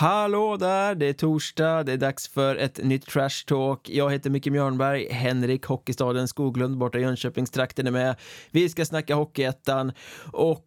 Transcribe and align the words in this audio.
Hallå 0.00 0.56
där, 0.56 0.94
det 0.94 1.06
är 1.06 1.12
torsdag, 1.12 1.82
det 1.82 1.92
är 1.92 1.96
dags 1.96 2.28
för 2.28 2.56
ett 2.56 2.84
nytt 2.84 3.06
Trash 3.06 3.44
Talk. 3.46 3.88
Jag 3.88 4.12
heter 4.12 4.30
Micke 4.30 4.46
Mjörnberg, 4.46 5.08
Henrik 5.12 5.64
Hockeystaden 5.64 6.28
Skoglund 6.28 6.78
borta 6.78 6.98
i 6.98 7.02
Jönköpingstrakten 7.02 7.86
är 7.86 7.90
med. 7.90 8.16
Vi 8.50 8.68
ska 8.68 8.84
snacka 8.84 9.14
Hockeyettan 9.14 9.92
och 10.32 10.66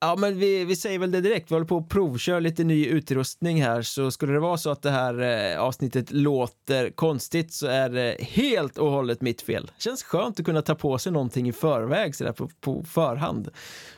Ja, 0.00 0.16
men 0.18 0.38
vi, 0.38 0.64
vi 0.64 0.76
säger 0.76 0.98
väl 0.98 1.10
det 1.10 1.20
direkt. 1.20 1.50
Vi 1.50 1.54
håller 1.54 1.66
på 1.66 1.76
att 1.76 1.88
provköra 1.88 2.40
lite 2.40 2.64
ny 2.64 2.86
utrustning 2.86 3.62
här, 3.62 3.82
så 3.82 4.10
skulle 4.10 4.32
det 4.32 4.38
vara 4.38 4.56
så 4.56 4.70
att 4.70 4.82
det 4.82 4.90
här 4.90 5.20
eh, 5.52 5.60
avsnittet 5.60 6.10
låter 6.10 6.90
konstigt 6.90 7.52
så 7.52 7.66
är 7.66 7.88
det 7.88 8.16
helt 8.20 8.78
och 8.78 8.90
hållet 8.90 9.20
mitt 9.20 9.42
fel. 9.42 9.70
Känns 9.78 10.02
skönt 10.02 10.40
att 10.40 10.46
kunna 10.46 10.62
ta 10.62 10.74
på 10.74 10.98
sig 10.98 11.12
någonting 11.12 11.48
i 11.48 11.52
förväg 11.52 12.14
sådär 12.14 12.32
på, 12.32 12.50
på 12.60 12.84
förhand. 12.84 13.48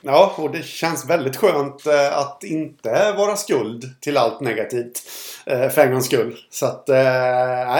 Ja, 0.01 0.35
och 0.39 0.51
det 0.51 0.65
känns 0.65 1.11
väldigt 1.11 1.37
skönt 1.37 1.87
eh, 1.87 2.19
att 2.19 2.45
inte 2.45 3.15
vara 3.17 3.37
skuld 3.37 4.01
till 4.01 4.17
allt 4.17 4.41
negativt 4.41 5.03
eh, 5.47 5.69
för 5.69 5.83
en 5.83 5.93
gångs 5.93 6.07
skull. 6.07 6.37
Så 6.51 6.67
att, 6.67 6.89
eh, 6.89 6.97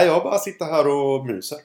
jag 0.05 0.23
bara 0.23 0.37
sitter 0.37 0.65
här 0.65 0.87
och 0.87 1.25
myser. 1.25 1.57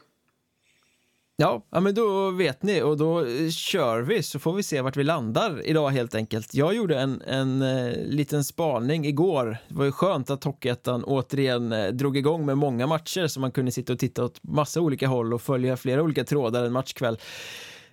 Ja, 1.36 1.66
ja, 1.70 1.80
men 1.80 1.94
då 1.94 2.30
vet 2.30 2.62
ni 2.62 2.82
och 2.82 2.96
då 2.96 3.27
eh, 3.27 3.50
kör 3.50 4.02
vi 4.02 4.22
så 4.22 4.38
får 4.38 4.52
vi 4.52 4.62
se 4.62 4.80
vart 4.80 4.96
vi 4.96 5.04
landar 5.04 5.66
idag 5.66 5.90
helt 5.90 6.14
enkelt. 6.14 6.54
Jag 6.54 6.74
gjorde 6.74 7.00
en, 7.00 7.22
en 7.27 7.62
eh, 7.62 7.96
liten 8.04 8.44
spaning 8.44 9.06
igår. 9.06 9.56
Det 9.68 9.74
var 9.74 9.84
ju 9.84 9.92
skönt 9.92 10.30
att 10.30 10.44
Hockeyettan 10.44 11.05
återigen 11.05 11.72
eh, 11.72 11.92
drog 11.92 12.16
igång 12.16 12.46
med 12.46 12.58
många 12.58 12.86
matcher 12.86 13.27
så 13.27 13.40
man 13.40 13.52
kunde 13.52 13.72
sitta 13.72 13.92
och 13.92 13.98
titta 13.98 14.24
åt 14.24 14.42
massa 14.42 14.80
olika 14.80 15.08
håll 15.08 15.34
och 15.34 15.42
följa 15.42 15.77
flera 15.77 16.02
olika 16.02 16.24
trådar 16.24 16.64
en 16.64 16.72
matchkväll. 16.72 17.18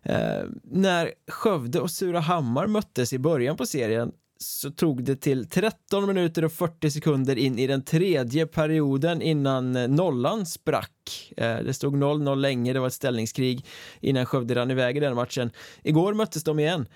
Eh, 0.03 0.43
när 0.63 1.11
Skövde 1.27 1.79
och 1.79 1.91
Surahammar 1.91 2.67
möttes 2.67 3.13
i 3.13 3.19
början 3.19 3.57
på 3.57 3.65
serien 3.65 4.11
så 4.41 4.71
tog 4.71 5.03
det 5.03 5.15
till 5.15 5.49
13 5.49 6.07
minuter 6.07 6.45
och 6.45 6.51
40 6.51 6.91
sekunder 6.91 7.37
in 7.37 7.59
i 7.59 7.67
den 7.67 7.83
tredje 7.83 8.47
perioden 8.47 9.21
innan 9.21 9.71
nollan 9.95 10.45
sprack. 10.45 11.33
Eh, 11.37 11.57
det 11.57 11.73
stod 11.73 11.95
0-0 11.95 12.35
länge, 12.35 12.73
det 12.73 12.79
var 12.79 12.87
ett 12.87 12.93
ställningskrig 12.93 13.65
innan 13.99 14.25
Skövde 14.25 14.55
rann 14.55 14.71
iväg 14.71 14.97
i 14.97 14.99
den 14.99 15.15
matchen. 15.15 15.51
Igår 15.83 16.13
möttes 16.13 16.43
de 16.43 16.59
igen. 16.59 16.87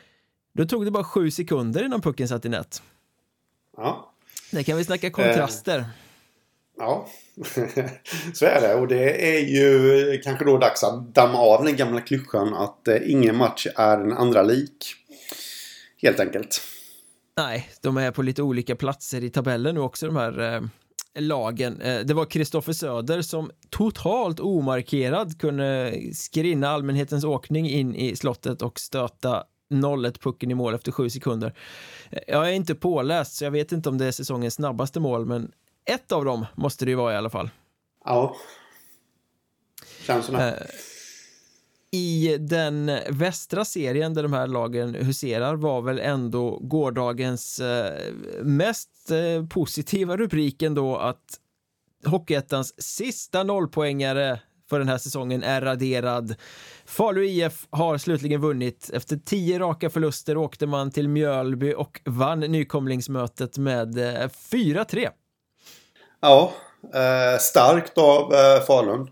Då 0.53 0.66
tog 0.66 0.85
det 0.85 0.91
bara 0.91 1.03
sju 1.03 1.31
sekunder 1.31 1.85
innan 1.85 2.01
pucken 2.01 2.27
satt 2.27 2.45
i 2.45 2.49
nät. 2.49 2.81
Ja. 3.77 4.13
Det 4.51 4.63
kan 4.63 4.77
vi 4.77 4.83
snacka 4.83 5.09
kontraster. 5.09 5.79
Eh, 5.79 5.85
ja, 6.77 7.07
så 8.33 8.45
är 8.45 8.61
det. 8.61 8.75
Och 8.75 8.88
det 8.88 9.35
är 9.35 9.39
ju 9.39 10.21
kanske 10.23 10.45
då 10.45 10.57
dags 10.57 10.83
att 10.83 11.16
damma 11.16 11.38
av 11.38 11.63
den 11.63 11.75
gamla 11.75 12.01
klyschan 12.01 12.53
att 12.53 12.88
eh, 12.88 13.11
ingen 13.11 13.35
match 13.35 13.67
är 13.75 13.97
den 13.97 14.13
andra 14.13 14.43
lik. 14.43 14.95
Helt 16.01 16.19
enkelt. 16.19 16.61
Nej, 17.38 17.69
de 17.81 17.97
är 17.97 18.11
på 18.11 18.22
lite 18.22 18.44
olika 18.44 18.75
platser 18.75 19.23
i 19.23 19.30
tabellen 19.30 19.75
nu 19.75 19.81
också 19.81 20.05
de 20.05 20.16
här 20.16 20.53
eh, 20.55 20.61
lagen. 21.22 21.81
Eh, 21.81 22.00
det 22.00 22.14
var 22.14 22.25
Kristoffer 22.25 22.73
Söder 22.73 23.22
som 23.22 23.52
totalt 23.69 24.39
omarkerad 24.39 25.39
kunde 25.39 25.94
skrinna 26.13 26.69
allmänhetens 26.69 27.23
åkning 27.23 27.69
in 27.69 27.95
i 27.95 28.16
slottet 28.16 28.62
och 28.62 28.79
stöta 28.79 29.44
0-1 29.69 30.19
pucken 30.19 30.51
i 30.51 30.53
mål 30.53 30.74
efter 30.74 30.91
sju 30.91 31.09
sekunder. 31.09 31.53
Eh, 32.09 32.19
jag 32.28 32.50
är 32.50 32.53
inte 32.53 32.75
påläst 32.75 33.35
så 33.35 33.44
jag 33.44 33.51
vet 33.51 33.72
inte 33.72 33.90
om 33.90 33.97
det 33.97 34.06
är 34.06 34.12
säsongens 34.12 34.53
snabbaste 34.53 35.00
mål 35.00 35.25
men 35.25 35.51
ett 35.85 36.12
av 36.12 36.25
dem 36.25 36.45
måste 36.56 36.85
det 36.85 36.91
ju 36.91 36.95
vara 36.95 37.13
i 37.13 37.18
alla 37.18 37.29
fall. 37.29 37.50
Ja. 38.06 38.35
Känns 40.01 40.25
som 40.25 40.35
det. 40.35 40.68
I 41.95 42.38
den 42.39 42.91
västra 43.09 43.66
serien 43.66 44.13
där 44.13 44.23
de 44.23 44.33
här 44.33 44.47
lagen 44.47 44.95
huserar 44.95 45.56
var 45.56 45.81
väl 45.81 46.00
ändå 46.00 46.59
gårdagens 46.61 47.59
eh, 47.59 48.13
mest 48.41 49.11
eh, 49.11 49.47
positiva 49.47 50.17
rubriken 50.17 50.73
då 50.75 50.97
att 50.97 51.39
Hockeyettans 52.06 52.81
sista 52.81 53.44
nollpoängare 53.44 54.39
för 54.69 54.79
den 54.79 54.88
här 54.88 54.97
säsongen 54.97 55.44
är 55.44 55.61
raderad. 55.61 56.35
Falu 56.85 57.25
IF 57.25 57.67
har 57.69 57.97
slutligen 57.97 58.41
vunnit. 58.41 58.89
Efter 58.94 59.17
tio 59.17 59.59
raka 59.59 59.89
förluster 59.89 60.38
åkte 60.38 60.67
man 60.67 60.91
till 60.91 61.09
Mjölby 61.09 61.73
och 61.73 62.01
vann 62.06 62.39
nykomlingsmötet 62.39 63.57
med 63.57 63.97
eh, 63.97 64.29
4-3. 64.51 65.09
Ja, 66.22 66.51
starkt 67.39 67.97
av 67.97 68.33
Falun. 68.67 69.09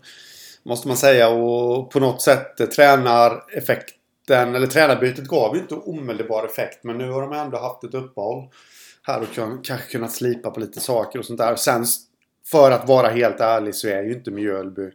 Måste 0.64 0.88
man 0.88 0.96
säga. 0.96 1.28
Och 1.28 1.90
på 1.90 2.00
något 2.00 2.22
sätt 2.22 2.60
eh, 2.60 2.66
tränar 2.66 3.28
tränareffekten, 3.28 4.54
eller 4.54 4.66
tränarbytet 4.66 5.24
gav 5.24 5.54
ju 5.54 5.60
inte 5.60 5.74
omedelbar 5.74 6.44
effekt. 6.44 6.84
Men 6.84 6.98
nu 6.98 7.10
har 7.10 7.22
de 7.22 7.32
ändå 7.32 7.58
haft 7.58 7.84
ett 7.84 7.94
uppehåll. 7.94 8.48
Här 9.02 9.20
och 9.20 9.64
kanske 9.64 9.92
kunnat 9.92 10.12
slipa 10.12 10.50
på 10.50 10.60
lite 10.60 10.80
saker 10.80 11.18
och 11.18 11.24
sånt 11.24 11.38
där. 11.38 11.56
Sen 11.56 11.84
för 12.50 12.70
att 12.70 12.88
vara 12.88 13.08
helt 13.08 13.40
ärlig 13.40 13.74
så 13.74 13.88
är 13.88 14.02
ju 14.02 14.12
inte 14.12 14.30
Mjölby 14.30 14.90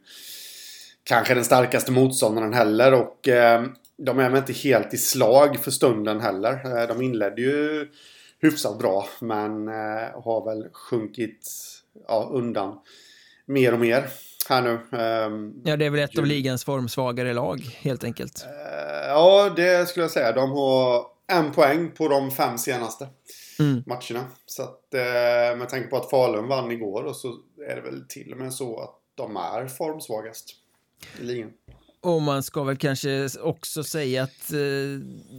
kanske 1.03 1.33
den 1.33 1.45
starkaste 1.45 1.91
motståndaren 1.91 2.53
heller. 2.53 2.93
Och 2.93 3.27
eh, 3.27 3.65
de 3.97 4.19
är 4.19 4.29
väl 4.29 4.37
inte 4.37 4.53
helt 4.53 4.93
i 4.93 4.97
slag 4.97 5.59
för 5.59 5.71
stunden 5.71 6.19
heller. 6.19 6.77
Eh, 6.77 6.87
de 6.87 7.01
inledde 7.01 7.41
ju 7.41 7.87
hyfsat 8.41 8.79
bra 8.79 9.05
men 9.19 9.67
eh, 9.67 10.23
har 10.23 10.45
väl 10.45 10.67
sjunkit 10.73 11.49
ja, 12.07 12.29
undan 12.33 12.79
mer 13.45 13.73
och 13.73 13.79
mer 13.79 14.07
här 14.49 14.61
nu. 14.61 14.97
Um, 14.97 15.61
ja, 15.65 15.77
det 15.77 15.85
är 15.85 15.89
väl 15.89 15.99
ett 15.99 16.15
ju... 16.15 16.19
av 16.19 16.25
ligans 16.25 16.63
formsvagare 16.63 17.33
lag 17.33 17.59
helt 17.59 18.03
enkelt. 18.03 18.45
Uh, 18.45 19.07
ja, 19.07 19.53
det 19.55 19.89
skulle 19.89 20.03
jag 20.03 20.11
säga. 20.11 20.31
De 20.31 20.51
har 20.51 21.05
en 21.27 21.51
poäng 21.51 21.91
på 21.91 22.07
de 22.07 22.31
fem 22.31 22.57
senaste 22.57 23.07
mm. 23.59 23.83
matcherna. 23.85 24.25
Så 24.45 24.63
att 24.63 24.85
uh, 24.95 25.57
med 25.57 25.69
tanke 25.69 25.87
på 25.87 25.97
att 25.97 26.09
Falun 26.09 26.47
vann 26.47 26.71
igår 26.71 27.03
och 27.03 27.15
så 27.15 27.35
är 27.69 27.75
det 27.75 27.81
väl 27.81 28.05
till 28.07 28.31
och 28.31 28.37
med 28.37 28.53
så 28.53 28.79
att 28.79 28.95
de 29.15 29.37
är 29.37 29.67
formsvagast 29.67 30.55
i 31.19 31.23
ligan. 31.23 31.51
Och 32.01 32.21
man 32.21 32.43
ska 32.43 32.63
väl 32.63 32.77
kanske 32.77 33.29
också 33.41 33.83
säga 33.83 34.23
att 34.23 34.51
eh, 34.53 34.59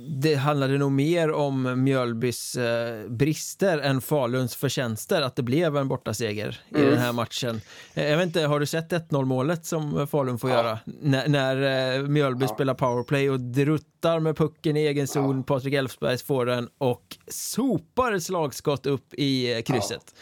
det 0.08 0.34
handlade 0.34 0.78
nog 0.78 0.92
mer 0.92 1.32
om 1.32 1.84
Mjölbys 1.84 2.56
eh, 2.56 3.08
brister 3.08 3.78
än 3.78 4.00
Faluns 4.00 4.56
förtjänster 4.56 5.22
att 5.22 5.36
det 5.36 5.42
blev 5.42 5.76
en 5.76 5.88
bortaseger 5.88 6.60
mm. 6.70 6.86
i 6.86 6.90
den 6.90 6.98
här 6.98 7.12
matchen. 7.12 7.60
Eh, 7.94 8.10
jag 8.10 8.16
vet 8.16 8.26
inte, 8.26 8.40
har 8.40 8.60
du 8.60 8.66
sett 8.66 8.92
1-0 8.92 9.24
målet 9.24 9.66
som 9.66 10.06
Falun 10.06 10.38
får 10.38 10.50
ja. 10.50 10.56
göra? 10.56 10.78
N 11.02 11.22
när 11.26 11.96
eh, 11.96 12.02
Mjölby 12.02 12.44
ja. 12.44 12.54
spelar 12.54 12.74
powerplay 12.74 13.30
och 13.30 13.40
druttar 13.40 14.20
med 14.20 14.36
pucken 14.36 14.76
i 14.76 14.80
egen 14.80 15.08
zon, 15.08 15.36
ja. 15.36 15.42
Patrik 15.42 15.74
Elfsbergs 15.74 16.22
får 16.22 16.46
den 16.46 16.68
och 16.78 17.16
sopar 17.28 18.12
ett 18.12 18.22
slagskott 18.22 18.86
upp 18.86 19.14
i 19.14 19.54
eh, 19.54 19.62
krysset. 19.62 20.14
Ja. 20.14 20.20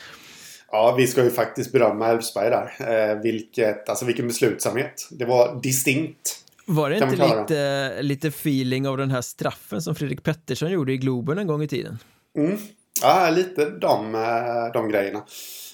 Ja, 0.71 0.95
vi 0.99 1.07
ska 1.07 1.25
ju 1.25 1.31
faktiskt 1.31 1.73
berömma 1.73 2.09
Elfsberg 2.09 2.51
där. 2.51 2.73
Eh, 2.81 3.23
vilket, 3.23 3.89
alltså 3.89 4.05
vilken 4.05 4.27
beslutsamhet. 4.27 5.09
Det 5.11 5.25
var 5.25 5.61
distinkt. 5.63 6.45
Var 6.67 6.91
det 6.91 6.97
inte 6.97 7.39
lite, 7.39 8.03
lite 8.03 8.29
feeling 8.29 8.89
av 8.89 8.97
den 8.97 9.11
här 9.11 9.21
straffen 9.21 9.83
som 9.83 9.95
Fredrik 9.95 10.23
Pettersson 10.23 10.71
gjorde 10.71 10.93
i 10.93 10.97
Globen 10.97 11.39
en 11.39 11.47
gång 11.47 11.63
i 11.63 11.69
tiden? 11.69 11.99
Mm. 12.37 12.59
Ja, 13.03 13.31
lite 13.31 13.71
de, 13.71 14.15
eh, 14.15 14.73
de 14.73 14.89
grejerna. 14.89 15.25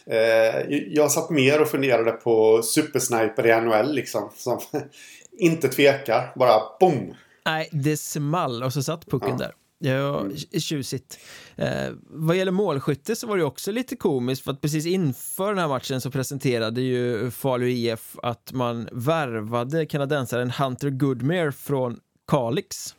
Eh, 0.06 0.64
jag 0.88 1.10
satt 1.10 1.30
mer 1.30 1.60
och 1.60 1.68
funderade 1.68 2.12
på 2.12 2.62
supersniper 2.62 3.46
i 3.46 3.60
NHL 3.60 3.94
liksom. 3.94 4.30
Som 4.36 4.60
inte 5.38 5.68
tvekar, 5.68 6.32
bara 6.36 6.60
boom! 6.80 7.14
Nej, 7.46 7.68
det 7.72 7.96
small 7.96 8.62
och 8.62 8.72
så 8.72 8.82
satt 8.82 9.06
pucken 9.06 9.30
ja. 9.30 9.36
där. 9.36 9.52
Ja, 9.78 10.26
tjusigt. 10.58 11.18
Eh, 11.56 11.90
vad 12.06 12.36
gäller 12.36 12.52
målskytte 12.52 13.16
så 13.16 13.26
var 13.26 13.36
det 13.36 13.44
också 13.44 13.72
lite 13.72 13.96
komiskt 13.96 14.44
för 14.44 14.52
att 14.52 14.60
precis 14.60 14.86
inför 14.86 15.48
den 15.48 15.58
här 15.58 15.68
matchen 15.68 16.00
så 16.00 16.10
presenterade 16.10 16.80
ju 16.80 17.30
Falu 17.30 17.70
IF 17.70 18.16
att 18.22 18.52
man 18.52 18.88
värvade 18.92 19.86
kanadensaren 19.86 20.50
Hunter 20.50 20.90
Goodmere 20.90 21.52
från 21.52 21.98
Kalix 22.28 22.94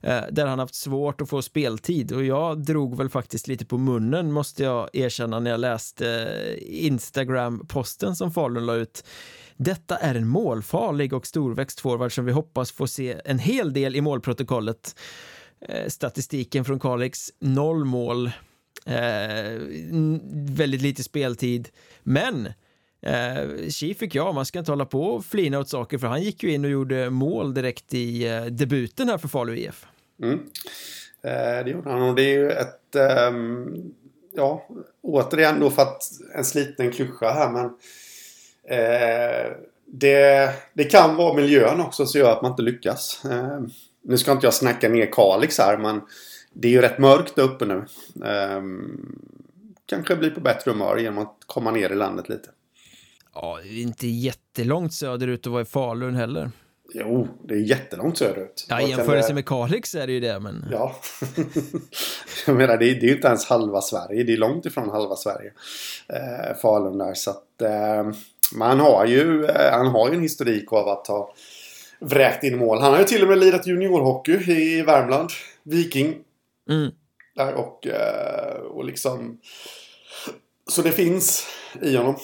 eh, 0.00 0.22
där 0.30 0.46
han 0.46 0.58
haft 0.58 0.74
svårt 0.74 1.20
att 1.20 1.28
få 1.28 1.42
speltid 1.42 2.12
och 2.12 2.24
jag 2.24 2.64
drog 2.64 2.96
väl 2.96 3.08
faktiskt 3.08 3.48
lite 3.48 3.66
på 3.66 3.78
munnen 3.78 4.32
måste 4.32 4.62
jag 4.62 4.88
erkänna 4.92 5.40
när 5.40 5.50
jag 5.50 5.60
läste 5.60 6.08
eh, 6.10 6.86
Instagram-posten 6.86 8.16
som 8.16 8.32
Falun 8.32 8.66
la 8.66 8.74
ut. 8.74 9.04
Detta 9.56 9.96
är 9.96 10.14
en 10.14 10.28
målfarlig 10.28 11.12
och 11.12 11.26
storväxt 11.26 11.80
forward 11.80 12.14
som 12.14 12.24
vi 12.24 12.32
hoppas 12.32 12.72
få 12.72 12.86
se 12.86 13.20
en 13.24 13.38
hel 13.38 13.72
del 13.72 13.96
i 13.96 14.00
målprotokollet. 14.00 14.94
Eh, 15.60 15.88
statistiken 15.88 16.64
från 16.64 16.80
Kalix, 16.80 17.32
noll 17.38 17.84
mål, 17.84 18.26
eh, 18.86 19.60
väldigt 20.32 20.82
lite 20.82 21.02
speltid. 21.02 21.68
Men 22.02 22.46
eh, 23.02 23.94
fick 23.98 24.14
jag, 24.14 24.34
man 24.34 24.46
ska 24.46 24.58
inte 24.58 24.72
hålla 24.72 24.86
på 24.86 25.02
och 25.02 25.24
flina 25.24 25.58
åt 25.58 25.68
saker 25.68 25.98
för 25.98 26.06
han 26.06 26.22
gick 26.22 26.42
ju 26.42 26.52
in 26.52 26.64
och 26.64 26.70
gjorde 26.70 27.10
mål 27.10 27.54
direkt 27.54 27.94
i 27.94 28.28
eh, 28.28 28.44
debuten 28.44 29.08
här 29.08 29.18
för 29.18 29.28
Falu 29.28 29.56
IF. 29.56 29.86
Mm. 30.22 30.40
Eh, 31.22 31.64
det 31.64 31.70
gjorde 31.70 31.90
han 31.90 32.02
och 32.02 32.14
det 32.14 32.22
är 32.22 32.38
ju 32.38 32.50
ett, 32.50 32.94
eh, 32.94 33.32
ja, 34.34 34.68
återigen 35.02 35.60
då 35.60 35.70
för 35.70 35.82
att 35.82 36.02
en 36.34 36.44
sliten 36.44 36.92
klyscha 36.92 37.30
här 37.30 37.50
men 37.50 37.64
eh, 38.78 39.52
det, 39.86 40.54
det 40.72 40.84
kan 40.84 41.16
vara 41.16 41.34
miljön 41.34 41.80
också 41.80 42.06
som 42.06 42.20
gör 42.20 42.32
att 42.32 42.42
man 42.42 42.50
inte 42.50 42.62
lyckas. 42.62 43.24
Eh, 43.24 43.60
nu 44.02 44.18
ska 44.18 44.32
inte 44.32 44.46
jag 44.46 44.54
snacka 44.54 44.88
ner 44.88 45.12
Kalix 45.12 45.58
här 45.58 45.78
men 45.78 46.00
det 46.52 46.68
är 46.68 46.72
ju 46.72 46.80
rätt 46.80 46.98
mörkt 46.98 47.36
där 47.36 47.42
uppe 47.42 47.64
nu. 47.64 47.84
Um, 48.26 49.18
kanske 49.86 50.16
bli 50.16 50.30
på 50.30 50.40
bättre 50.40 50.70
humör 50.70 50.96
genom 50.96 51.18
att 51.18 51.36
komma 51.46 51.70
ner 51.70 51.92
i 51.92 51.94
landet 51.94 52.28
lite. 52.28 52.50
Ja, 53.34 53.58
det 53.62 53.68
är 53.68 53.82
inte 53.82 54.06
jättelångt 54.06 54.94
söderut 54.94 55.46
att 55.46 55.52
vara 55.52 55.62
i 55.62 55.64
Falun 55.64 56.14
heller. 56.14 56.50
Jo, 56.94 57.28
det 57.42 57.54
är 57.54 57.58
jättelångt 57.58 58.18
söderut. 58.18 58.66
Ja, 58.68 58.80
i 58.80 58.90
jämförelse 58.90 59.34
med 59.34 59.46
Kalix 59.46 59.94
är 59.94 60.06
det 60.06 60.12
ju 60.12 60.20
det, 60.20 60.40
men... 60.40 60.64
Ja. 60.72 60.96
jag 62.46 62.56
menar, 62.56 62.76
det 62.76 62.90
är, 62.90 62.94
det 62.94 63.00
är 63.06 63.08
ju 63.08 63.14
inte 63.14 63.28
ens 63.28 63.46
halva 63.46 63.80
Sverige. 63.80 64.24
Det 64.24 64.32
är 64.32 64.36
långt 64.36 64.66
ifrån 64.66 64.90
halva 64.90 65.16
Sverige. 65.16 65.52
Eh, 66.08 66.56
Falun 66.62 66.98
där, 66.98 67.14
så 67.14 67.30
att... 67.30 67.62
Eh, 67.62 68.10
man 68.54 68.80
har 68.80 69.06
ju, 69.06 69.44
eh, 69.44 69.72
han 69.72 69.86
har 69.86 70.08
ju 70.08 70.14
en 70.14 70.22
historik 70.22 70.72
av 70.72 70.88
att 70.88 71.06
ha 71.06 71.34
vräkt 72.00 72.44
in 72.44 72.58
mål. 72.58 72.80
Han 72.80 72.92
har 72.92 72.98
ju 72.98 73.04
till 73.04 73.22
och 73.22 73.28
med 73.28 73.38
lirat 73.38 73.66
juniorhockey 73.66 74.52
i 74.52 74.82
Värmland. 74.82 75.30
Viking. 75.62 76.14
Mm. 76.70 76.90
Där 77.34 77.54
och, 77.54 77.86
eh, 77.86 78.60
och 78.60 78.84
liksom... 78.84 79.40
Så 80.70 80.82
det 80.82 80.92
finns 80.92 81.46
i 81.82 81.96
honom. 81.96 82.16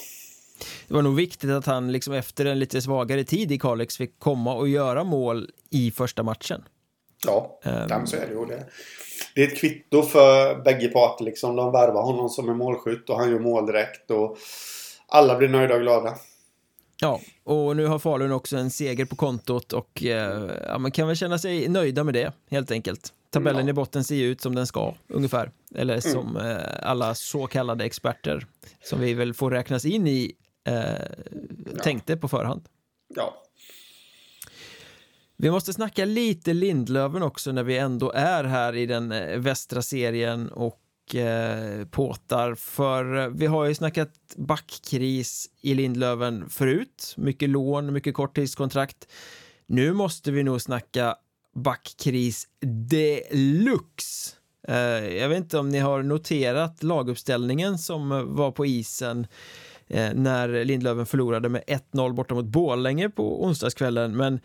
Det 0.89 0.95
var 0.95 1.03
nog 1.03 1.17
viktigt 1.17 1.51
att 1.51 1.67
han 1.67 1.93
liksom 1.93 2.15
efter 2.15 2.45
en 2.45 2.59
lite 2.59 2.83
svagare 2.83 3.25
tid 3.25 3.53
i 3.53 3.59
Kalix 3.59 3.97
fick 3.97 4.19
komma 4.19 4.55
och 4.55 4.69
göra 4.69 5.05
mål 5.05 5.51
i 5.71 5.91
första 5.91 6.23
matchen. 6.23 6.65
Ja, 7.27 7.61
um, 7.91 8.07
så 8.07 8.17
är 8.17 8.27
det 8.27 8.33
ju. 8.33 8.47
Det, 8.47 8.67
det 9.35 9.43
är 9.43 9.49
ett 9.49 9.59
kvitto 9.59 10.03
för 10.03 10.63
bägge 10.63 10.89
parter. 10.89 11.25
Liksom. 11.25 11.57
De 11.57 11.73
värvar 11.73 12.03
honom 12.03 12.29
som 12.29 12.49
en 12.49 12.57
målskytt 12.57 13.11
och 13.11 13.19
han 13.19 13.31
gör 13.31 13.39
mål 13.39 13.67
direkt. 13.67 14.11
Och 14.11 14.39
alla 15.09 15.39
blir 15.39 15.49
nöjda 15.49 15.75
och 15.75 15.81
glada. 15.81 16.15
Ja, 17.01 17.21
och 17.45 17.77
nu 17.77 17.87
har 17.87 17.99
Falun 17.99 18.33
också 18.33 18.57
en 18.57 18.71
seger 18.71 19.05
på 19.05 19.17
kontot 19.17 19.73
och 19.73 20.05
eh, 20.05 20.51
ja, 20.67 20.79
man 20.79 20.91
kan 20.91 21.07
väl 21.07 21.17
känna 21.17 21.39
sig 21.39 21.69
nöjda 21.69 22.05
med 22.05 22.15
det 22.15 22.33
helt 22.51 22.71
enkelt. 22.71 23.13
Tabellen 23.31 23.67
ja. 23.67 23.71
i 23.71 23.73
botten 23.73 24.05
ser 24.05 24.15
ju 24.15 24.27
ut 24.27 24.41
som 24.41 24.55
den 24.55 24.67
ska, 24.67 24.95
ungefär. 25.09 25.51
Eller 25.75 25.95
mm. 25.95 26.01
som 26.01 26.37
mm. 26.37 26.57
eh, 26.57 26.63
alla 26.83 27.15
så 27.15 27.47
kallade 27.47 27.85
experter, 27.85 28.47
som 28.85 29.01
vi 29.01 29.15
väl 29.15 29.35
får 29.35 29.51
räknas 29.51 29.85
in 29.85 30.07
i, 30.07 30.33
eh, 30.67 30.75
ja. 31.75 31.83
tänkte 31.83 32.17
på 32.17 32.29
förhand. 32.29 32.69
Ja. 33.15 33.45
Vi 35.37 35.51
måste 35.51 35.73
snacka 35.73 36.05
lite 36.05 36.53
Lindlöven 36.53 37.23
också 37.23 37.53
när 37.53 37.63
vi 37.63 37.79
ändå 37.79 38.13
är 38.13 38.45
här 38.45 38.77
i 38.77 38.87
den 38.87 39.13
eh, 39.13 39.39
västra 39.39 39.83
serien 39.83 40.49
och 40.49 40.81
eh, 41.15 41.87
påtar 41.91 42.55
för 42.55 43.17
eh, 43.17 43.29
vi 43.29 43.47
har 43.47 43.65
ju 43.65 43.75
snackat 43.75 44.11
backkris 44.37 45.51
i 45.61 45.75
Lindlöven 45.75 46.49
förut, 46.49 47.15
mycket 47.17 47.51
lån, 47.51 47.93
mycket 47.93 48.15
korttidskontrakt. 48.15 49.09
Nu 49.67 49.93
måste 49.93 50.31
vi 50.31 50.43
nog 50.43 50.61
snacka 50.61 51.17
backkris 51.55 52.49
deluxe. 52.91 54.37
Eh, 54.69 55.17
jag 55.17 55.29
vet 55.29 55.39
inte 55.39 55.59
om 55.59 55.69
ni 55.69 55.79
har 55.79 56.03
noterat 56.03 56.83
laguppställningen 56.83 57.79
som 57.79 58.35
var 58.35 58.51
på 58.51 58.67
isen 58.67 59.27
eh, 59.87 60.15
när 60.15 60.65
Lindlöven 60.65 61.07
förlorade 61.07 61.49
med 61.49 61.63
1-0 61.93 62.13
borta 62.13 62.35
mot 62.35 62.45
Borlänge 62.45 63.09
på 63.11 63.45
onsdagskvällen, 63.45 64.17
men 64.17 64.41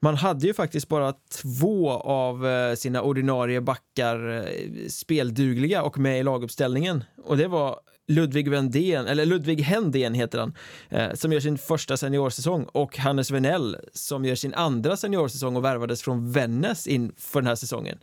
man 0.00 0.16
hade 0.16 0.46
ju 0.46 0.54
faktiskt 0.54 0.88
bara 0.88 1.14
två 1.42 1.90
av 1.90 2.46
eh, 2.46 2.74
sina 2.74 3.02
ordinarie 3.02 3.60
backar 3.60 4.28
eh, 4.28 4.88
speldugliga 4.88 5.82
och 5.82 5.98
med 5.98 6.20
i 6.20 6.22
laguppställningen 6.22 7.04
och 7.24 7.36
det 7.36 7.48
var 7.48 7.80
Ludvig 8.08 8.48
Vendén, 8.48 9.06
eller 9.06 9.26
Ludvig 9.26 9.60
Händén 9.60 10.14
heter 10.14 10.38
han, 10.38 10.54
eh, 10.88 11.12
som 11.14 11.32
gör 11.32 11.40
sin 11.40 11.58
första 11.58 11.96
seniorsäsong 11.96 12.64
och 12.64 12.98
Hannes 12.98 13.30
Venell 13.30 13.76
som 13.92 14.24
gör 14.24 14.34
sin 14.34 14.54
andra 14.54 14.96
seniorsäsong 14.96 15.56
och 15.56 15.64
värvades 15.64 16.02
från 16.02 16.32
Vännäs 16.32 16.86
inför 16.86 17.40
den 17.40 17.48
här 17.48 17.54
säsongen. 17.54 17.98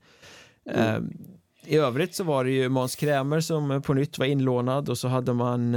Mm. 0.70 1.14
I 1.66 1.78
övrigt 1.78 2.16
så 2.16 2.24
var 2.24 2.44
det 2.44 2.52
ju 2.52 2.70
Måns 2.70 2.96
Krämer 2.96 3.40
som 3.40 3.82
på 3.82 3.94
nytt 3.94 4.18
var 4.18 4.26
inlånad 4.26 4.90
och 4.90 4.98
så 4.98 5.08
hade 5.08 5.34
man 5.34 5.76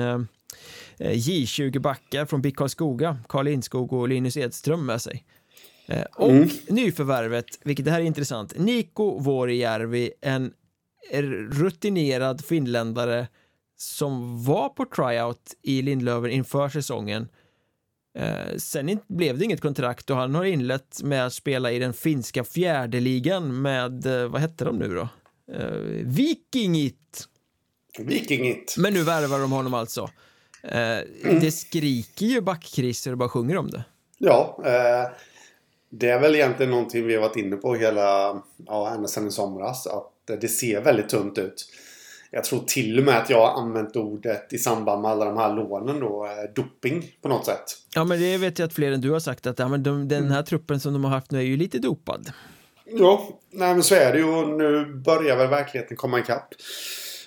J20 0.99 1.79
backar 1.79 2.27
från 2.27 2.43
BIK 2.43 2.57
Karlskoga, 2.57 3.19
Karl 3.29 3.49
Inskog 3.49 3.93
och 3.93 4.09
Linus 4.09 4.37
Edström 4.37 4.87
med 4.87 5.03
sig. 5.03 5.25
Eh, 5.89 6.03
och 6.17 6.31
mm. 6.31 6.49
nyförvärvet, 6.69 7.47
vilket 7.65 7.85
det 7.85 7.91
här 7.91 8.01
är 8.01 8.05
intressant, 8.05 8.59
Niko 8.59 9.19
Vuorijärvi, 9.19 10.11
en 10.21 10.53
rutinerad 11.53 12.45
finländare 12.45 13.29
som 13.77 14.45
var 14.45 14.69
på 14.69 14.85
tryout 14.85 15.55
i 15.63 15.83
Lindlöven 15.83 16.31
inför 16.31 16.69
säsongen. 16.69 17.29
Eh, 18.19 18.57
sen 18.57 18.99
blev 19.09 19.39
det 19.39 19.45
inget 19.45 19.61
kontrakt 19.61 20.11
och 20.11 20.17
han 20.17 20.35
har 20.35 20.45
inlett 20.45 21.03
med 21.03 21.27
att 21.27 21.33
spela 21.33 21.73
i 21.73 21.79
den 21.79 21.93
finska 21.93 22.45
fjärdeligan 22.45 23.63
med, 23.63 24.07
eh, 24.07 24.29
vad 24.29 24.41
hette 24.41 24.65
de 24.65 24.77
nu 24.79 24.95
då? 24.95 25.09
Vikingit! 26.05 27.29
Vikingit! 27.99 28.75
Men 28.79 28.95
nu 28.95 29.03
värvar 29.03 29.39
de 29.39 29.53
honom 29.53 29.75
alltså. 29.75 30.11
mm. 30.63 31.41
Det 31.41 31.51
skriker 31.51 32.27
ju 32.27 32.41
backkriser 32.41 33.13
och 33.13 33.19
bara 33.19 33.29
sjunger 33.29 33.57
om 33.57 33.71
det. 33.71 33.85
Ja, 34.19 34.63
eh 34.65 35.11
det 35.99 36.11
är 36.11 36.21
väl 36.21 36.35
egentligen 36.35 36.71
någonting 36.71 37.07
vi 37.07 37.15
har 37.15 37.23
varit 37.23 37.37
inne 37.37 37.57
på 37.57 37.75
hela, 37.75 38.43
ja, 38.67 38.95
ända 38.95 39.09
sedan 39.09 39.29
i 39.29 39.31
somras. 39.31 39.87
Att 39.87 40.41
det 40.41 40.49
ser 40.49 40.81
väldigt 40.81 41.09
tunt 41.09 41.39
ut. 41.39 41.67
Jag 42.31 42.45
tror 42.45 42.61
till 42.67 42.99
och 42.99 43.05
med 43.05 43.19
att 43.19 43.31
jag 43.31 43.47
har 43.47 43.63
använt 43.63 43.97
ordet 43.97 44.53
i 44.53 44.59
samband 44.59 45.03
med 45.03 45.11
alla 45.11 45.25
de 45.25 45.37
här 45.37 45.55
lånen 45.55 46.01
då, 46.01 46.27
eh, 46.27 46.55
doping 46.55 47.13
på 47.23 47.29
något 47.29 47.47
sätt. 47.47 47.65
Ja, 47.95 48.05
men 48.05 48.21
det 48.21 48.39
vet 48.39 48.59
jag 48.59 48.67
att 48.67 48.73
fler 48.73 48.93
än 48.93 49.01
du 49.01 49.11
har 49.11 49.21
sagt 49.21 49.47
att 49.47 49.59
ja, 49.59 49.69
men 49.69 49.83
de, 49.83 50.09
den 50.09 50.31
här 50.31 50.43
truppen 50.43 50.81
som 50.81 50.93
de 50.93 51.05
har 51.05 51.11
haft 51.11 51.31
nu 51.31 51.39
är 51.39 51.43
ju 51.43 51.57
lite 51.57 51.79
dopad. 51.79 52.33
Ja, 52.85 53.29
nej 53.51 53.75
men 53.75 53.83
så 53.83 53.95
är 53.95 54.13
det 54.13 54.19
ju 54.19 54.25
och 54.25 54.49
nu 54.49 54.85
börjar 54.95 55.37
väl 55.37 55.49
verkligheten 55.49 55.97
komma 55.97 56.19
ikapp 56.19 56.55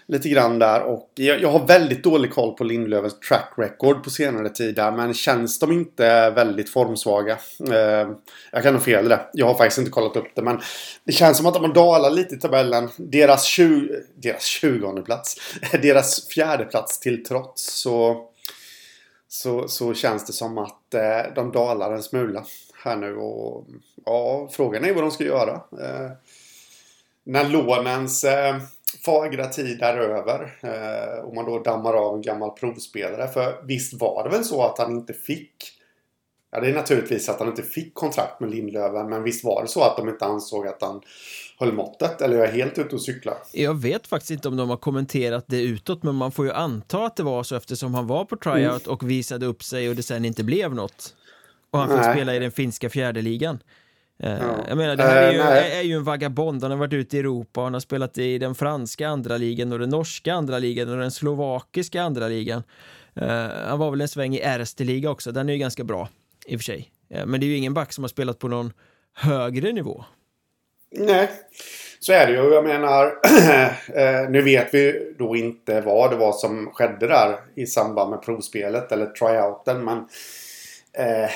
lite 0.10 0.30
grann 0.30 0.60
där. 0.60 0.82
Och 0.82 1.12
jag, 1.16 1.42
jag 1.42 1.50
har 1.50 1.68
väldigt 1.68 2.04
dålig 2.04 2.32
koll 2.32 2.54
på 2.54 2.64
Lindlövens 2.64 3.20
track 3.20 3.54
record 3.58 4.04
på 4.04 4.10
senare 4.10 4.50
tid 4.50 4.76
där. 4.76 4.92
Men 4.92 5.14
känns 5.14 5.60
de 5.60 5.72
inte 5.72 6.30
väldigt 6.30 6.70
formsvaga? 6.70 7.38
Eh, 7.72 8.10
jag 8.52 8.64
kan 8.64 8.74
ha 8.74 8.82
fel 8.82 9.06
i 9.06 9.10
det. 9.10 9.30
Jag 9.34 9.46
har 9.46 9.54
faktiskt 9.54 9.78
inte 9.78 9.92
kollat 9.92 10.16
upp 10.16 10.36
det. 10.36 10.42
Men 10.42 10.60
det 11.04 11.12
känns 11.12 11.38
som 11.38 11.46
att 11.46 11.54
de 11.54 11.64
har 11.64 11.74
dalat 11.74 12.14
lite 12.14 12.36
i 12.36 12.40
tabellen. 12.40 12.90
Deras, 12.98 13.44
20, 13.44 13.96
deras 14.16 14.44
20 14.44 15.02
plats. 15.02 15.36
deras 15.82 16.28
fjärde 16.28 16.66
plats 16.66 17.00
till 17.00 17.26
trots. 17.26 17.82
Så, 17.82 18.26
så, 19.28 19.68
så 19.68 19.94
känns 19.94 20.26
det 20.26 20.34
som 20.34 20.58
att 20.58 20.94
eh, 20.94 21.34
de 21.36 21.52
dalar 21.52 21.94
en 21.94 22.04
smula 22.04 22.46
här 22.84 22.96
nu. 22.96 23.16
Och 23.16 23.66
ja, 24.06 24.50
frågan 24.52 24.86
är 24.86 24.94
vad 24.94 25.04
de 25.04 25.12
ska 25.12 25.24
göra. 25.24 25.54
Eh, 25.54 26.12
när 27.24 27.50
lånens 27.50 28.24
eh, 28.24 28.56
fagra 29.06 29.46
tid 29.46 29.82
är 29.82 29.98
över. 29.98 30.58
Eh, 30.62 31.24
och 31.24 31.36
man 31.36 31.46
då 31.46 31.60
dammar 31.60 31.94
av 31.94 32.16
en 32.16 32.22
gammal 32.22 32.52
provspelare. 32.52 33.28
För 33.28 33.64
visst 33.68 33.94
var 33.94 34.24
det 34.24 34.30
väl 34.30 34.44
så 34.44 34.64
att 34.64 34.78
han 34.78 34.92
inte 34.92 35.14
fick 35.14 35.80
Ja, 36.52 36.60
det 36.60 36.70
är 36.70 36.74
naturligtvis 36.74 37.30
att 37.30 37.40
han 37.40 37.48
inte 37.48 37.64
fick 37.64 37.94
kontrakt 37.94 38.40
med 38.40 38.52
Lindlöven. 38.52 39.10
Men 39.10 39.24
visst 39.24 39.44
var 39.44 39.62
det 39.62 39.68
så 39.68 39.82
att 39.84 39.98
de 39.98 40.10
inte 40.10 40.26
ansåg 40.26 40.68
att 40.68 40.82
han 40.82 41.02
höll 41.60 41.74
måttet? 41.74 42.22
Eller 42.22 42.38
är 42.38 42.46
jag 42.46 42.52
helt 42.52 42.78
ute 42.78 42.96
och 42.96 43.02
cyklar? 43.02 43.38
Jag 43.52 43.74
vet 43.82 44.08
faktiskt 44.08 44.32
inte 44.32 44.48
om 44.48 44.58
de 44.58 44.70
har 44.70 44.78
kommenterat 44.78 45.46
det 45.48 45.62
utåt. 45.62 46.04
Men 46.04 46.16
man 46.16 46.32
får 46.32 46.46
ju 46.46 46.52
anta 46.52 47.06
att 47.06 47.16
det 47.16 47.24
var 47.24 47.44
så 47.44 47.56
eftersom 47.56 47.94
han 47.94 48.08
var 48.08 48.26
på 48.26 48.36
tryout 48.38 48.86
mm. 48.86 48.94
och 48.94 49.10
visade 49.10 49.46
upp 49.46 49.64
sig 49.64 49.90
och 49.90 49.96
det 49.96 50.04
sen 50.04 50.26
inte 50.26 50.44
blev 50.44 50.76
något. 50.76 51.16
Och 51.72 51.80
han 51.80 51.88
fick 51.88 51.98
Nej. 51.98 52.16
spela 52.16 52.36
i 52.36 52.40
den 52.40 52.52
finska 52.52 52.90
fjärdeligan. 52.90 53.60
Eh, 54.24 54.32
ja. 54.32 54.66
Jag 54.68 54.78
menar, 54.78 54.96
det 54.96 55.04
här 55.04 55.24
är 55.24 55.32
ju, 55.32 55.40
äh, 55.40 55.80
är 55.80 55.82
ju, 55.82 55.96
en 55.96 56.04
vagabond. 56.04 56.62
Han 56.62 56.72
har 56.72 56.78
varit 56.78 56.94
ute 56.94 57.18
i 57.18 57.20
Europa, 57.20 57.62
han 57.62 57.74
har 57.74 57.80
spelat 57.80 58.18
i 58.18 58.38
den 58.38 58.56
franska 58.56 59.08
andra 59.08 59.38
ligan 59.38 59.72
och 59.72 59.80
den 59.80 59.90
norska 59.90 60.34
andra 60.34 60.60
ligan 60.60 60.90
och 60.90 60.98
den 60.98 61.12
slovakiska 61.12 62.02
andra 62.02 62.28
ligan. 62.28 62.64
Uh, 63.22 63.28
han 63.68 63.80
var 63.80 63.92
väl 63.92 64.02
en 64.02 64.08
sväng 64.08 64.36
i 64.36 64.42
Erste 64.44 64.84
liga 64.84 65.10
också, 65.10 65.32
den 65.32 65.50
är 65.50 65.54
ju 65.54 65.60
ganska 65.60 65.84
bra 65.84 66.10
i 66.46 66.56
och 66.56 66.60
för 66.60 66.64
sig. 66.64 66.92
Uh, 67.16 67.26
men 67.26 67.40
det 67.40 67.46
är 67.46 67.48
ju 67.48 67.58
ingen 67.58 67.74
back 67.74 67.94
som 67.94 68.04
har 68.04 68.10
spelat 68.10 68.40
på 68.40 68.48
någon 68.48 68.74
högre 69.16 69.72
nivå. 69.72 70.06
Nej, 70.92 71.30
så 72.00 72.14
är 72.14 72.28
det 72.28 72.34
ju. 72.34 72.54
Jag 72.54 72.64
menar, 72.64 73.14
nu 74.30 74.42
vet 74.42 74.74
vi 74.74 75.14
då 75.20 75.36
inte 75.36 75.82
vad 75.82 76.12
det 76.12 76.16
var 76.16 76.32
som 76.32 76.70
skedde 76.74 77.08
där 77.08 77.40
i 77.56 77.66
samband 77.66 78.10
med 78.10 78.22
provspelet 78.22 78.92
eller 78.92 79.06
tryouten, 79.06 79.84
men 79.86 80.08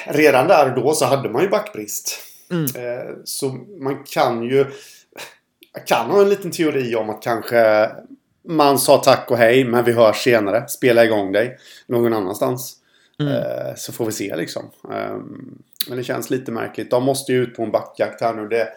redan 0.08 0.48
där 0.48 0.76
då 0.76 0.94
så 0.94 1.06
hade 1.06 1.30
man 1.30 1.42
ju 1.42 1.50
backbrist. 1.50 2.33
Mm. 2.54 2.66
Eh, 2.76 3.16
så 3.24 3.50
man 3.80 4.04
kan 4.04 4.44
ju... 4.44 4.66
Jag 5.74 5.88
kan 5.88 6.10
ha 6.10 6.22
en 6.22 6.30
liten 6.30 6.52
teori 6.52 6.96
om 6.96 7.10
att 7.10 7.24
kanske 7.24 7.90
man 8.48 8.80
sa 8.80 8.98
tack 8.98 9.32
och 9.32 9.38
hej 9.38 9.66
men 9.66 9.86
vi 9.86 9.92
hörs 9.92 10.24
senare. 10.24 10.68
Spela 10.68 11.06
igång 11.06 11.32
dig 11.32 11.58
någon 11.88 12.14
annanstans. 12.14 12.78
Mm. 13.20 13.34
Eh, 13.34 13.76
så 13.76 13.94
får 13.94 14.06
vi 14.06 14.12
se 14.12 14.36
liksom. 14.36 14.64
Ehm, 14.94 15.64
men 15.88 15.98
det 15.98 16.04
känns 16.04 16.30
lite 16.30 16.52
märkligt. 16.52 16.92
De 16.92 17.04
måste 17.04 17.32
ju 17.32 17.44
ut 17.44 17.56
på 17.56 17.64
en 17.64 17.72
backjakt 17.72 18.22
här 18.22 18.34
nu. 18.34 18.48
Det, 18.48 18.68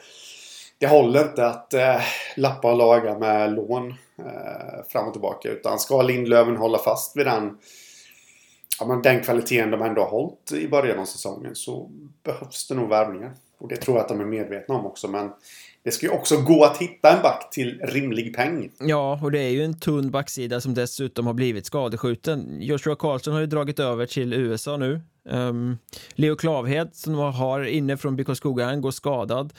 det 0.78 0.86
håller 0.86 1.22
inte 1.22 1.46
att 1.46 1.74
eh, 1.74 2.00
lappa 2.36 2.70
och 2.70 2.76
laga 2.76 3.18
med 3.18 3.52
lån 3.52 3.90
eh, 4.18 4.84
fram 4.88 5.06
och 5.06 5.12
tillbaka. 5.12 5.48
Utan 5.48 5.78
ska 5.78 6.02
Lindlöven 6.02 6.56
hålla 6.56 6.78
fast 6.78 7.16
vid 7.16 7.26
den, 7.26 7.58
ja, 8.80 8.86
men 8.86 9.02
den 9.02 9.22
kvaliteten 9.22 9.70
de 9.70 9.82
ändå 9.82 10.02
har 10.02 10.10
hållit 10.10 10.52
i 10.52 10.68
början 10.68 10.98
av 10.98 11.04
säsongen 11.04 11.54
så 11.54 11.90
behövs 12.22 12.68
det 12.68 12.74
nog 12.74 12.88
värvningar. 12.88 13.32
Och 13.58 13.68
det 13.68 13.76
tror 13.76 13.96
jag 13.96 14.02
att 14.02 14.08
de 14.08 14.20
är 14.20 14.24
medvetna 14.24 14.74
om 14.74 14.86
också. 14.86 15.08
Men 15.08 15.30
det 15.82 15.90
ska 15.90 16.06
ju 16.06 16.12
också 16.12 16.36
gå 16.40 16.64
att 16.64 16.78
hitta 16.78 17.16
en 17.16 17.22
back 17.22 17.48
till 17.50 17.80
rimlig 17.82 18.36
peng. 18.36 18.70
Ja, 18.78 19.20
och 19.22 19.32
det 19.32 19.38
är 19.38 19.50
ju 19.50 19.64
en 19.64 19.80
tunn 19.80 20.10
backsida 20.10 20.60
som 20.60 20.74
dessutom 20.74 21.26
har 21.26 21.34
blivit 21.34 21.66
skadeskjuten. 21.66 22.56
Joshua 22.60 22.96
Karlsson 22.96 23.34
har 23.34 23.40
ju 23.40 23.46
dragit 23.46 23.80
över 23.80 24.06
till 24.06 24.32
USA 24.32 24.76
nu. 24.76 25.00
Um, 25.28 25.78
Leo 26.14 26.36
Klavhed 26.36 26.94
som 26.94 27.12
de 27.12 27.34
har 27.34 27.64
inne 27.64 27.96
från 27.96 28.16
BK 28.16 28.36
Skogan 28.36 28.80
går 28.80 28.90
skadad. 28.90 29.52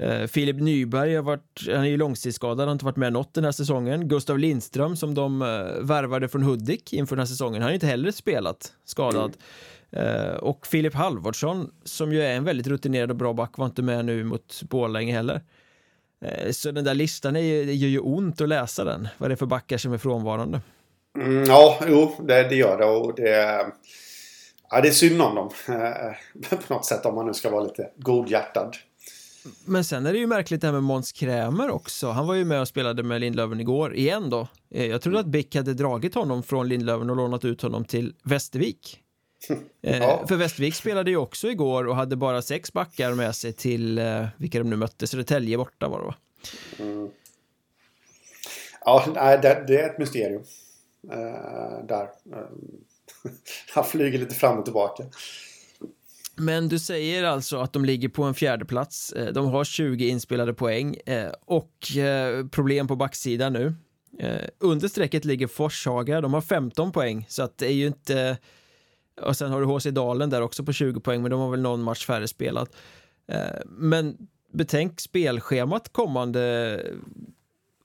Uh, 0.00 0.26
Filip 0.26 0.56
Nyberg 0.56 1.14
har 1.14 1.22
varit, 1.22 1.62
han 1.66 1.84
är 1.84 1.88
ju 1.88 1.96
långtidsskadad, 1.96 2.58
han 2.58 2.68
har 2.68 2.72
inte 2.72 2.84
varit 2.84 2.96
med 2.96 3.12
något 3.12 3.34
den 3.34 3.44
här 3.44 3.52
säsongen. 3.52 4.08
Gustav 4.08 4.38
Lindström 4.38 4.96
som 4.96 5.14
de 5.14 5.42
uh, 5.42 5.48
värvade 5.80 6.28
från 6.28 6.42
Hudik 6.42 6.92
inför 6.92 7.16
den 7.16 7.20
här 7.20 7.26
säsongen, 7.26 7.62
han 7.62 7.68
har 7.68 7.74
inte 7.74 7.86
heller 7.86 8.10
spelat 8.10 8.72
skadad. 8.84 9.24
Mm. 9.24 9.38
Uh, 9.96 10.34
och 10.34 10.66
Filip 10.66 10.94
Halvardsson, 10.94 11.70
som 11.84 12.12
ju 12.12 12.22
är 12.22 12.34
en 12.34 12.44
väldigt 12.44 12.66
rutinerad 12.66 13.10
och 13.10 13.16
bra 13.16 13.32
back, 13.32 13.58
var 13.58 13.66
inte 13.66 13.82
med 13.82 14.04
nu 14.04 14.24
mot 14.24 14.62
Borlänge 14.62 15.12
heller. 15.12 15.40
Uh, 16.24 16.50
så 16.52 16.70
den 16.70 16.84
där 16.84 16.94
listan 16.94 17.36
är 17.36 17.40
ju, 17.40 17.64
det 17.64 17.74
gör 17.74 17.88
ju 17.88 17.98
ont 17.98 18.40
att 18.40 18.48
läsa 18.48 18.84
den, 18.84 19.08
vad 19.18 19.30
det 19.30 19.34
är 19.34 19.36
för 19.36 19.46
backar 19.46 19.78
som 19.78 19.92
är 19.92 19.98
frånvarande. 19.98 20.60
Mm, 21.18 21.44
ja, 21.44 21.78
jo, 21.88 22.14
det, 22.18 22.48
det 22.48 22.54
gör 22.54 22.78
det 22.78 22.84
och 22.84 23.14
det... 23.16 23.66
Ja, 24.70 24.80
det 24.80 24.88
är 24.88 24.92
synd 24.92 25.22
om 25.22 25.34
dem. 25.34 25.50
Uh, 25.68 26.58
på 26.66 26.74
något 26.74 26.86
sätt 26.86 27.06
om 27.06 27.14
man 27.14 27.26
nu 27.26 27.34
ska 27.34 27.50
vara 27.50 27.64
lite 27.64 27.90
godhjärtad. 27.96 28.76
Men 29.64 29.84
sen 29.84 30.06
är 30.06 30.12
det 30.12 30.18
ju 30.18 30.26
märkligt 30.26 30.60
det 30.60 30.66
här 30.66 30.72
med 30.72 30.82
Måns 30.82 31.12
Krämer 31.12 31.70
också. 31.70 32.08
Han 32.08 32.26
var 32.26 32.34
ju 32.34 32.44
med 32.44 32.60
och 32.60 32.68
spelade 32.68 33.02
med 33.02 33.20
Lindlöven 33.20 33.60
igår, 33.60 33.94
igen 33.94 34.30
då. 34.30 34.48
Jag 34.68 35.02
trodde 35.02 35.20
att 35.20 35.26
Bick 35.26 35.56
hade 35.56 35.74
dragit 35.74 36.14
honom 36.14 36.42
från 36.42 36.68
Lindlöven 36.68 37.10
och 37.10 37.16
lånat 37.16 37.44
ut 37.44 37.62
honom 37.62 37.84
till 37.84 38.14
Västervik. 38.22 39.01
Eh, 39.82 39.98
ja. 39.98 40.26
För 40.26 40.36
Västervik 40.36 40.74
spelade 40.74 41.10
ju 41.10 41.16
också 41.16 41.50
igår 41.50 41.86
och 41.86 41.96
hade 41.96 42.16
bara 42.16 42.42
sex 42.42 42.72
backar 42.72 43.14
med 43.14 43.36
sig 43.36 43.52
till 43.52 43.98
eh, 43.98 44.26
vilka 44.36 44.58
de 44.58 44.70
nu 44.70 44.76
mötte, 44.76 45.06
Södertälje 45.06 45.56
borta 45.56 45.88
var 45.88 45.98
det 45.98 46.04
va? 46.04 46.14
Mm. 46.78 47.10
Ja, 48.84 49.04
det, 49.42 49.64
det, 49.66 49.80
är 49.80 49.90
ett 49.90 49.98
mysterium. 49.98 50.42
Uh, 51.12 51.86
där. 51.86 52.08
Han 53.74 53.84
flyger 53.84 54.18
lite 54.18 54.34
fram 54.34 54.58
och 54.58 54.64
tillbaka. 54.64 55.04
Men 56.36 56.68
du 56.68 56.78
säger 56.78 57.24
alltså 57.24 57.56
att 57.56 57.72
de 57.72 57.84
ligger 57.84 58.08
på 58.08 58.22
en 58.22 58.34
fjärde 58.34 58.64
plats. 58.64 59.14
De 59.32 59.46
har 59.46 59.64
20 59.64 60.08
inspelade 60.08 60.54
poäng 60.54 60.96
och 61.44 61.92
problem 62.50 62.88
på 62.88 62.96
backsidan 62.96 63.52
nu. 63.52 63.74
Under 64.58 64.88
strecket 64.88 65.24
ligger 65.24 65.46
Forshaga, 65.46 66.20
de 66.20 66.34
har 66.34 66.40
15 66.40 66.92
poäng 66.92 67.26
så 67.28 67.42
att 67.42 67.58
det 67.58 67.66
är 67.66 67.72
ju 67.72 67.86
inte 67.86 68.38
och 69.22 69.36
sen 69.36 69.52
har 69.52 69.60
du 69.60 69.66
HC 69.66 69.84
Dalen 69.84 70.30
där 70.30 70.40
också 70.40 70.64
på 70.64 70.72
20 70.72 71.00
poäng, 71.00 71.22
men 71.22 71.30
de 71.30 71.40
har 71.40 71.50
väl 71.50 71.60
någon 71.60 71.82
match 71.82 72.06
färre 72.06 72.28
spelat. 72.28 72.76
Eh, 73.28 73.40
men 73.66 74.16
betänk 74.52 75.00
spelschemat 75.00 75.92
kommande 75.92 76.80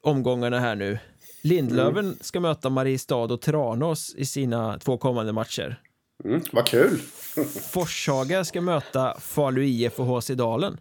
omgångarna 0.02 0.60
här 0.60 0.76
nu. 0.76 1.00
Lindlöven 1.44 2.06
mm. 2.06 2.18
ska 2.22 2.40
möta 2.40 2.70
Mariestad 2.70 3.16
och 3.34 3.42
Tranås 3.42 4.16
i 4.16 4.26
sina 4.26 4.80
två 4.80 4.98
kommande 4.98 5.34
matcher. 5.34 5.82
Mm, 6.26 6.42
vad 6.52 6.66
kul! 6.66 6.98
Forshaga 7.72 8.46
ska 8.46 8.62
möta 8.62 9.20
Falu 9.20 9.66
IF 9.66 10.00
och 10.00 10.06
HC 10.06 10.28
Dalen. 10.28 10.78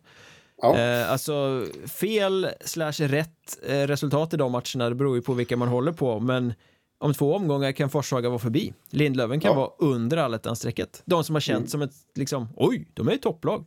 Ja. 0.62 0.76
Eh, 0.76 1.12
alltså 1.12 1.66
fel 1.86 2.48
slash 2.60 2.92
rätt 2.92 3.58
eh, 3.66 3.86
resultat 3.86 4.34
i 4.34 4.36
de 4.36 4.52
matcherna, 4.52 4.88
det 4.88 4.94
beror 4.94 5.16
ju 5.16 5.22
på 5.22 5.32
vilka 5.32 5.56
man 5.56 5.68
håller 5.68 5.92
på, 5.92 6.20
men 6.20 6.54
om 6.99 7.15
två 7.15 7.35
omgångar 7.35 7.73
kan 7.73 7.91
Forshaga 7.91 8.29
vara 8.29 8.38
förbi. 8.38 8.75
Lindlöven 8.91 9.41
kan 9.41 9.50
ja. 9.50 9.57
vara 9.57 9.71
under 9.79 10.17
allettan-strecket. 10.17 11.03
De 11.05 11.25
som 11.25 11.35
har 11.35 11.41
känt 11.41 11.59
mm. 11.59 11.69
som 11.69 11.83
ett, 11.83 11.95
liksom, 12.15 12.49
oj, 12.57 12.88
de 12.95 13.09
är 13.09 13.12
ett 13.12 13.23
topplag. 13.23 13.65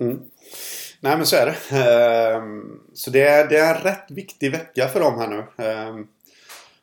Mm. 0.00 0.20
Nej 1.00 1.16
men 1.16 1.26
så 1.26 1.36
är 1.36 1.46
det. 1.46 1.76
Ehm, 1.76 2.62
så 2.94 3.10
det 3.10 3.22
är, 3.22 3.48
det 3.48 3.58
är 3.58 3.74
en 3.74 3.82
rätt 3.82 4.10
viktig 4.10 4.52
vecka 4.52 4.88
för 4.88 5.00
dem 5.00 5.18
här 5.18 5.28
nu. 5.28 5.64
Ehm, 5.64 6.06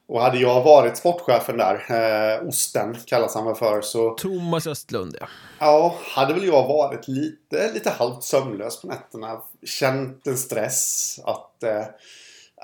och 0.08 0.22
hade 0.22 0.38
jag 0.38 0.64
varit 0.64 0.98
sportchefen 0.98 1.58
där, 1.58 1.86
eh, 1.90 2.48
Osten 2.48 2.98
kallas 3.06 3.36
han 3.36 3.46
väl 3.46 3.56
för, 3.56 3.82
så... 3.82 4.10
Thomas 4.10 4.68
Östlund 4.68 5.18
ja. 5.20 5.28
Ja, 5.60 5.96
hade 6.16 6.34
väl 6.34 6.46
jag 6.46 6.68
varit 6.68 7.08
lite, 7.08 7.74
lite 7.74 7.90
halvt 7.90 8.24
sömnlös 8.24 8.82
på 8.82 8.88
nätterna. 8.88 9.42
Känt 9.64 10.28
en 10.28 10.38
stress 10.38 11.20
att 11.24 11.64
eh, 11.64 11.86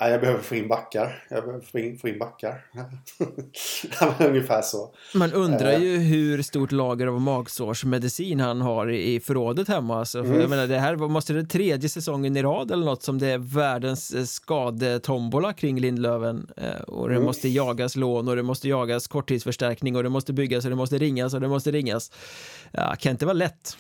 Nej, 0.02 0.12
jag 0.12 0.22
behöver 0.22 0.42
få 0.42 0.56
in 0.56 0.68
backar. 0.68 1.24
Jag 1.30 1.44
behöver 1.44 1.66
få 1.66 1.80
in, 1.80 1.98
få 1.98 2.08
in 2.08 2.20
backar. 2.20 2.66
Ungefär 4.28 4.62
så. 4.62 4.94
Man 5.14 5.34
undrar 5.34 5.74
uh, 5.74 5.84
ju 5.84 5.98
hur 5.98 6.42
stort 6.42 6.72
lager 6.72 7.08
av 7.08 7.22
magsårsmedicin 7.22 8.40
han 8.40 8.62
har 8.62 8.92
i 8.92 9.20
förrådet 9.20 9.68
hemma. 9.68 10.00
Alltså, 10.00 10.24
för 10.24 10.30
mm. 10.30 10.42
jag 10.42 10.50
menar, 10.50 10.68
det 10.68 10.80
här 10.80 10.96
måste 10.96 11.34
det 11.34 11.46
tredje 11.46 11.90
säsongen 11.90 12.38
i 12.38 12.42
rad 12.42 12.72
eller 12.72 12.86
något 12.86 13.04
som 13.04 13.20
det 13.20 13.28
är 13.28 13.38
världens 13.38 14.14
eh, 14.14 14.24
skadetombola 14.24 15.54
kring 15.54 15.80
Lindlöven. 15.80 16.48
Uh, 16.62 16.82
och 16.82 17.10
det 17.10 17.16
mm. 17.16 17.26
måste 17.26 17.50
jagas 17.50 17.96
lån 17.96 18.28
och 18.28 18.36
det 18.36 18.44
måste 18.44 18.70
jagas 18.70 19.08
korttidsförstärkning 19.08 19.96
och 19.96 20.04
det 20.04 20.10
måste 20.10 20.34
byggas 20.34 20.64
och 20.66 20.70
det 20.70 20.78
måste 20.78 20.98
ringas 20.98 21.34
och 21.34 21.42
det 21.42 21.48
måste 21.48 21.72
ringas. 21.72 22.12
Ja, 22.72 22.96
kan 23.00 23.12
inte 23.12 23.26
vara 23.26 23.34
lätt. 23.34 23.78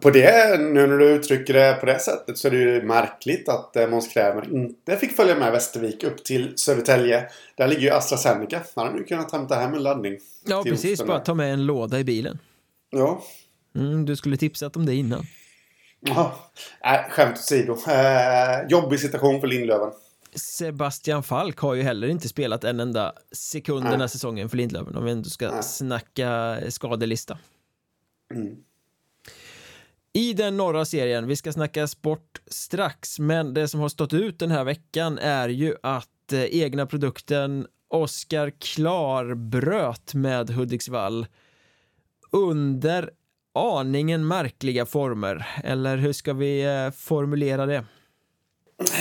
På 0.00 0.10
det, 0.10 0.60
nu 0.60 0.86
när 0.86 0.98
du 0.98 1.10
uttrycker 1.10 1.54
det 1.54 1.76
på 1.80 1.86
det 1.86 1.98
sättet 1.98 2.38
så 2.38 2.48
är 2.48 2.52
det 2.52 2.58
ju 2.58 2.82
märkligt 2.82 3.48
att 3.48 3.76
eh, 3.76 3.88
Måns 3.88 4.08
Krämer 4.08 4.54
inte 4.54 4.96
fick 4.96 5.16
följa 5.16 5.34
med 5.34 5.52
Västervik 5.52 6.04
upp 6.04 6.24
till 6.24 6.52
Södertälje. 6.58 7.24
Där 7.56 7.68
ligger 7.68 7.82
ju 7.82 7.90
AstraZeneca. 7.90 8.62
Han 8.76 8.86
hade 8.86 8.98
ju 8.98 9.04
kunnat 9.04 9.32
hämta 9.32 9.54
hem 9.54 9.74
en 9.74 9.82
laddning. 9.82 10.18
Ja, 10.46 10.62
precis. 10.62 11.04
Bara 11.04 11.20
ta 11.20 11.34
med 11.34 11.52
en 11.52 11.66
låda 11.66 11.98
i 11.98 12.04
bilen. 12.04 12.38
Ja. 12.90 13.22
Mm, 13.76 14.04
du 14.04 14.16
skulle 14.16 14.36
tipsat 14.36 14.76
om 14.76 14.86
det 14.86 14.94
innan. 14.94 15.24
Ja, 16.00 16.34
äh, 16.84 17.10
skämt 17.10 17.38
åsido. 17.38 17.72
Eh, 17.72 18.68
jobbig 18.68 19.00
situation 19.00 19.40
för 19.40 19.46
Lindlöven. 19.46 19.90
Sebastian 20.34 21.22
Falk 21.22 21.58
har 21.58 21.74
ju 21.74 21.82
heller 21.82 22.08
inte 22.08 22.28
spelat 22.28 22.64
en 22.64 22.80
enda 22.80 23.12
sekund 23.32 23.84
den 23.84 24.00
här 24.00 24.08
säsongen 24.08 24.48
för 24.48 24.56
Lindlöven 24.56 24.96
om 24.96 25.04
vi 25.04 25.10
ändå 25.10 25.30
ska 25.30 25.50
Nej. 25.50 25.62
snacka 25.62 26.58
skadelista. 26.70 27.38
Mm 28.34 28.56
i 30.12 30.32
den 30.32 30.56
norra 30.56 30.84
serien. 30.84 31.26
Vi 31.26 31.36
ska 31.36 31.52
snacka 31.52 31.86
sport 31.86 32.40
strax, 32.46 33.18
men 33.18 33.54
det 33.54 33.68
som 33.68 33.80
har 33.80 33.88
stått 33.88 34.12
ut 34.12 34.38
den 34.38 34.50
här 34.50 34.64
veckan 34.64 35.18
är 35.18 35.48
ju 35.48 35.74
att 35.82 36.32
eh, 36.32 36.44
egna 36.44 36.86
produkten 36.86 37.66
Oskar 37.88 38.52
Klar 38.60 39.34
bröt 39.34 40.14
med 40.14 40.50
Hudiksvall 40.50 41.26
under 42.32 43.10
aningen 43.54 44.26
märkliga 44.26 44.86
former. 44.86 45.46
Eller 45.64 45.96
hur 45.96 46.12
ska 46.12 46.32
vi 46.32 46.64
eh, 46.64 46.90
formulera 46.90 47.66
det? 47.66 47.84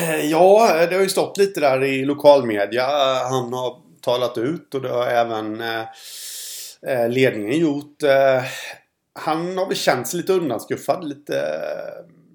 Eh, 0.01 0.25
ja, 0.25 0.85
det 0.89 0.95
har 0.95 1.01
ju 1.01 1.09
stått 1.09 1.37
lite 1.37 1.59
där 1.59 1.83
i 1.83 2.05
lokalmedia. 2.05 2.85
Han 3.29 3.53
har 3.53 3.75
talat 4.01 4.37
ut 4.37 4.75
och 4.75 4.81
det 4.81 4.89
har 4.89 5.07
även 5.07 5.61
eh, 5.61 5.81
eh 6.87 7.09
ledningen 7.09 7.59
gjort. 7.59 8.03
Eh, 8.03 8.43
Eh, 9.19 9.25
han 9.25 9.57
har 9.57 9.67
väl 9.67 9.75
känt 9.75 10.07
sig 10.07 10.17
lite 10.17 10.33
undanskuffad, 10.33 11.03
lite, 11.03 11.61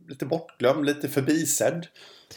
lite 0.09 0.27
bortglömd, 0.27 0.87
lite 0.87 1.09
förbisedd. 1.09 1.87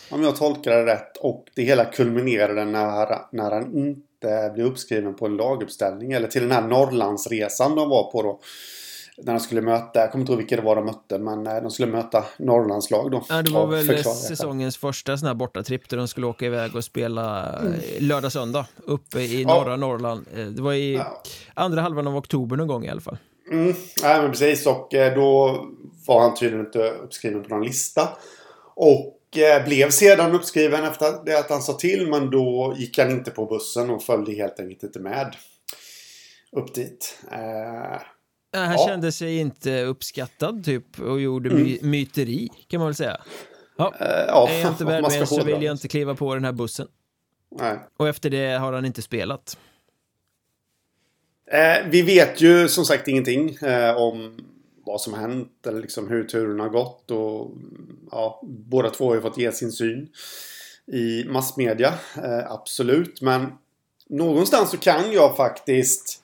Om 0.09 0.23
jag 0.23 0.35
tolkar 0.35 0.71
det 0.71 0.85
rätt. 0.85 1.17
Och 1.17 1.45
det 1.55 1.61
hela 1.61 1.85
kulminerade 1.85 2.65
när, 2.65 3.35
när 3.35 3.51
han 3.51 3.77
inte 3.77 4.51
blev 4.53 4.65
uppskriven 4.65 5.15
på 5.15 5.25
en 5.25 5.37
laguppställning. 5.37 6.11
Eller 6.11 6.27
till 6.27 6.41
den 6.41 6.51
här 6.51 6.67
Norrlandsresan 6.67 7.75
de 7.75 7.89
var 7.89 8.11
på 8.11 8.21
då. 8.21 8.39
När 9.23 9.33
de 9.33 9.39
skulle 9.39 9.61
möta, 9.61 9.99
jag 9.99 10.11
kommer 10.11 10.21
inte 10.21 10.31
ihåg 10.31 10.39
vilka 10.39 10.55
det 10.55 10.61
var 10.61 10.75
de 10.75 10.85
mötte, 10.85 11.19
men 11.19 11.47
eh, 11.47 11.61
de 11.61 11.71
skulle 11.71 11.91
möta 11.91 12.25
Norrlandslag 12.39 13.11
då. 13.11 13.25
Ja, 13.29 13.41
det 13.41 13.51
var 13.51 13.67
väl 13.67 14.03
säsongens 14.03 14.77
första 14.77 15.17
sån 15.17 15.27
här 15.27 15.33
bortatripp 15.33 15.89
där 15.89 15.97
de 15.97 16.07
skulle 16.07 16.27
åka 16.27 16.45
iväg 16.45 16.75
och 16.75 16.83
spela 16.83 17.53
mm. 17.59 17.73
lördag-söndag 17.99 18.65
uppe 18.85 19.19
i 19.19 19.45
norra 19.45 19.69
ja. 19.69 19.75
Norrland. 19.75 20.25
Eh, 20.35 20.45
det 20.45 20.61
var 20.61 20.73
i 20.73 20.93
ja. 20.93 21.23
andra 21.53 21.81
halvan 21.81 22.07
av 22.07 22.15
oktober 22.15 22.55
någon 22.55 22.67
gång 22.67 22.85
i 22.85 22.89
alla 22.89 23.01
fall. 23.01 23.17
Mm, 23.51 23.75
nej 24.01 24.21
men 24.21 24.31
precis 24.31 24.67
och 24.67 24.93
eh, 24.93 25.15
då 25.15 25.65
var 26.07 26.21
han 26.21 26.35
tydligen 26.35 26.65
inte 26.65 26.89
uppskriven 26.89 27.43
på 27.43 27.49
någon 27.49 27.65
lista. 27.65 28.09
Och 28.75 29.37
eh, 29.37 29.65
blev 29.65 29.89
sedan 29.89 30.35
uppskriven 30.35 30.83
efter 30.83 31.25
det 31.25 31.39
att 31.39 31.49
han 31.49 31.61
sa 31.61 31.73
till 31.73 32.07
men 32.09 32.29
då 32.31 32.75
gick 32.77 32.97
han 32.97 33.11
inte 33.11 33.31
på 33.31 33.45
bussen 33.45 33.89
och 33.89 34.03
följde 34.03 34.33
helt 34.33 34.59
enkelt 34.59 34.83
inte 34.83 34.99
med 34.99 35.35
upp 36.51 36.73
dit. 36.73 37.19
Eh, 37.31 38.01
han 38.53 38.71
ja. 38.71 38.85
kände 38.87 39.11
sig 39.11 39.37
inte 39.37 39.83
uppskattad 39.83 40.65
typ 40.65 40.99
och 40.99 41.21
gjorde 41.21 41.49
my 41.49 41.77
mm. 41.77 41.91
myteri 41.91 42.49
kan 42.67 42.79
man 42.79 42.87
väl 42.87 42.95
säga. 42.95 43.21
Ja, 43.77 43.93
uh, 44.01 44.07
ja 44.27 44.49
är 44.49 44.59
jag 44.59 44.71
inte 44.71 44.85
värd 44.85 45.03
mer 45.03 45.25
så 45.25 45.43
vill 45.43 45.63
jag 45.63 45.73
inte 45.73 45.87
kliva 45.87 46.15
på 46.15 46.33
den 46.33 46.45
här 46.45 46.51
bussen. 46.51 46.87
Nej. 47.59 47.79
Och 47.97 48.07
efter 48.07 48.29
det 48.29 48.57
har 48.57 48.73
han 48.73 48.85
inte 48.85 49.01
spelat. 49.01 49.57
Eh, 51.51 51.87
vi 51.89 52.01
vet 52.01 52.41
ju 52.41 52.67
som 52.67 52.85
sagt 52.85 53.07
ingenting 53.07 53.55
eh, 53.55 53.97
om 53.97 54.37
vad 54.85 55.01
som 55.01 55.13
hänt 55.13 55.67
eller 55.67 55.81
liksom 55.81 56.09
hur 56.09 56.23
turen 56.23 56.59
har 56.59 56.69
gått. 56.69 57.11
Och, 57.11 57.51
ja, 58.11 58.41
båda 58.43 58.89
två 58.89 59.07
har 59.07 59.15
ju 59.15 59.21
fått 59.21 59.37
ge 59.37 59.51
sin 59.51 59.71
syn 59.71 60.09
i 60.91 61.23
massmedia. 61.27 61.93
Eh, 62.23 62.51
absolut, 62.51 63.21
men 63.21 63.53
någonstans 64.09 64.71
så 64.71 64.77
kan 64.77 65.11
jag 65.11 65.37
faktiskt 65.37 66.23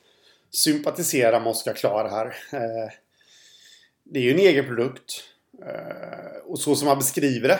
sympatisera 0.51 1.39
med 1.39 1.47
Oskar 1.47 1.73
Klar 1.73 2.09
här. 2.09 2.25
Eh, 2.51 2.91
det 4.03 4.19
är 4.19 4.23
ju 4.23 4.31
en 4.31 4.39
egen 4.39 4.65
produkt. 4.65 5.23
Eh, 5.65 6.37
och 6.45 6.59
så 6.59 6.75
som 6.75 6.87
han 6.87 6.97
beskriver 6.97 7.47
det 7.47 7.59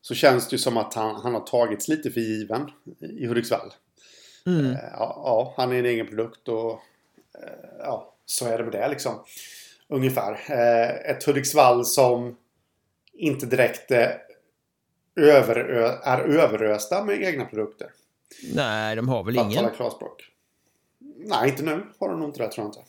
så 0.00 0.14
känns 0.14 0.48
det 0.48 0.54
ju 0.54 0.58
som 0.58 0.76
att 0.76 0.94
han, 0.94 1.16
han 1.16 1.34
har 1.34 1.40
tagits 1.40 1.88
lite 1.88 2.10
för 2.10 2.20
given 2.20 2.70
i 3.00 3.26
Hudiksvall. 3.26 3.72
Mm. 4.46 4.66
Eh, 4.70 4.78
ja, 4.92 5.22
ja, 5.24 5.54
han 5.56 5.72
är 5.72 5.78
en 5.78 5.86
egen 5.86 6.06
produkt 6.06 6.48
och 6.48 6.70
eh, 7.34 7.78
ja, 7.78 8.14
så 8.24 8.46
är 8.46 8.58
det 8.58 8.64
med 8.64 8.72
det 8.72 8.88
liksom. 8.88 9.24
Ungefär. 9.88 10.32
Eh, 10.32 11.10
ett 11.10 11.24
Hudiksvall 11.24 11.84
som 11.84 12.36
inte 13.12 13.46
direkt 13.46 13.90
överö 15.16 15.92
är 16.02 16.18
överösta 16.18 17.04
med 17.04 17.22
egna 17.22 17.44
produkter. 17.44 17.90
Nej, 18.54 18.96
de 18.96 19.08
har 19.08 19.24
väl 19.24 19.38
att 19.38 19.44
ingen. 19.44 19.56
tala 19.56 19.70
klarspråk. 19.70 20.24
Nej, 21.16 21.48
inte 21.48 21.62
nu 21.62 21.82
har 21.98 22.08
de 22.08 22.20
nog 22.20 22.28
inte 22.28 22.42
det 22.42 22.50
tror 22.50 22.66
jag 22.66 22.68
inte. 22.68 22.80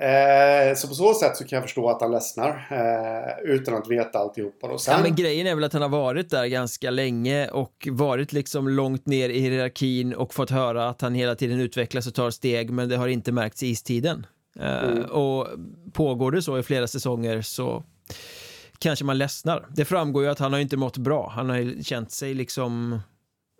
Eh, 0.00 0.74
så 0.76 0.88
på 0.88 0.94
så 0.94 1.14
sätt 1.14 1.36
så 1.36 1.44
kan 1.44 1.56
jag 1.56 1.62
förstå 1.64 1.88
att 1.90 2.00
han 2.00 2.10
ledsnar. 2.10 2.66
Eh, 2.70 3.50
utan 3.50 3.74
att 3.74 3.90
veta 3.90 4.18
alltihopa. 4.18 4.68
Då. 4.68 4.78
Sen, 4.78 4.94
Ja, 4.96 5.02
men 5.02 5.14
grejen 5.16 5.46
är 5.46 5.54
väl 5.54 5.64
att 5.64 5.72
han 5.72 5.82
har 5.82 5.88
varit 5.88 6.30
där 6.30 6.46
ganska 6.46 6.90
länge 6.90 7.48
och 7.48 7.88
varit 7.90 8.32
liksom 8.32 8.68
långt 8.68 9.06
ner 9.06 9.28
i 9.28 9.38
hierarkin 9.40 10.14
och 10.14 10.34
fått 10.34 10.50
höra 10.50 10.88
att 10.88 11.00
han 11.00 11.14
hela 11.14 11.34
tiden 11.34 11.60
utvecklas 11.60 12.06
och 12.06 12.14
tar 12.14 12.30
steg 12.30 12.70
men 12.70 12.88
det 12.88 12.96
har 12.96 13.08
inte 13.08 13.32
märkts 13.32 13.62
i 13.62 13.66
istiden. 13.66 14.26
Eh, 14.60 14.82
Mm. 14.84 15.04
Och 15.04 15.46
pågår 15.92 16.30
det 16.32 16.42
så 16.42 16.58
i 16.58 16.62
flera 16.62 16.86
säsonger 16.86 17.42
så 17.42 17.82
kanske 18.78 19.04
man 19.04 19.18
ledsnar. 19.18 19.66
Det 19.76 19.84
framgår 19.84 20.22
ju 20.24 20.28
att 20.30 20.38
han 20.38 20.52
har 20.52 20.60
inte 20.60 20.76
mått 20.76 20.96
bra. 20.96 21.28
Han 21.34 21.50
har 21.50 21.82
känt 21.82 22.12
sig 22.12 22.34
liksom... 22.34 23.00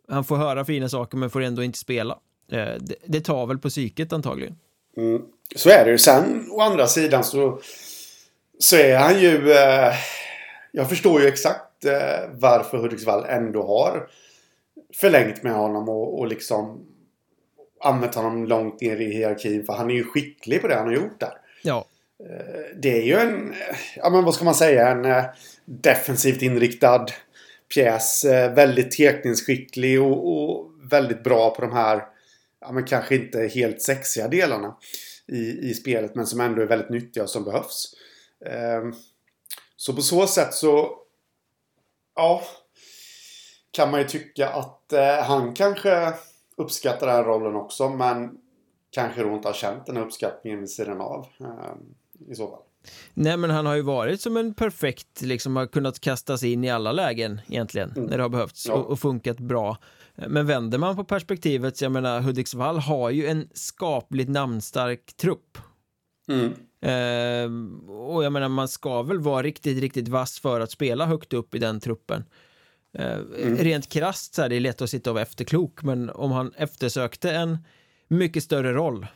Han 0.08 0.24
får 0.24 0.36
höra 0.36 0.64
fina 0.64 0.88
saker 0.88 1.16
men 1.18 1.30
får 1.30 1.40
ändå 1.42 1.62
inte 1.62 1.78
spela. 1.78 2.18
Eh, 2.52 2.58
Det, 2.80 2.94
det 3.06 3.20
tar 3.20 3.46
väl 3.46 3.58
på 3.58 3.68
psyket 3.68 4.12
antagligen. 4.12 4.56
mm, 4.96 5.22
så 5.56 5.70
är 5.70 5.84
det 5.84 5.90
ju. 5.90 5.98
Sen 5.98 6.48
å 6.50 6.60
andra 6.60 6.86
sidan 6.86 7.24
så, 7.24 7.60
så 8.58 8.76
är 8.76 8.96
han 8.96 9.20
ju... 9.20 9.52
Eh, 9.52 9.92
jag 10.72 10.88
förstår 10.88 11.22
ju 11.22 11.28
exakt 11.28 11.84
eh, 11.84 12.30
varför 12.32 12.78
Hudiksvall 12.78 13.24
ändå 13.28 13.66
har 13.66 14.08
förlängt 14.94 15.42
med 15.42 15.52
honom 15.52 15.88
och, 15.88 16.18
och 16.18 16.26
liksom 16.26 16.86
använt 17.80 18.14
honom 18.14 18.46
långt 18.46 18.80
ner 18.80 19.00
i 19.00 19.12
hierarkin. 19.12 19.64
För 19.66 19.72
han 19.72 19.90
är 19.90 19.94
ju 19.94 20.04
skicklig 20.04 20.60
på 20.60 20.68
det 20.68 20.74
han 20.74 20.86
har 20.86 20.94
gjort 20.94 21.20
där. 21.20 21.32
Ja, 21.62 21.84
Det 22.76 22.98
är 22.98 23.02
ju 23.02 23.14
en, 23.14 23.50
eh, 23.50 23.76
ja 23.96 24.10
men 24.10 24.24
vad 24.24 24.34
ska 24.34 24.44
man 24.44 24.54
säga, 24.54 24.88
en 24.88 25.04
eh, 25.04 25.24
defensivt 25.64 26.42
inriktad 26.42 27.06
pjäs. 27.74 28.24
Eh, 28.24 28.54
Väldigt 28.54 28.90
tekningsskicklig 28.96 30.02
och, 30.02 30.28
och 30.32 30.70
väldigt 30.90 31.24
bra 31.24 31.54
på 31.54 31.60
de 31.60 31.72
här, 31.72 32.02
ja 32.60 32.72
men 32.72 32.84
kanske 32.84 33.14
inte 33.14 33.46
helt 33.54 33.82
sexiga 33.82 34.28
delarna 34.28 34.76
i, 35.32 35.70
i 35.70 35.74
spelet. 35.74 36.14
Men 36.14 36.26
som 36.26 36.40
ändå 36.40 36.62
är 36.62 36.66
väldigt 36.66 36.90
nyttiga 36.90 37.22
och 37.22 37.30
som 37.30 37.44
behövs. 37.44 37.94
Ehm, 38.46 38.92
Så 39.76 39.92
på 39.94 40.02
så 40.02 40.26
sätt 40.26 40.54
så, 40.54 40.96
ja, 42.16 42.42
kan 43.70 43.90
man 43.90 44.00
ju 44.00 44.06
tycka 44.06 44.48
att 44.48 44.92
eh, 44.92 45.22
han 45.24 45.54
kanske 45.54 46.12
uppskattar 46.56 47.06
den 47.06 47.16
här 47.16 47.24
rollen 47.24 47.54
också. 47.56 47.88
Men 47.88 48.38
kanske 48.90 49.22
då 49.22 49.34
inte 49.34 49.48
har 49.48 49.52
känt 49.54 49.86
den 49.86 49.96
här 49.96 50.04
uppskattningen 50.04 50.60
vid 50.60 50.70
sidan 50.70 51.00
av. 51.00 51.26
ehm, 51.40 51.94
I 52.30 52.34
så 52.34 52.48
fall. 52.50 52.60
Nej 53.14 53.36
men 53.36 53.50
han 53.50 53.66
har 53.66 53.74
ju 53.74 53.82
varit 53.82 54.20
som 54.20 54.36
en 54.36 54.54
perfekt, 54.54 55.22
liksom 55.22 55.56
har 55.56 55.66
kunnat 55.66 56.00
kastas 56.00 56.42
in 56.42 56.64
i 56.64 56.70
alla 56.70 56.92
lägen 56.92 57.40
egentligen 57.48 57.92
när 57.96 58.16
det 58.16 58.22
har 58.24 58.28
behövts 58.28 58.66
Ja. 58.68 58.74
och, 58.74 58.90
och 58.90 58.98
funkat 59.00 59.38
bra. 59.38 59.78
Men 60.16 60.46
vänder 60.46 60.78
man 60.78 60.96
på 60.96 61.04
perspektivet, 61.04 61.76
så 61.76 61.84
jag 61.84 61.92
menar 61.92 62.20
Hudiksvall 62.20 62.78
har 62.78 63.10
ju 63.10 63.26
en 63.26 63.48
skapligt 63.52 64.30
namnstark 64.30 65.16
trupp. 65.16 65.58
Mm. 66.28 66.52
Ehm, 66.80 67.90
och 67.90 68.24
jag 68.24 68.32
menar 68.32 68.48
man 68.48 68.68
ska 68.68 69.02
väl 69.02 69.20
vara 69.20 69.42
riktigt, 69.42 69.80
riktigt 69.80 70.08
vass 70.08 70.40
för 70.40 70.60
att 70.60 70.70
spela 70.70 71.06
högt 71.06 71.32
upp 71.32 71.54
i 71.54 71.58
den 71.58 71.80
truppen. 71.80 72.24
Ehm, 72.98 73.56
Rent 73.56 73.88
krasst 73.88 74.34
så 74.34 74.42
här, 74.42 74.48
det 74.48 74.56
är 74.56 74.60
lätt 74.60 74.82
att 74.82 74.90
sitta 74.90 75.10
och 75.10 75.14
vara 75.14 75.22
efterklok, 75.22 75.82
men 75.82 76.10
om 76.10 76.32
han 76.32 76.52
eftersökte 76.56 77.30
en 77.30 77.58
mycket 78.08 78.44
större 78.44 78.72
roll 78.72 79.06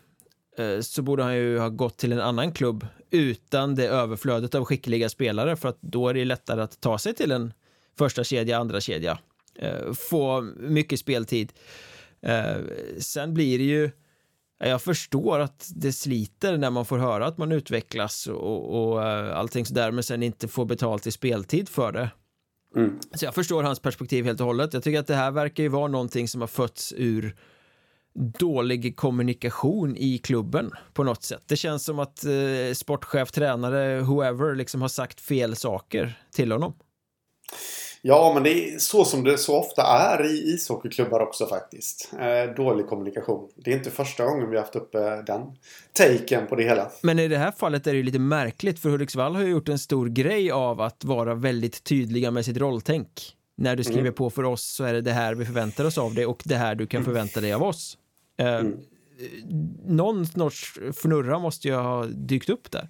eh, 0.58 0.80
så 0.80 1.02
borde 1.02 1.22
han 1.22 1.36
ju 1.36 1.58
ha 1.58 1.68
gått 1.68 1.96
till 1.96 2.12
en 2.12 2.20
annan 2.20 2.52
klubb 2.52 2.86
utan 3.10 3.74
det 3.74 3.88
överflödet 3.88 4.54
av 4.54 4.64
skickliga 4.64 5.08
spelare 5.08 5.56
för 5.56 5.68
att 5.68 5.78
då 5.80 6.08
är 6.08 6.14
det 6.14 6.24
lättare 6.24 6.60
att 6.62 6.80
ta 6.80 6.98
sig 6.98 7.14
till 7.14 7.32
en 7.32 7.52
första 7.98 8.24
kedja, 8.24 8.58
andra 8.58 8.80
kedja, 8.80 9.10
eh, 9.12 9.18
få 9.94 10.40
mycket 10.56 11.00
speltid. 11.00 11.52
Eh, 12.22 12.56
sen 12.98 13.34
blir 13.34 13.58
det 13.58 13.64
ju 13.64 13.90
jag 14.60 14.82
förstår 14.82 15.38
att 15.38 15.70
det 15.74 15.92
sliter 15.92 16.58
när 16.58 16.70
man 16.70 16.84
får 16.84 16.98
höra 16.98 17.26
att 17.26 17.38
man 17.38 17.52
utvecklas 17.52 18.26
och, 18.26 18.92
och 18.92 19.02
eh, 19.02 19.38
allting 19.38 19.66
sådär 19.66 19.90
men 19.90 20.04
sen 20.04 20.22
inte 20.22 20.48
får 20.48 20.64
betalt 20.64 21.06
i 21.06 21.12
speltid 21.12 21.68
för 21.68 21.92
det. 21.92 22.10
Mm. 22.76 22.98
Så 23.14 23.24
jag 23.24 23.34
förstår 23.34 23.62
hans 23.62 23.80
perspektiv 23.80 24.24
helt 24.24 24.40
och 24.40 24.46
hållet. 24.46 24.74
Jag 24.74 24.82
tycker 24.82 25.00
att 25.00 25.06
det 25.06 25.14
här 25.14 25.30
verkar 25.30 25.62
ju 25.62 25.68
vara 25.68 25.88
någonting 25.88 26.28
som 26.28 26.40
har 26.40 26.48
fötts 26.48 26.94
ur 26.96 27.36
dålig 28.38 28.96
kommunikation 28.96 29.96
i 29.96 30.18
klubben 30.18 30.70
på 30.92 31.04
något 31.04 31.22
sätt. 31.22 31.42
Det 31.46 31.56
känns 31.56 31.84
som 31.84 31.98
att 31.98 32.24
eh, 32.24 32.74
sportchef, 32.74 33.30
tränare, 33.30 34.00
whoever 34.00 34.54
liksom 34.54 34.82
har 34.82 34.88
sagt 34.88 35.20
fel 35.20 35.56
saker 35.56 36.22
till 36.32 36.52
honom. 36.52 36.74
Ja, 38.02 38.30
men 38.34 38.42
det 38.42 38.50
är 38.74 38.78
så 38.78 39.04
som 39.04 39.24
det 39.24 39.38
så 39.38 39.58
ofta 39.58 39.82
är 39.82 40.26
i 40.26 40.54
ishockeyklubbar 40.54 41.20
också 41.20 41.46
faktiskt. 41.46 42.12
Eh, 42.20 42.54
dålig 42.54 42.86
kommunikation. 42.86 43.48
Det 43.56 43.72
är 43.72 43.76
inte 43.76 43.90
första 43.90 44.24
gången 44.24 44.50
vi 44.50 44.56
har 44.56 44.62
haft 44.62 44.76
uppe 44.76 45.22
den 45.22 45.42
taken 45.92 46.46
på 46.46 46.56
det 46.56 46.62
hela. 46.64 46.90
Men 47.02 47.18
i 47.18 47.28
det 47.28 47.38
här 47.38 47.50
fallet 47.52 47.86
är 47.86 47.90
det 47.90 47.96
ju 47.96 48.02
lite 48.02 48.18
märkligt 48.18 48.78
för 48.78 48.88
Hudiksvall 48.90 49.34
har 49.34 49.42
ju 49.42 49.48
gjort 49.50 49.68
en 49.68 49.78
stor 49.78 50.08
grej 50.08 50.50
av 50.50 50.80
att 50.80 51.04
vara 51.04 51.34
väldigt 51.34 51.84
tydliga 51.84 52.30
med 52.30 52.44
sitt 52.44 52.56
rolltänk. 52.56 53.34
När 53.56 53.76
du 53.76 53.84
skriver 53.84 54.10
på 54.10 54.30
för 54.30 54.44
oss 54.44 54.62
så 54.62 54.84
är 54.84 54.92
det 54.92 55.00
det 55.00 55.12
här 55.12 55.34
vi 55.34 55.44
förväntar 55.44 55.84
oss 55.84 55.98
av 55.98 56.14
dig 56.14 56.26
och 56.26 56.42
det 56.44 56.56
här 56.56 56.74
du 56.74 56.86
kan 56.86 57.04
förvänta 57.04 57.40
dig 57.40 57.52
av 57.52 57.62
oss. 57.62 57.98
Eh, 58.36 58.62
Någon 59.86 60.26
sorts 60.26 60.78
fnurra 60.92 61.38
måste 61.38 61.68
ju 61.68 61.74
ha 61.74 62.04
dykt 62.04 62.50
upp 62.50 62.70
där. 62.70 62.88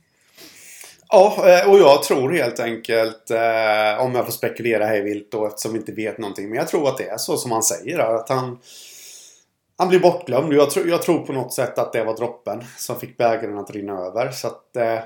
Ja, 1.11 1.49
eh, 1.49 1.71
och 1.71 1.79
jag 1.79 2.03
tror 2.03 2.33
helt 2.33 2.61
enkelt, 2.61 3.31
eh, 3.31 4.01
om 4.05 4.15
jag 4.15 4.25
får 4.25 4.33
spekulera 4.33 4.87
hej 4.87 5.03
vilt 5.03 5.31
då 5.33 5.47
eftersom 5.47 5.73
vi 5.73 5.79
inte 5.79 5.93
vet 5.93 6.19
någonting. 6.19 6.49
Men 6.49 6.59
jag 6.59 6.69
tror 6.69 6.89
att 6.89 6.99
det 6.99 7.05
är 7.09 7.17
så 7.19 7.37
som 7.37 7.51
han 7.53 7.63
säger. 7.63 7.99
Att 7.99 8.29
han, 8.29 8.59
han 9.79 9.89
blir 9.89 10.01
bortglömd. 10.01 10.53
Jag, 10.53 10.71
tror- 10.71 10.89
jag 10.89 11.03
tror 11.03 11.19
på 11.27 11.33
något 11.33 11.53
sätt 11.53 11.79
att 11.79 11.93
det 11.93 12.05
var 12.05 12.17
droppen 12.17 12.65
som 12.77 13.01
fick 13.01 13.17
bägaren 13.17 13.59
att 13.59 13.71
rinna 13.71 13.93
över. 13.93 14.31
Så 14.31 14.47
att, 14.47 14.77
eh, 14.77 14.99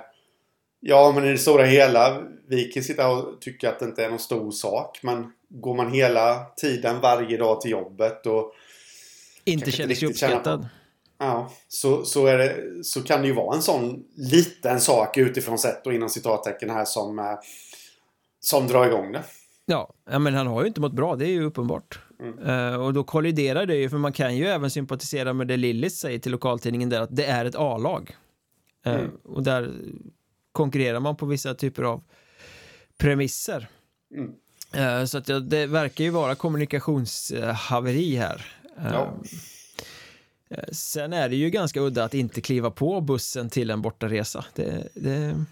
ja, 0.80 1.12
men 1.14 1.24
i 1.24 1.32
det 1.32 1.38
stora 1.38 1.64
hela. 1.64 2.22
Vi 2.48 2.64
kan 2.64 2.82
sitta 2.82 3.08
och 3.10 3.40
tycka 3.40 3.68
att 3.70 3.78
det 3.78 3.84
inte 3.84 4.04
är 4.04 4.10
någon 4.10 4.18
stor 4.18 4.50
sak. 4.50 4.98
Men 5.02 5.32
går 5.48 5.74
man 5.74 5.92
hela 5.92 6.44
tiden 6.56 7.00
varje 7.00 7.36
dag 7.36 7.60
till 7.60 7.70
jobbet 7.70 8.26
och 8.26 8.52
Inte 9.44 9.70
känner 9.70 9.94
sig 9.94 10.14
känna 10.14 10.32
uppskattad. 10.34 10.60
på. 10.60 10.66
Ja, 11.24 11.50
så, 11.68 12.04
så, 12.04 12.26
är 12.26 12.38
det, 12.38 12.84
så 12.84 13.02
kan 13.02 13.20
det 13.20 13.26
ju 13.26 13.34
vara 13.34 13.56
en 13.56 13.62
sån 13.62 14.04
liten 14.16 14.80
sak 14.80 15.16
utifrån 15.16 15.58
sett 15.58 15.86
och 15.86 15.94
inom 15.94 16.08
citattecken 16.08 16.70
här 16.70 16.84
som, 16.84 17.18
eh, 17.18 17.24
som 18.40 18.66
drar 18.66 18.86
igång 18.86 19.12
det. 19.12 19.22
Ja, 19.64 19.94
men 20.04 20.34
han 20.34 20.46
har 20.46 20.60
ju 20.62 20.68
inte 20.68 20.80
mått 20.80 20.92
bra, 20.92 21.16
det 21.16 21.24
är 21.26 21.30
ju 21.30 21.44
uppenbart. 21.44 21.98
Eh, 22.46 22.74
och 22.74 22.92
då 22.92 23.04
kolliderar 23.04 23.66
det 23.66 23.76
ju, 23.76 23.90
för 23.90 23.98
man 23.98 24.12
kan 24.12 24.36
ju 24.36 24.46
även 24.46 24.70
sympatisera 24.70 25.32
med 25.32 25.46
det 25.46 25.56
Lillis 25.56 25.98
säger 25.98 26.18
till 26.18 26.32
lokaltidningen 26.32 26.88
där, 26.88 27.00
att 27.00 27.16
det 27.16 27.24
är 27.24 27.44
ett 27.44 27.56
A-lag. 27.56 28.16
Eh, 28.86 28.94
Mm. 28.94 29.10
Och 29.24 29.42
där 29.42 29.72
konkurrerar 30.52 31.00
man 31.00 31.16
på 31.16 31.26
vissa 31.26 31.54
typer 31.54 31.82
av 31.82 32.02
premisser. 32.98 33.68
Mm. 34.14 35.06
Så 35.06 35.18
att 35.18 35.26
det 35.50 35.66
verkar 35.66 36.04
ju 36.04 36.10
vara 36.10 36.34
kommunikationshaveri 36.34 38.16
här. 38.16 38.46
Ja. 38.76 39.12
Eh, 40.52 40.64
Sen 40.72 41.12
är 41.12 41.28
det 41.28 41.36
ju 41.36 41.50
ganska 41.50 41.80
udda 41.80 42.04
att 42.04 42.14
inte 42.14 42.40
kliva 42.40 42.70
på 42.70 43.00
bussen 43.00 43.50
till 43.50 43.70
en 43.70 43.82
bortaresa. 43.82 44.44
Det, 44.54 44.88
det, 44.94 45.44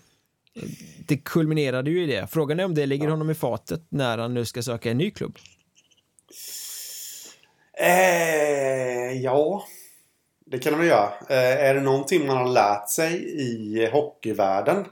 det 1.06 1.16
kulminerade 1.16 1.90
ju 1.90 2.02
i 2.02 2.06
det. 2.06 2.26
Frågan 2.30 2.60
är 2.60 2.64
om 2.64 2.74
det 2.74 2.86
ligger 2.86 3.08
honom 3.08 3.30
i 3.30 3.34
fatet 3.34 3.82
när 3.88 4.18
han 4.18 4.34
nu 4.34 4.44
ska 4.44 4.62
söka 4.62 4.90
en 4.90 4.98
ny 4.98 5.10
klubb. 5.10 5.38
Eh, 7.80 9.12
ja, 9.22 9.64
det 10.46 10.58
kan 10.58 10.76
man 10.76 10.86
göra. 10.86 11.12
Eh, 11.28 11.64
är 11.64 11.74
det 11.74 11.80
någonting 11.80 12.26
man 12.26 12.36
har 12.36 12.52
lärt 12.52 12.88
sig 12.88 13.40
i 13.40 13.86
hockeyvärlden? 13.92 14.84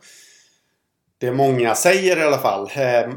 Det 1.18 1.32
många 1.32 1.74
säger 1.74 2.16
i 2.16 2.22
alla 2.22 2.38
fall. 2.38 2.62
Eh, 2.62 3.14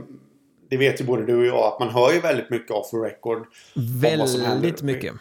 det 0.69 0.77
vet 0.77 1.01
ju 1.01 1.05
både 1.05 1.25
du 1.25 1.37
och 1.37 1.45
jag 1.45 1.73
att 1.73 1.79
man 1.79 1.89
hör 1.89 2.13
ju 2.13 2.19
väldigt 2.19 2.49
mycket 2.49 2.71
off 2.71 2.93
record. 2.93 3.47
Väldigt 3.75 4.81
mycket. 4.81 5.13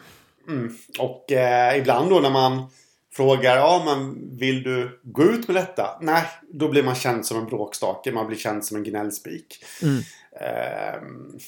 Mm. 0.51 0.75
Och 0.99 1.31
eh, 1.31 1.77
ibland 1.77 2.09
då 2.09 2.19
när 2.19 2.29
man 2.29 2.65
frågar 3.13 3.55
ja 3.55 3.81
men 3.85 4.29
vill 4.37 4.63
du 4.63 4.99
gå 5.03 5.23
ut 5.23 5.47
med 5.47 5.55
detta? 5.55 5.97
Nej, 6.01 6.23
då 6.53 6.69
blir 6.69 6.83
man 6.83 6.95
känd 6.95 7.25
som 7.25 7.37
en 7.37 7.45
bråkstake. 7.45 8.11
Man 8.11 8.27
blir 8.27 8.37
känd 8.37 8.65
som 8.65 8.77
en 8.77 8.83
gnällspik. 8.83 9.63
Mm. 9.81 10.01
Ehm, 10.41 11.39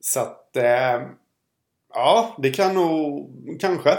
så 0.00 0.20
att 0.20 0.56
eh, 0.56 1.02
ja, 1.94 2.36
det 2.42 2.50
kan 2.50 2.74
nog 2.74 3.30
kanske 3.60 3.98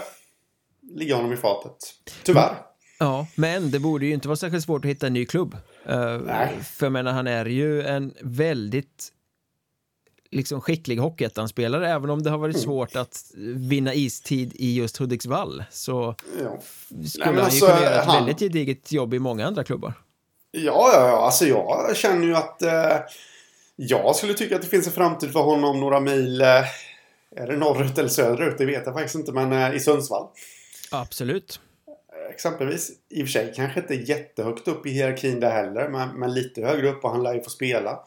ligga 0.81 1.15
honom 1.15 1.33
i 1.33 1.37
fatet. 1.37 1.77
Tyvärr. 2.23 2.55
Ja, 2.99 3.27
men 3.35 3.71
det 3.71 3.79
borde 3.79 4.05
ju 4.05 4.13
inte 4.13 4.27
vara 4.27 4.35
särskilt 4.35 4.63
svårt 4.63 4.85
att 4.85 4.91
hitta 4.91 5.07
en 5.07 5.13
ny 5.13 5.25
klubb. 5.25 5.57
Eh, 5.85 6.17
Nej. 6.17 6.59
för 6.63 6.85
jag 6.85 6.93
menar, 6.93 7.11
han 7.11 7.27
är 7.27 7.45
ju 7.45 7.81
en 7.81 8.13
väldigt 8.21 9.13
liksom 10.31 10.61
skicklig 10.61 10.97
hockeyettan-spelare 10.97 11.89
även 11.89 12.09
om 12.09 12.23
det 12.23 12.29
har 12.29 12.37
varit 12.37 12.55
mm. 12.55 12.63
svårt 12.63 12.95
att 12.95 13.31
vinna 13.55 13.93
istid 13.93 14.53
i 14.55 14.75
just 14.75 14.97
Hudiksvall 14.97 15.63
så 15.71 16.15
ja. 16.41 16.59
skulle 17.07 17.31
Nej, 17.31 17.41
han 17.41 17.51
ju 17.51 17.59
kunna 17.59 17.81
göra 17.81 17.99
ett 17.99 18.05
han... 18.05 18.15
väldigt 18.15 18.39
gediget 18.39 18.91
jobb 18.91 19.13
i 19.13 19.19
många 19.19 19.47
andra 19.47 19.63
klubbar. 19.63 19.93
Ja, 20.51 20.91
ja, 20.93 21.07
ja. 21.07 21.25
Alltså 21.25 21.45
jag 21.45 21.97
känner 21.97 22.25
ju 22.25 22.35
att 22.35 22.61
eh, 22.61 22.97
jag 23.75 24.15
skulle 24.15 24.33
tycka 24.33 24.55
att 24.55 24.61
det 24.61 24.67
finns 24.67 24.87
en 24.87 24.93
framtid 24.93 25.31
för 25.31 25.39
honom 25.39 25.79
några 25.79 25.99
mil 25.99 26.41
eh, 26.41 26.47
är 27.35 27.47
det 27.47 27.57
norrut 27.57 27.97
eller 27.97 28.09
söderut? 28.09 28.57
Det 28.57 28.65
vet 28.65 28.85
jag 28.85 28.93
faktiskt 28.93 29.15
inte, 29.15 29.31
men 29.31 29.53
eh, 29.53 29.75
i 29.75 29.79
Sundsvall. 29.79 30.27
Absolut. 30.91 31.59
Exempelvis. 32.29 32.91
I 33.09 33.23
och 33.23 33.27
för 33.27 33.31
sig 33.31 33.53
kanske 33.55 33.79
inte 33.79 33.95
jättehögt 33.95 34.67
upp 34.67 34.85
i 34.85 34.89
hierarkin 34.89 35.39
där 35.39 35.51
heller, 35.51 35.89
men, 35.89 36.19
men 36.19 36.33
lite 36.33 36.61
högre 36.61 36.89
upp 36.89 37.03
och 37.03 37.11
han 37.11 37.23
lär 37.23 37.33
ju 37.33 37.43
få 37.43 37.49
spela. 37.49 37.99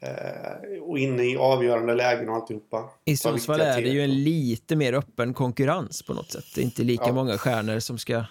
Eh, 0.00 0.82
och 0.82 0.98
inne 0.98 1.24
i 1.24 1.36
avgörande 1.36 1.94
lägen 1.94 2.28
och 2.28 2.34
alltihopa. 2.34 2.90
I 3.04 3.16
Sundsvall 3.16 3.60
är 3.60 3.82
det 3.82 3.88
ju 3.88 4.02
en 4.02 4.24
lite 4.24 4.76
mer 4.76 4.92
öppen 4.92 5.34
konkurrens 5.34 6.02
på 6.02 6.14
något 6.14 6.32
sätt. 6.32 6.44
Det 6.54 6.60
är 6.60 6.64
inte 6.64 6.82
lika 6.82 7.06
ja. 7.06 7.12
många 7.12 7.38
stjärnor 7.38 7.78
som 7.78 7.98
ska 7.98 8.24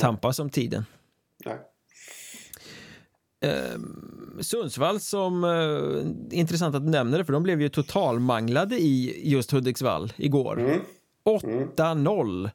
tampas 0.00 0.38
om 0.38 0.50
tiden. 0.50 0.84
Nej. 1.44 1.58
Eh, 3.42 3.80
Sundsvall 4.40 5.00
som, 5.00 5.44
eh, 5.44 6.38
intressant 6.38 6.74
att 6.74 6.84
du 6.84 6.90
nämner 6.90 7.18
det, 7.18 7.24
för 7.24 7.32
de 7.32 7.42
blev 7.42 7.60
ju 7.60 7.68
totalmanglade 7.68 8.76
i 8.78 9.20
just 9.30 9.50
Hudiksvall 9.50 10.12
igår. 10.16 10.60
Mm. 10.60 10.80
8-0. 11.24 12.50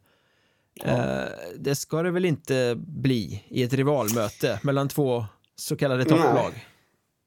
Ja. 0.73 0.85
Eh, 0.85 1.29
det 1.57 1.75
ska 1.75 2.03
det 2.03 2.11
väl 2.11 2.25
inte 2.25 2.75
bli 2.77 3.43
i 3.47 3.63
ett 3.63 3.73
rivalmöte 3.73 4.59
mellan 4.63 4.87
två 4.87 5.25
så 5.55 5.75
kallade 5.77 6.05
topplag? 6.05 6.51
Nej. 6.53 6.65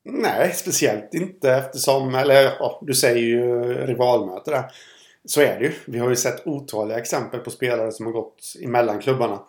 Nej, 0.04 0.52
speciellt 0.52 1.14
inte 1.14 1.50
eftersom, 1.50 2.14
eller 2.14 2.42
ja, 2.42 2.80
du 2.82 2.94
säger 2.94 3.18
ju 3.18 3.64
rivalmöte 3.86 4.50
där. 4.50 4.64
Så 5.24 5.40
är 5.40 5.58
det 5.58 5.64
ju. 5.64 5.72
Vi 5.86 5.98
har 5.98 6.08
ju 6.08 6.16
sett 6.16 6.46
otaliga 6.46 6.98
exempel 6.98 7.40
på 7.40 7.50
spelare 7.50 7.92
som 7.92 8.06
har 8.06 8.12
gått 8.12 8.54
emellan 8.64 8.98
klubbarna. 8.98 9.40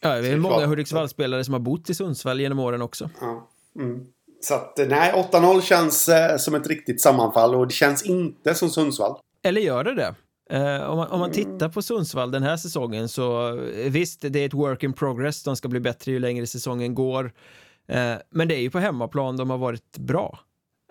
Ja, 0.00 0.20
det 0.20 0.28
är 0.28 0.36
många 0.36 0.66
Hudiksvall-spelare 0.66 1.44
som 1.44 1.54
har 1.54 1.60
bott 1.60 1.90
i 1.90 1.94
Sundsvall 1.94 2.40
genom 2.40 2.58
åren 2.58 2.82
också. 2.82 3.10
Ja. 3.20 3.48
Mm. 3.78 4.06
Så 4.40 4.54
att 4.54 4.78
nej, 4.88 5.12
8-0 5.32 5.60
känns 5.60 6.08
eh, 6.08 6.36
som 6.36 6.54
ett 6.54 6.66
riktigt 6.66 7.00
sammanfall 7.00 7.54
och 7.54 7.66
det 7.66 7.74
känns 7.74 8.02
inte 8.04 8.54
som 8.54 8.70
Sundsvall. 8.70 9.16
Eller 9.42 9.60
gör 9.60 9.84
det 9.84 9.94
det? 9.94 10.14
Eh, 10.50 10.90
om, 10.90 10.96
man, 10.96 11.08
om 11.08 11.20
man 11.20 11.30
tittar 11.30 11.68
på 11.68 11.82
Sundsvall 11.82 12.30
den 12.30 12.42
här 12.42 12.56
säsongen 12.56 13.08
så 13.08 13.48
eh, 13.48 13.90
visst, 13.90 14.20
det 14.20 14.38
är 14.38 14.46
ett 14.46 14.54
work 14.54 14.82
in 14.82 14.92
progress. 14.92 15.42
De 15.42 15.56
ska 15.56 15.68
bli 15.68 15.80
bättre 15.80 16.12
ju 16.12 16.18
längre 16.18 16.46
säsongen 16.46 16.94
går. 16.94 17.32
Eh, 17.88 18.14
men 18.30 18.48
det 18.48 18.54
är 18.54 18.60
ju 18.60 18.70
på 18.70 18.78
hemmaplan 18.78 19.36
de 19.36 19.50
har 19.50 19.58
varit 19.58 19.98
bra. 19.98 20.38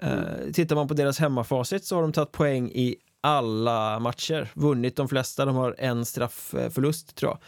Eh, 0.02 0.12
mm. 0.14 0.54
Tittar 0.54 0.76
man 0.76 0.88
på 0.88 0.94
deras 0.94 1.20
hemmafacit 1.20 1.86
så 1.86 1.96
har 1.96 2.02
de 2.02 2.12
tagit 2.12 2.32
poäng 2.32 2.70
i 2.70 2.96
alla 3.22 4.00
matcher, 4.00 4.52
vunnit 4.54 4.96
de 4.96 5.08
flesta. 5.08 5.46
De 5.46 5.56
har 5.56 5.76
en 5.78 6.06
straffförlust 6.06 7.16
tror 7.16 7.32
jag. 7.32 7.40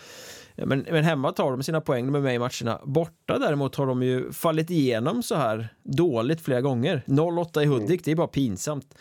Men, 0.67 0.86
men 0.91 1.03
hemma 1.03 1.31
tar 1.31 1.51
de 1.51 1.63
sina 1.63 1.81
poäng, 1.81 2.05
de 2.05 2.15
är 2.15 2.19
med 2.19 2.36
i 2.36 2.39
matcherna. 2.39 2.81
Borta 2.86 3.39
däremot 3.39 3.75
har 3.75 3.88
de 3.88 4.03
ju 4.03 4.31
fallit 4.31 4.69
igenom 4.69 5.23
så 5.23 5.36
här 5.36 5.67
dåligt 5.84 6.41
flera 6.41 6.62
gånger. 6.62 7.03
0-8 7.08 7.62
i 7.62 7.65
Hudik, 7.65 8.01
det 8.05 8.12
är 8.12 8.15
bara 8.15 8.27
pinsamt. 8.27 8.95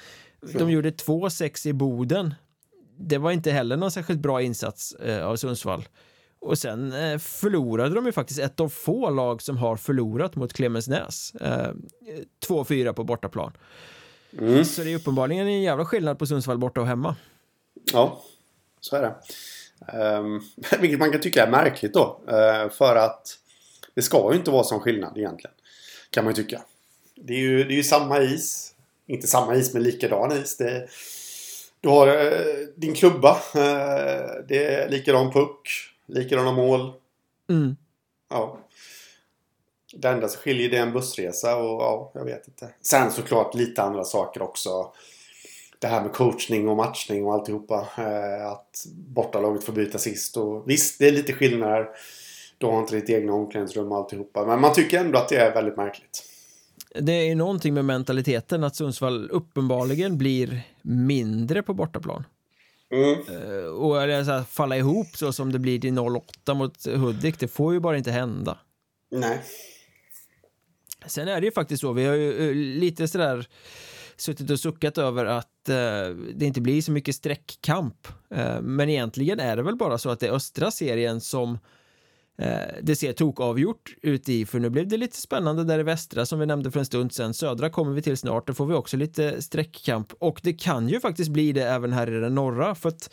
De 0.53 0.71
gjorde 0.71 0.91
2-6 0.91 1.69
i 1.69 1.73
Boden. 1.73 2.35
Det 2.99 3.19
var 3.19 3.31
inte 3.31 3.51
heller 3.51 3.77
någon 3.77 3.91
särskilt 3.91 4.21
bra 4.21 4.43
insats 4.43 4.93
eh, 4.95 5.27
av 5.27 5.37
Sundsvall. 5.37 5.85
Och 6.45 6.59
sen 6.59 6.93
eh, 6.93 7.19
förlorade 7.19 7.95
de 7.95 8.07
ju 8.07 8.13
faktiskt 8.13 8.41
ett 8.41 8.61
av 8.61 8.69
få 8.69 9.11
lag 9.11 9.43
som 9.43 9.57
har 9.57 9.77
förlorat 9.77 10.37
mot 10.37 10.53
Clemensnäs. 10.53 11.35
Eh, 11.35 11.73
2-4 12.49 12.93
på 12.93 13.05
bortaplan. 13.05 13.53
Mm. 14.39 14.65
Så 14.65 14.83
det 14.83 14.93
är 14.93 14.97
uppenbarligen 14.97 15.47
en 15.47 15.63
jävla 15.63 15.85
skillnad 15.85 16.19
på 16.19 16.27
Sundsvall 16.27 16.59
borta 16.59 16.81
och 16.81 16.87
hemma. 16.87 17.17
Ja, 17.93 18.23
så 18.81 18.97
är 18.97 19.03
det. 19.03 19.15
Um, 19.99 20.43
vilket 20.81 20.99
man 20.99 21.11
kan 21.11 21.21
tycka 21.21 21.47
är 21.47 21.51
märkligt 21.51 21.95
då. 21.95 22.21
Uh, 22.29 22.71
för 22.71 22.97
att 22.97 23.39
det 23.95 24.03
ska 24.03 24.33
ju 24.33 24.39
inte 24.39 24.51
vara 24.51 24.65
sån 24.65 24.81
skillnad 24.81 25.19
egentligen. 25.19 25.55
Kan 26.11 26.25
man 26.25 26.35
ju 26.35 26.43
tycka. 26.43 26.63
Det 27.17 27.33
är 27.33 27.39
ju, 27.39 27.65
det 27.65 27.75
är 27.75 27.77
ju 27.77 27.85
samma 27.85 28.21
is. 28.21 28.75
Inte 29.07 29.27
samma 29.27 29.55
is 29.55 29.75
men 29.75 29.83
likadan 29.83 30.33
is. 30.33 30.57
Det, 30.57 30.89
du 31.81 31.89
har 31.89 32.09
uh, 32.09 32.67
din 32.77 32.95
klubba. 32.95 33.33
Uh, 33.33 34.47
det 34.49 34.65
är 34.65 34.89
likadan 34.91 35.33
puck. 35.33 35.94
Likadana 36.07 36.53
mål. 36.53 36.93
Mm. 37.51 37.77
Ja. 38.31 38.59
Det 39.97 40.09
enda 40.09 40.29
som 40.29 40.41
skiljer 40.41 40.71
det 40.71 40.77
är 40.77 40.83
en 40.83 40.93
bussresa 40.93 41.57
och 41.57 41.83
ja, 41.83 42.13
jag 42.15 42.25
vet 42.25 42.49
inte. 42.49 42.69
Sen 42.81 43.11
såklart 43.11 43.55
lite 43.55 43.83
andra 43.83 44.05
saker 44.05 44.43
också 44.43 44.93
det 45.79 45.87
här 45.87 46.03
med 46.03 46.13
coachning 46.13 46.69
och 46.69 46.77
matchning 46.77 47.27
och 47.27 47.35
alltihopa. 47.35 47.89
Eh, 47.99 48.47
att 48.47 48.87
bortalaget 48.95 49.65
får 49.65 49.73
byta 49.73 49.99
sist. 49.99 50.37
Och 50.37 50.71
visst, 50.71 50.99
det 50.99 51.09
är 51.09 51.13
lite 51.13 51.33
skillnader. 51.33 51.89
Du 52.59 52.67
har 52.67 52.81
inte 52.81 52.97
ditt 52.97 53.11
egna 53.11 53.33
omklädningsrum 53.33 53.93
och 53.93 53.99
alltihopa. 53.99 54.47
Men 54.47 54.61
man 54.61 54.75
tycker 54.75 55.01
ändå 55.01 55.19
att 55.19 55.29
det 55.29 55.37
är 55.37 55.55
väldigt 55.55 55.77
märkligt. 55.77 56.23
Det 57.01 57.13
är 57.13 57.35
någonting 57.35 57.75
med 57.75 57.85
mentaliteten 57.85 58.65
att 58.65 58.77
Sundsvall 58.77 59.31
uppenbarligen 59.31 60.19
blir 60.19 60.63
mindre 60.83 61.63
på 61.63 61.75
bortaplan. 61.75 62.25
Mm. 62.95 63.19
Eh, 63.29 63.65
och 63.65 64.03
eller 64.03 64.25
så 64.25 64.31
här, 64.31 64.43
falla 64.43 64.77
ihop 64.77 65.17
så 65.17 65.33
som 65.33 65.53
det 65.53 65.59
blir 65.59 65.81
till 65.81 65.99
08 65.99 66.55
mot 66.55 66.87
Hudik, 66.87 67.39
det 67.39 67.49
får 67.49 67.73
ju 67.73 67.81
bara 67.81 67.97
inte 67.97 68.11
hända. 68.11 68.59
Nej. 69.11 69.43
Sen 71.07 71.29
är 71.29 71.41
det 71.41 71.45
ju 71.45 71.53
faktiskt 71.53 71.81
så, 71.81 71.93
vi 71.93 72.05
har 72.05 72.15
ju 72.15 72.49
eh, 72.49 72.55
lite 72.55 73.09
sådär 73.09 73.49
suttit 74.17 74.51
och 74.51 74.61
suckat 74.61 74.99
över 74.99 75.27
att 75.27 75.69
eh, 75.69 76.09
det 76.35 76.47
inte 76.47 76.61
blir 76.61 76.83
så 76.83 76.93
mycket 76.93 77.15
streckkamp. 77.15 78.09
Eh, 78.31 78.61
men 78.61 78.89
egentligen 78.89 79.41
är 79.41 79.57
det 79.57 79.63
väl 79.63 79.77
bara 79.77 79.99
så 79.99 80.11
att 80.11 80.21
det 80.21 80.27
är 80.27 80.33
östra 80.33 80.71
serien 80.71 81.21
som 81.21 81.59
det 82.83 82.97
ser 82.97 83.13
tok 83.13 83.41
avgjort 83.41 83.95
ut 84.03 84.29
i, 84.29 84.47
för 84.47 84.59
nu 84.59 84.71
blev 84.71 84.89
det 84.89 84.97
lite 84.97 85.17
spännande 85.17 85.65
där 85.65 85.79
i 85.79 85.83
västra 85.83 86.27
som 86.27 86.39
vi 86.39 86.47
nämnde 86.47 86.71
för 86.71 86.79
en 86.79 86.87
stund 86.87 87.13
sedan. 87.13 87.35
Södra 87.35 87.71
kommer 87.71 87.93
vi 87.93 88.03
till 88.03 88.17
snart, 88.17 88.47
då 88.47 88.55
får 88.55 88.67
vi 88.67 88.75
också 88.75 88.97
lite 88.97 89.43
streckkamp 89.43 90.13
och 90.19 90.41
det 90.43 90.53
kan 90.53 90.89
ju 90.89 91.01
faktiskt 91.01 91.31
bli 91.31 91.53
det 91.53 91.63
även 91.63 91.93
här 91.93 92.11
i 92.17 92.21
den 92.21 92.35
norra 92.35 92.75
för 92.75 92.89
att 92.89 93.11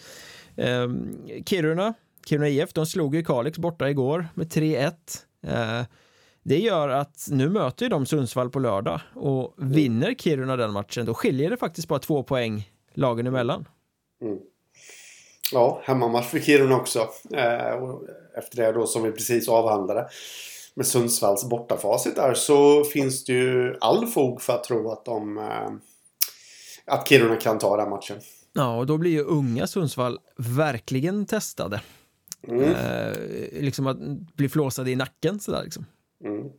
eh, 0.55 0.89
Kiruna, 1.45 1.93
Kiruna 2.25 2.49
IF, 2.49 2.73
de 2.73 2.86
slog 2.86 3.15
ju 3.15 3.23
Kalix 3.23 3.57
borta 3.57 3.89
igår 3.89 4.27
med 4.34 4.47
3-1. 4.47 4.91
Eh, 5.47 5.86
det 6.43 6.60
gör 6.60 6.89
att 6.89 7.27
nu 7.31 7.49
möter 7.49 7.86
ju 7.86 7.89
de 7.89 8.05
Sundsvall 8.05 8.49
på 8.49 8.60
lördag 8.60 9.01
och 9.15 9.53
vinner 9.57 10.13
Kiruna 10.13 10.55
den 10.55 10.71
matchen 10.71 11.05
då 11.05 11.13
skiljer 11.13 11.49
det 11.49 11.57
faktiskt 11.57 11.88
bara 11.88 11.99
två 11.99 12.23
poäng 12.23 12.69
lagen 12.93 13.27
emellan. 13.27 13.65
Mm. 14.21 14.39
Ja, 15.52 15.82
hemmamatch 15.84 16.28
för 16.28 16.40
Kiruna 16.40 16.76
också. 16.76 17.00
Eh, 17.34 17.90
efter 18.38 18.58
det 18.58 18.72
då 18.72 18.88
som 18.88 19.04
vi 19.04 19.12
precis 19.12 19.50
avhandlade 19.50 20.08
med 20.74 20.88
Sundsvalls 20.88 21.50
bortafacit 21.50 22.16
där 22.16 22.34
så 22.34 22.84
finns 22.84 23.26
det 23.26 23.34
ju 23.34 23.78
all 23.82 24.08
fog 24.08 24.42
för 24.42 24.54
att 24.54 24.64
tro 24.64 24.92
att 24.92 25.06
de 25.06 25.38
eh, 25.38 25.70
att 26.86 27.08
Kiruna 27.08 27.36
kan 27.36 27.60
ta 27.60 27.78
den 27.78 27.90
matchen. 27.90 28.18
Ja, 28.54 28.78
och 28.78 28.86
då 28.86 28.98
blir 28.98 29.12
ju 29.12 29.24
unga 29.24 29.68
Sundsvall 29.68 30.20
verkligen 30.38 31.26
testade. 31.26 31.82
Mm. 32.48 32.64
Eh, 32.64 33.14
liksom 33.62 33.88
att 33.88 33.98
bli 34.36 34.50
flåsade 34.50 34.92
i 34.92 34.96
nacken 34.96 35.40
sådär 35.40 35.64
liksom. 35.64 35.86
Mm. 36.24 36.50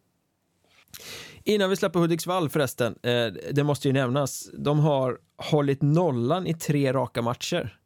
Innan 1.45 1.71
vi 1.71 1.77
släpper 1.77 2.01
Hudiksvall 2.01 2.49
förresten, 2.49 2.99
eh, 3.03 3.27
det 3.53 3.65
måste 3.65 3.89
ju 3.89 3.95
nämnas, 3.95 4.51
de 4.59 4.79
har 4.79 5.19
hållit 5.37 5.83
nollan 5.83 6.47
i 6.47 6.55
tre 6.55 6.93
raka 6.93 7.23
matcher. 7.23 7.79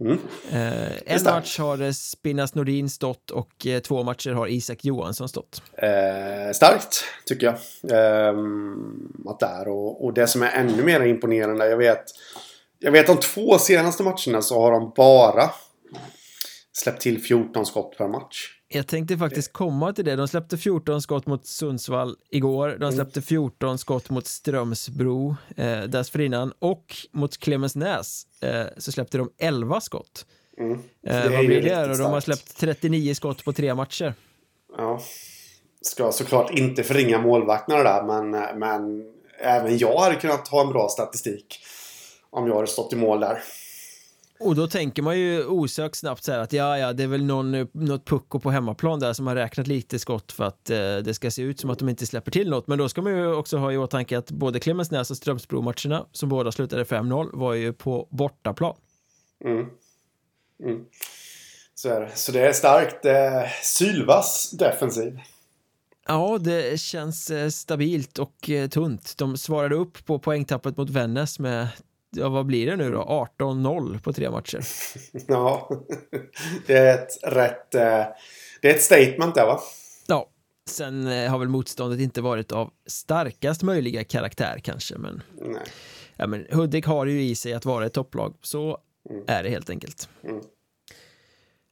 Mm. 0.00 0.18
Eh, 0.52 1.14
en 1.14 1.24
match 1.24 1.58
har 1.58 1.92
Spinnas 1.92 2.54
Nordin 2.54 2.90
stått 2.90 3.30
och 3.30 3.66
eh, 3.66 3.80
två 3.80 4.02
matcher 4.02 4.30
har 4.30 4.46
Isak 4.46 4.84
Johansson 4.84 5.28
stått. 5.28 5.62
Eh, 5.74 6.52
starkt, 6.52 7.04
tycker 7.26 7.46
jag. 7.46 7.56
Ehm, 7.92 9.12
att 9.26 9.40
det 9.40 9.46
är. 9.46 9.68
Och, 9.68 10.04
och, 10.04 10.14
det 10.14 10.26
som 10.26 10.42
är 10.42 10.50
ännu 10.50 10.82
mer 10.82 11.00
imponerande, 11.00 11.68
jag 11.68 11.76
vet 11.76 12.04
jag 12.82 12.92
vet 12.92 13.06
de 13.06 13.16
två 13.16 13.58
senaste 13.58 14.02
matcherna 14.02 14.42
så 14.42 14.60
har 14.60 14.72
de 14.72 14.92
bara 14.96 15.50
släppt 16.72 17.00
till 17.02 17.22
14 17.22 17.66
skott 17.66 17.98
per 17.98 18.08
match. 18.08 18.59
Jag 18.72 18.86
tänkte 18.86 19.18
faktiskt 19.18 19.52
komma 19.52 19.92
till 19.92 20.04
det. 20.04 20.16
De 20.16 20.28
släppte 20.28 20.58
14 20.58 21.02
skott 21.02 21.26
mot 21.26 21.46
Sundsvall 21.46 22.16
igår. 22.30 22.68
De 22.68 22.74
mm. 22.74 22.92
släppte 22.92 23.22
14 23.22 23.78
skott 23.78 24.10
mot 24.10 24.26
Strömsbro 24.26 25.36
eh, 25.56 25.80
dessförinnan. 25.80 26.52
Och 26.58 26.96
mot 27.12 27.38
Clemensnäs 27.38 28.26
eh, 28.40 28.66
så 28.76 28.92
släppte 28.92 29.18
de 29.18 29.30
11 29.38 29.80
skott. 29.80 30.26
Mm. 30.58 30.78
Eh, 31.06 31.30
vad 31.30 31.46
blir 31.46 31.62
det? 31.62 31.98
De 31.98 32.02
har 32.12 32.20
släppt 32.20 32.56
39 32.56 33.14
skott 33.14 33.44
på 33.44 33.52
tre 33.52 33.74
matcher. 33.74 34.14
Ja. 34.76 35.00
Ska 35.82 36.12
såklart 36.12 36.50
inte 36.50 36.82
förringa 36.82 37.18
målvakterna 37.18 37.82
där, 37.82 38.02
men, 38.02 38.30
men 38.58 39.04
även 39.38 39.78
jag 39.78 39.98
hade 39.98 40.14
kunnat 40.14 40.48
ha 40.48 40.60
en 40.60 40.72
bra 40.72 40.88
statistik. 40.88 41.58
Om 42.30 42.46
jag 42.46 42.54
hade 42.54 42.66
stått 42.66 42.92
i 42.92 42.96
mål 42.96 43.20
där. 43.20 43.42
Och 44.40 44.54
då 44.54 44.66
tänker 44.66 45.02
man 45.02 45.18
ju 45.18 45.46
osökt 45.46 45.96
snabbt 45.96 46.24
så 46.24 46.32
här 46.32 46.38
att 46.38 46.52
ja, 46.52 46.78
ja, 46.78 46.92
det 46.92 47.02
är 47.02 47.06
väl 47.06 47.24
någon, 47.24 47.68
något 47.72 48.04
pucko 48.04 48.40
på 48.40 48.50
hemmaplan 48.50 49.00
där 49.00 49.12
som 49.12 49.26
har 49.26 49.34
räknat 49.34 49.66
lite 49.66 49.98
skott 49.98 50.32
för 50.32 50.44
att 50.44 50.70
eh, 50.70 50.76
det 50.76 51.14
ska 51.14 51.30
se 51.30 51.42
ut 51.42 51.60
som 51.60 51.70
att 51.70 51.78
de 51.78 51.88
inte 51.88 52.06
släpper 52.06 52.30
till 52.30 52.50
något. 52.50 52.66
Men 52.66 52.78
då 52.78 52.88
ska 52.88 53.02
man 53.02 53.12
ju 53.12 53.34
också 53.34 53.56
ha 53.56 53.72
i 53.72 53.76
åtanke 53.76 54.18
att 54.18 54.30
både 54.30 54.60
Klemensnäs 54.60 55.10
och 55.10 55.16
Strömsbro-matcherna, 55.16 56.06
som 56.12 56.28
båda 56.28 56.52
slutade 56.52 56.84
5-0, 56.84 57.30
var 57.32 57.54
ju 57.54 57.72
på 57.72 58.08
bortaplan. 58.10 58.76
Mm. 59.44 59.66
Mm. 60.64 60.84
Så, 61.74 61.88
är 61.88 62.00
det. 62.00 62.10
så 62.14 62.32
det 62.32 62.40
är 62.40 62.52
starkt. 62.52 63.04
Eh, 63.04 63.50
Sylvas 63.62 64.50
defensiv. 64.50 65.20
Ja, 66.06 66.38
det 66.40 66.80
känns 66.80 67.30
eh, 67.30 67.48
stabilt 67.48 68.18
och 68.18 68.50
eh, 68.50 68.68
tunt. 68.68 69.14
De 69.18 69.36
svarade 69.36 69.74
upp 69.74 70.06
på 70.06 70.18
poängtappet 70.18 70.76
mot 70.76 70.90
Vännäs 70.90 71.38
med 71.38 71.68
ja, 72.10 72.28
vad 72.28 72.46
blir 72.46 72.66
det 72.66 72.76
nu 72.76 72.90
då? 72.90 73.26
18-0 73.38 74.00
på 74.00 74.12
tre 74.12 74.30
matcher. 74.30 74.60
ja, 75.28 75.70
det 76.66 76.76
är 76.76 76.94
ett 76.94 77.18
rätt... 77.22 77.74
Eh, 77.74 78.04
det 78.62 78.70
är 78.70 78.74
ett 78.74 78.82
statement 78.82 79.34
där 79.34 79.46
va? 79.46 79.60
Ja, 80.06 80.28
sen 80.66 81.06
har 81.06 81.38
väl 81.38 81.48
motståndet 81.48 82.00
inte 82.00 82.20
varit 82.20 82.52
av 82.52 82.70
starkast 82.86 83.62
möjliga 83.62 84.04
karaktär 84.04 84.60
kanske, 84.62 84.98
men... 84.98 85.22
Nej. 85.40 85.62
Ja, 86.16 86.26
men 86.26 86.46
Hudik 86.50 86.86
har 86.86 87.06
ju 87.06 87.22
i 87.22 87.34
sig 87.34 87.52
att 87.52 87.64
vara 87.64 87.86
ett 87.86 87.92
topplag, 87.92 88.34
så 88.42 88.78
mm. 89.10 89.24
är 89.26 89.42
det 89.42 89.48
helt 89.48 89.70
enkelt. 89.70 90.08
Mm. 90.24 90.40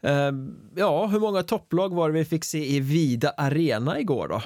Uh, 0.05 0.51
ja, 0.77 1.07
hur 1.07 1.21
många 1.21 1.43
topplag 1.43 1.95
var 1.95 2.09
det 2.09 2.19
vi 2.19 2.25
fick 2.25 2.45
se 2.45 2.77
i 2.77 2.81
Vida 2.81 3.31
Arena 3.37 4.01
igår 4.01 4.29
då? 4.29 4.43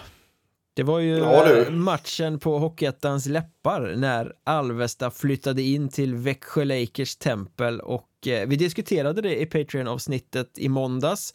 Det 0.74 0.82
var 0.82 0.98
ju 0.98 1.18
ja, 1.18 1.70
matchen 1.70 2.38
på 2.38 2.58
Hockeyettans 2.58 3.26
läppar 3.26 3.94
när 3.96 4.32
Alvesta 4.44 5.10
flyttade 5.10 5.62
in 5.62 5.88
till 5.88 6.14
Växjö 6.14 6.64
Lakers 6.64 7.16
tempel 7.16 7.80
och 7.80 8.26
eh, 8.26 8.48
vi 8.48 8.56
diskuterade 8.56 9.22
det 9.22 9.40
i 9.40 9.46
Patreon-avsnittet 9.46 10.58
i 10.58 10.68
måndags. 10.68 11.34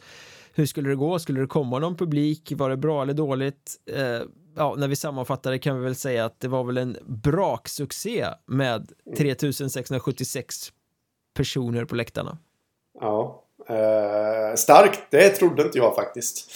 Hur 0.54 0.66
skulle 0.66 0.88
det 0.88 0.96
gå? 0.96 1.18
Skulle 1.18 1.40
det 1.40 1.46
komma 1.46 1.78
någon 1.78 1.96
publik? 1.96 2.52
Var 2.56 2.70
det 2.70 2.76
bra 2.76 3.02
eller 3.02 3.14
dåligt? 3.14 3.76
Eh, 3.92 4.20
ja, 4.56 4.74
när 4.78 4.88
vi 4.88 4.96
sammanfattar 4.96 5.56
kan 5.56 5.78
vi 5.78 5.84
väl 5.84 5.94
säga 5.94 6.24
att 6.24 6.40
det 6.40 6.48
var 6.48 6.64
väl 6.64 6.78
en 6.78 6.96
braksuccé 7.06 8.26
med 8.46 8.92
3676 9.16 10.72
personer 11.34 11.84
på 11.84 11.94
läktarna. 11.94 12.38
Ja, 13.00 13.44
eh, 13.68 14.56
starkt. 14.56 15.00
Det 15.10 15.28
trodde 15.28 15.62
inte 15.62 15.78
jag 15.78 15.94
faktiskt. 15.94 16.50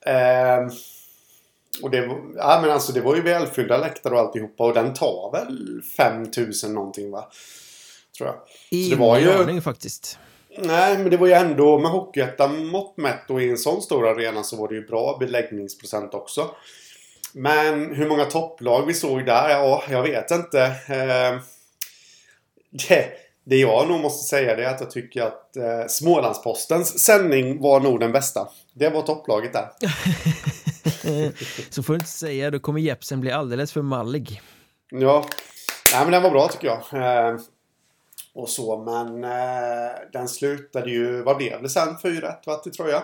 Eh, 0.00 0.68
och 1.82 1.90
det, 1.90 2.08
ja, 2.36 2.58
men 2.62 2.70
alltså, 2.70 2.92
det 2.92 3.00
var 3.00 3.16
ju 3.16 3.22
välfyllda 3.22 3.78
läktare 3.78 4.14
och 4.14 4.20
alltihopa 4.20 4.64
och 4.64 4.74
den 4.74 4.94
tar 4.94 5.32
väl 5.32 5.82
5000 5.96 6.74
någonting 6.74 7.10
va? 7.10 7.30
Tror 8.18 8.30
jag. 8.70 8.98
Var 8.98 9.18
ju... 9.18 9.32
aning 9.32 9.62
faktiskt. 9.62 10.18
Nej, 10.58 10.98
men 10.98 11.10
det 11.10 11.16
var 11.16 11.26
ju 11.26 11.32
ändå 11.32 11.78
med 11.78 11.90
Hockeyettan 11.90 12.66
mått 12.66 12.96
mätt 12.96 13.30
och 13.30 13.42
i 13.42 13.50
en 13.50 13.58
sån 13.58 13.82
stor 13.82 14.08
arena 14.08 14.42
så 14.42 14.56
var 14.56 14.68
det 14.68 14.74
ju 14.74 14.86
bra 14.86 15.16
beläggningsprocent 15.20 16.14
också. 16.14 16.50
Men 17.32 17.94
hur 17.94 18.08
många 18.08 18.24
topplag 18.24 18.86
vi 18.86 18.94
såg 18.94 19.26
där? 19.26 19.50
Ja, 19.50 19.82
jag 19.90 20.02
vet 20.02 20.30
inte. 20.30 20.62
Eh, 20.64 21.40
det, 22.88 23.08
det 23.44 23.56
jag 23.56 23.88
nog 23.88 24.00
måste 24.00 24.28
säga 24.28 24.56
det 24.56 24.64
är 24.64 24.74
att 24.74 24.80
jag 24.80 24.90
tycker 24.90 25.22
att 25.22 25.56
eh, 25.56 25.86
Smålandspostens 25.88 27.04
sändning 27.04 27.62
var 27.62 27.80
nog 27.80 28.00
den 28.00 28.12
bästa. 28.12 28.48
Det 28.74 28.88
var 28.88 29.02
topplaget 29.02 29.52
där. 29.52 29.68
så 31.70 31.82
får 31.82 31.92
du 31.92 31.94
inte 31.94 32.10
säga, 32.10 32.50
då 32.50 32.58
kommer 32.58 32.80
Jepsen 32.80 33.20
bli 33.20 33.30
alldeles 33.30 33.72
för 33.72 33.82
mallig. 33.82 34.42
Ja, 34.90 35.26
Nej, 35.92 36.02
men 36.02 36.12
den 36.12 36.22
var 36.22 36.30
bra 36.30 36.48
tycker 36.48 36.66
jag. 36.66 37.02
Eh, 37.02 37.40
och 38.34 38.48
så, 38.48 38.78
men 38.78 39.24
eh, 39.24 39.90
den 40.12 40.28
slutade 40.28 40.90
ju, 40.90 41.22
vad 41.22 41.36
blev 41.36 41.62
det 41.62 41.68
sen? 41.68 41.96
4-1 42.02 42.34
va, 42.46 42.54
till 42.54 42.72
Troja? 42.72 43.02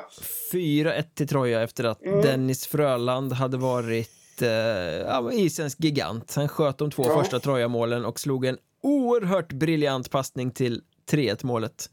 4-1 0.53 1.05
till 1.15 1.29
Troja 1.29 1.63
efter 1.63 1.85
att 1.85 2.03
mm. 2.03 2.23
Dennis 2.23 2.67
Fröland 2.67 3.33
hade 3.33 3.57
varit 3.57 4.43
eh, 4.43 5.29
isens 5.33 5.77
gigant. 5.79 6.35
Han 6.37 6.49
sköt 6.49 6.79
de 6.79 6.91
två 6.91 7.05
ja. 7.07 7.23
första 7.23 7.41
Troja-målen 7.41 8.05
och 8.05 8.21
slog 8.21 8.45
en 8.45 8.59
oerhört 8.83 9.53
briljant 9.53 10.11
passning 10.11 10.51
till 10.51 10.83
3-1 11.11 11.47
målet. 11.47 11.91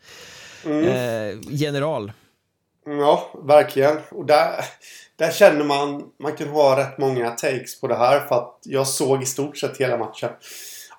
Mm. 0.65 0.83
Eh, 0.83 1.37
general. 1.49 2.11
Ja, 2.85 3.31
verkligen. 3.43 3.97
Och 4.11 4.25
där, 4.25 4.65
där 5.15 5.31
känner 5.31 5.65
man, 5.65 6.03
man 6.19 6.35
kan 6.35 6.47
ha 6.47 6.79
rätt 6.79 6.97
många 6.97 7.31
takes 7.31 7.81
på 7.81 7.87
det 7.87 7.95
här 7.95 8.19
för 8.19 8.35
att 8.35 8.59
jag 8.63 8.87
såg 8.87 9.23
i 9.23 9.25
stort 9.25 9.57
sett 9.57 9.77
hela 9.77 9.97
matchen. 9.97 10.29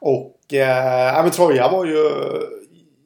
Och 0.00 0.54
eh, 0.54 1.22
men 1.22 1.30
Troja 1.30 1.68
var 1.68 1.84
ju 1.84 2.10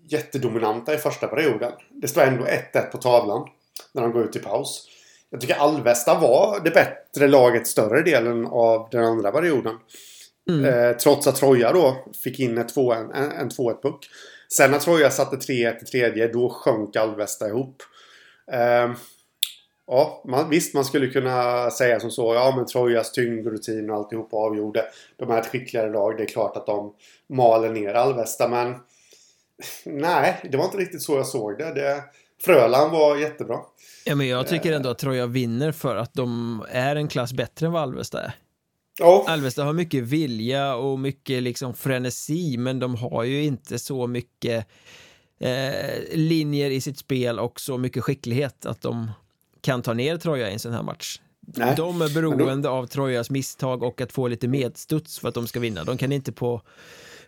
jättedominanta 0.08 0.94
i 0.94 0.98
första 0.98 1.26
perioden. 1.26 1.72
Det 1.90 2.08
står 2.08 2.22
ändå 2.22 2.44
1-1 2.44 2.80
på 2.92 2.98
tavlan 2.98 3.48
när 3.92 4.02
de 4.02 4.12
går 4.12 4.24
ut 4.24 4.36
i 4.36 4.38
paus. 4.38 4.88
Jag 5.30 5.40
tycker 5.40 5.54
Alvesta 5.54 6.18
var 6.18 6.60
det 6.64 6.70
bättre 6.70 7.28
laget 7.28 7.66
större 7.66 8.02
delen 8.02 8.46
av 8.46 8.88
den 8.90 9.04
andra 9.04 9.32
perioden. 9.32 9.74
Mm. 10.50 10.64
Eh, 10.64 10.96
trots 10.96 11.26
att 11.26 11.36
Troja 11.36 11.72
då 11.72 12.04
fick 12.24 12.40
in 12.40 12.58
en 12.58 12.68
2-1 12.68 13.82
puck. 13.82 14.08
Sen 14.52 14.70
när 14.70 14.78
Troja 14.78 15.10
satte 15.10 15.36
3-1 15.36 15.82
i 15.82 15.84
tredje, 15.84 16.28
då 16.28 16.48
sjönk 16.48 16.96
Alvesta 16.96 17.48
ihop. 17.48 17.82
Eh, 18.52 18.92
ja, 19.86 20.22
man, 20.24 20.50
visst 20.50 20.74
man 20.74 20.84
skulle 20.84 21.06
kunna 21.06 21.70
säga 21.70 22.00
som 22.00 22.10
så. 22.10 22.34
Ja, 22.34 22.52
men 22.56 22.66
Trojas 22.66 23.12
tyngd 23.12 23.46
och 23.46 23.96
alltihopa 23.96 24.36
avgjorde. 24.36 24.84
De 25.16 25.30
är 25.30 25.40
ett 25.40 25.46
skickligare 25.46 25.90
lag. 25.90 26.16
Det 26.16 26.22
är 26.22 26.28
klart 26.28 26.56
att 26.56 26.66
de 26.66 26.94
maler 27.28 27.70
ner 27.70 27.94
Alvesta, 27.94 28.48
men 28.48 28.74
nej, 29.84 30.40
det 30.50 30.56
var 30.56 30.64
inte 30.64 30.78
riktigt 30.78 31.02
så 31.02 31.16
jag 31.16 31.26
såg 31.26 31.58
det. 31.58 31.74
det 31.74 32.04
Fröland 32.44 32.92
var 32.92 33.16
jättebra. 33.16 33.58
Ja, 34.04 34.14
men 34.14 34.28
jag 34.28 34.46
tycker 34.46 34.72
ändå 34.72 34.90
att 34.90 34.98
Troja 34.98 35.26
vinner 35.26 35.72
för 35.72 35.96
att 35.96 36.14
de 36.14 36.64
är 36.70 36.96
en 36.96 37.08
klass 37.08 37.32
bättre 37.32 37.66
än 37.66 37.72
vad 37.72 37.82
Alvesta 37.82 38.22
är. 38.22 38.34
Oh. 39.02 39.32
Alvesta 39.32 39.64
har 39.64 39.72
mycket 39.72 40.04
vilja 40.04 40.74
och 40.74 40.98
mycket 40.98 41.42
liksom 41.42 41.74
frenesi, 41.74 42.56
men 42.58 42.78
de 42.78 42.94
har 42.94 43.24
ju 43.24 43.44
inte 43.44 43.78
så 43.78 44.06
mycket 44.06 44.66
eh, 45.40 46.02
linjer 46.12 46.70
i 46.70 46.80
sitt 46.80 46.98
spel 46.98 47.38
och 47.38 47.60
så 47.60 47.78
mycket 47.78 48.04
skicklighet 48.04 48.66
att 48.66 48.82
de 48.82 49.10
kan 49.60 49.82
ta 49.82 49.92
ner 49.92 50.16
Troja 50.16 50.50
i 50.50 50.52
en 50.52 50.58
sån 50.58 50.72
här 50.72 50.82
match. 50.82 51.20
Nej. 51.40 51.74
De 51.76 52.02
är 52.02 52.14
beroende 52.14 52.68
då... 52.68 52.68
av 52.68 52.86
Trojas 52.86 53.30
misstag 53.30 53.82
och 53.82 54.00
att 54.00 54.12
få 54.12 54.28
lite 54.28 54.48
medstuds 54.48 55.18
för 55.18 55.28
att 55.28 55.34
de 55.34 55.46
ska 55.46 55.60
vinna. 55.60 55.84
De 55.84 55.98
kan 55.98 56.12
inte 56.12 56.32
på, 56.32 56.62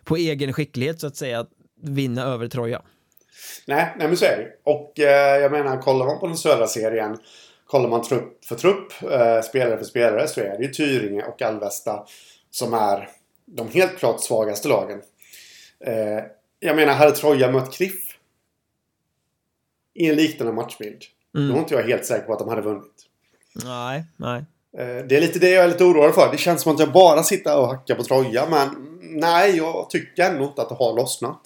på 0.03 0.15
egen 0.15 0.53
skicklighet 0.53 0.99
så 0.99 1.07
att 1.07 1.15
säga 1.15 1.45
vinna 1.81 2.23
över 2.23 2.47
Troja. 2.47 2.81
Nej, 3.67 3.95
nej 3.97 4.07
men 4.07 4.17
så 4.17 4.25
är 4.25 4.37
det 4.37 4.71
Och 4.71 4.99
eh, 4.99 5.41
jag 5.41 5.51
menar, 5.51 5.81
kollar 5.81 6.05
man 6.05 6.19
på 6.19 6.27
den 6.27 6.37
södra 6.37 6.67
serien 6.67 7.17
Kollar 7.65 7.89
man 7.89 8.01
trupp 8.01 8.45
för 8.45 8.55
trupp, 8.55 8.93
eh, 9.03 9.41
spelare 9.41 9.77
för 9.77 9.85
spelare, 9.85 10.27
så 10.27 10.41
är 10.41 10.57
det 10.57 10.63
ju 10.63 10.73
Tyringe 10.73 11.23
och 11.23 11.41
Alvesta 11.41 12.05
som 12.51 12.73
är 12.73 13.09
de 13.45 13.69
helt 13.69 13.97
klart 13.97 14.21
svagaste 14.21 14.67
lagen. 14.67 15.01
Eh, 15.85 16.23
jag 16.59 16.75
menar, 16.75 16.93
hade 16.93 17.11
Troja 17.11 17.51
mött 17.51 17.73
Kriff 17.73 18.17
i 19.93 20.09
en 20.09 20.15
liknande 20.15 20.53
matchbild 20.53 21.05
Mm. 21.35 21.49
Då 21.49 21.55
är 21.55 21.59
inte 21.59 21.73
jag 21.73 21.83
helt 21.83 22.05
säker 22.05 22.25
på 22.25 22.33
att 22.33 22.39
de 22.39 22.49
hade 22.49 22.61
vunnit. 22.61 23.05
Nej, 23.65 24.03
nej. 24.17 24.45
Eh, 24.77 25.05
det 25.05 25.17
är 25.17 25.21
lite 25.21 25.39
det 25.39 25.49
jag 25.49 25.63
är 25.63 25.67
lite 25.67 25.83
orolig 25.83 26.15
för. 26.15 26.31
Det 26.31 26.37
känns 26.37 26.61
som 26.61 26.73
att 26.73 26.79
jag 26.79 26.91
bara 26.91 27.23
sitter 27.23 27.57
och 27.57 27.67
hackar 27.67 27.95
på 27.95 28.03
Troja. 28.03 28.47
Men 28.49 28.99
nej, 29.01 29.57
jag 29.57 29.89
tycker 29.89 30.23
ändå 30.23 30.43
inte 30.43 30.61
att 30.61 30.69
det 30.69 30.75
har 30.75 30.95
lossnat. 30.95 31.41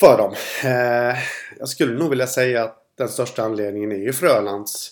För 0.00 0.18
dem. 0.18 0.34
Eh, 0.64 1.18
jag 1.58 1.68
skulle 1.68 1.98
nog 1.98 2.10
vilja 2.10 2.26
säga 2.26 2.64
att 2.64 2.76
den 2.94 3.08
största 3.08 3.42
anledningen 3.42 3.92
är 3.92 3.96
ju 3.96 4.12
Frölands 4.12 4.90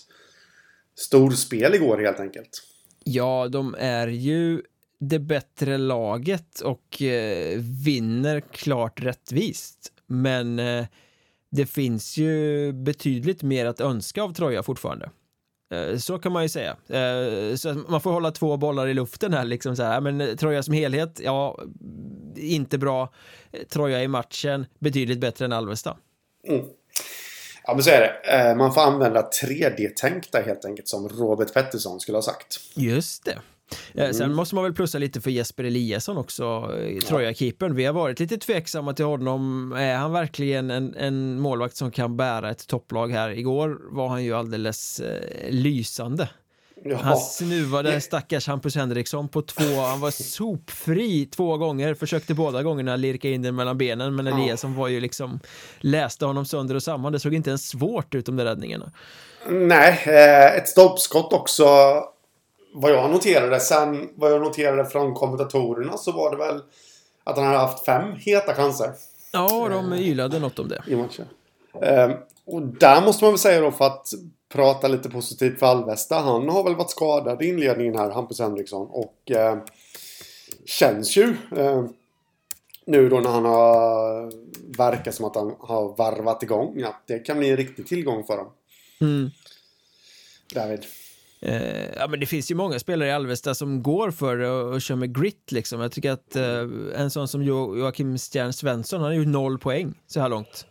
storspel 0.95 1.75
igår 1.75 1.97
helt 1.97 2.19
enkelt. 2.19 2.63
Ja, 3.03 3.47
de 3.47 3.75
är 3.79 4.07
ju 4.07 4.61
det 4.99 5.19
bättre 5.19 5.77
laget 5.77 6.59
och 6.59 7.01
eh, 7.01 7.59
vinner 7.85 8.39
klart 8.39 9.01
rättvist. 9.01 9.91
Men 10.07 10.61
det 11.51 11.65
finns 11.65 12.17
ju 12.17 12.71
betydligt 12.73 13.43
mer 13.43 13.65
att 13.65 13.81
önska 13.81 14.23
av 14.23 14.33
Troja 14.33 14.63
fortfarande. 14.63 15.09
Eh, 15.73 15.97
så 15.97 16.19
kan 16.19 16.31
man 16.31 16.43
ju 16.43 16.49
säga. 16.49 16.77
Eh, 16.87 17.55
så 17.55 17.73
man 17.73 18.01
får 18.01 18.11
hålla 18.11 18.31
två 18.31 18.57
bollar 18.57 18.87
i 18.87 18.93
luften 18.93 19.33
här 19.33 19.45
liksom 19.45 19.75
så 19.75 19.83
här. 19.83 20.01
Men 20.01 20.37
Troja 20.37 20.63
som 20.63 20.73
helhet, 20.73 21.21
ja, 21.23 21.59
inte 22.35 22.77
bra. 22.77 23.13
Troja 23.69 24.03
i 24.03 24.07
matchen, 24.07 24.65
betydligt 24.79 25.19
bättre 25.19 25.45
än 25.45 25.53
Alvesta. 25.53 25.97
Mm. 26.47 26.65
Ja 27.63 27.73
men 27.73 27.83
så 27.83 27.89
är 27.89 28.01
det. 28.01 28.37
Eh, 28.37 28.55
man 28.55 28.73
får 28.73 28.81
använda 28.81 29.29
3D-tänk 29.41 30.31
där 30.31 30.43
helt 30.43 30.65
enkelt 30.65 30.87
som 30.87 31.09
Robert 31.09 31.53
Pettersson 31.53 31.99
skulle 31.99 32.17
ha 32.17 32.21
sagt. 32.21 32.59
Just 32.75 33.25
det. 33.25 33.39
Eh, 33.93 34.03
mm. 34.03 34.13
Sen 34.13 34.33
måste 34.33 34.55
man 34.55 34.63
väl 34.63 34.73
plussa 34.73 34.97
lite 34.97 35.21
för 35.21 35.31
Jesper 35.31 35.63
Eliasson 35.63 36.17
också, 36.17 36.71
eh, 36.79 36.99
Troja-keepern. 36.99 37.75
Vi 37.75 37.85
har 37.85 37.93
varit 37.93 38.19
lite 38.19 38.37
tveksamma 38.37 38.93
till 38.93 39.05
honom. 39.05 39.71
Är 39.77 39.95
han 39.95 40.11
verkligen 40.11 40.71
en, 40.71 40.95
en 40.95 41.39
målvakt 41.39 41.75
som 41.75 41.91
kan 41.91 42.17
bära 42.17 42.49
ett 42.51 42.67
topplag 42.67 43.11
här? 43.11 43.29
Igår 43.29 43.79
var 43.91 44.07
han 44.07 44.23
ju 44.23 44.33
alldeles 44.33 44.99
eh, 44.99 45.51
lysande. 45.51 46.29
Ja. 46.83 46.97
Han 46.97 47.17
snuvade 47.17 48.01
stackars 48.01 48.47
Hampus 48.47 48.75
Henriksson 48.75 49.27
på 49.27 49.41
två, 49.41 49.81
han 49.81 49.99
var 49.99 50.11
sopfri 50.11 51.25
två 51.25 51.57
gånger, 51.57 51.93
försökte 51.93 52.33
båda 52.33 52.63
gångerna 52.63 52.95
lirka 52.95 53.29
in 53.29 53.41
den 53.41 53.55
mellan 53.55 53.77
benen, 53.77 54.15
men 54.15 54.27
Eliasson 54.27 54.75
var 54.75 54.87
ju 54.87 54.99
liksom, 54.99 55.39
läste 55.79 56.25
honom 56.25 56.45
sönder 56.45 56.75
och 56.75 56.83
samman, 56.83 57.13
det 57.13 57.19
såg 57.19 57.33
inte 57.33 57.49
ens 57.49 57.69
svårt 57.69 58.15
ut 58.15 58.25
de 58.25 58.35
där 58.35 58.45
räddningarna. 58.45 58.91
Nej, 59.49 60.03
eh, 60.05 60.55
ett 60.55 60.67
stolpskott 60.67 61.33
också, 61.33 61.65
vad 62.73 62.91
jag 62.91 63.11
noterade, 63.11 63.59
sen 63.59 64.09
vad 64.15 64.31
jag 64.31 64.41
noterade 64.41 64.85
från 64.85 65.13
kommentatorerna 65.13 65.97
så 65.97 66.11
var 66.11 66.31
det 66.31 66.37
väl 66.37 66.61
att 67.23 67.37
han 67.37 67.45
hade 67.45 67.57
haft 67.57 67.85
fem 67.85 68.15
heta 68.15 68.55
chanser. 68.55 68.91
Ja, 69.31 69.69
de 69.69 69.93
ylade 69.93 70.39
något 70.39 70.59
om 70.59 70.67
det. 70.67 70.83
I 70.87 70.95
matchen. 70.95 71.25
Eh, 71.81 72.11
och 72.45 72.61
där 72.61 73.01
måste 73.01 73.23
man 73.23 73.31
väl 73.31 73.39
säga 73.39 73.61
då 73.61 73.71
för 73.71 73.85
att 73.85 74.07
prata 74.53 74.87
lite 74.87 75.09
positivt 75.09 75.59
för 75.59 75.65
Alvesta. 75.65 76.15
Han 76.15 76.49
har 76.49 76.63
väl 76.63 76.75
varit 76.75 76.91
skadad 76.91 77.41
i 77.41 77.47
inledningen 77.47 77.95
här, 77.95 78.09
Hampus 78.09 78.39
Henriksson. 78.39 78.87
Och 78.87 79.31
eh, 79.31 79.57
känns 80.65 81.17
ju 81.17 81.35
eh, 81.57 81.85
nu 82.85 83.09
då 83.09 83.19
när 83.19 83.29
han 83.29 83.45
har 83.45 84.31
verkat 84.77 85.15
som 85.15 85.25
att 85.25 85.35
han 85.35 85.55
har 85.59 85.95
varvat 85.97 86.43
igång. 86.43 86.83
Att 86.83 87.07
det 87.07 87.19
kan 87.19 87.39
bli 87.39 87.49
en 87.49 87.57
riktig 87.57 87.87
tillgång 87.87 88.23
för 88.23 88.37
dem. 88.37 88.51
Mm. 89.01 89.29
David. 90.53 90.85
Eh, 91.41 91.85
ja, 91.95 92.07
men 92.07 92.19
det 92.19 92.25
finns 92.25 92.51
ju 92.51 92.55
många 92.55 92.79
spelare 92.79 93.09
i 93.09 93.11
Alvesta 93.11 93.55
som 93.55 93.83
går 93.83 94.11
för 94.11 94.37
det 94.37 94.49
och, 94.49 94.73
och 94.73 94.81
kör 94.81 94.95
med 94.95 95.15
grit 95.21 95.51
liksom. 95.51 95.81
Jag 95.81 95.91
tycker 95.91 96.11
att 96.11 96.35
eh, 96.35 96.67
en 96.95 97.11
sån 97.11 97.27
som 97.27 97.43
jo 97.43 97.77
Joakim 97.77 98.17
Stjern 98.17 98.53
Svensson, 98.53 99.01
han 99.01 99.09
har 99.09 99.19
ju 99.19 99.25
noll 99.25 99.59
poäng 99.59 99.93
så 100.07 100.19
här 100.19 100.29
långt. 100.29 100.65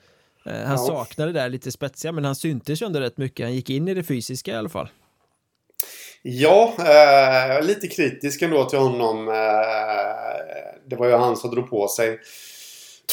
Eh, 0.47 0.53
han 0.53 0.77
ja. 0.77 0.87
saknade 0.87 1.33
det 1.33 1.41
där 1.41 1.49
lite 1.49 1.73
spetsiga, 1.73 2.13
men 2.13 2.25
han 2.25 2.37
syntes 2.37 2.83
ju 2.83 2.87
ändå 2.87 3.01
rätt 3.01 3.17
mycket. 3.17 3.47
Han 3.47 3.55
gick 3.55 3.71
in 3.71 3.89
i 3.89 3.95
det 3.95 4.03
fysiska 4.03 4.51
i 4.51 4.55
alla 4.55 4.69
fall. 4.69 4.89
Ja, 6.23 6.75
eh, 6.79 7.67
lite 7.67 7.87
kritisk 7.87 8.43
ändå 8.43 8.65
till 8.65 8.79
honom. 8.79 9.29
Eh, 9.29 9.35
det 10.87 10.97
var 10.97 11.07
ju 11.07 11.13
han 11.13 11.37
som 11.37 11.51
drog 11.51 11.71
på 11.71 11.89
sig 11.89 12.21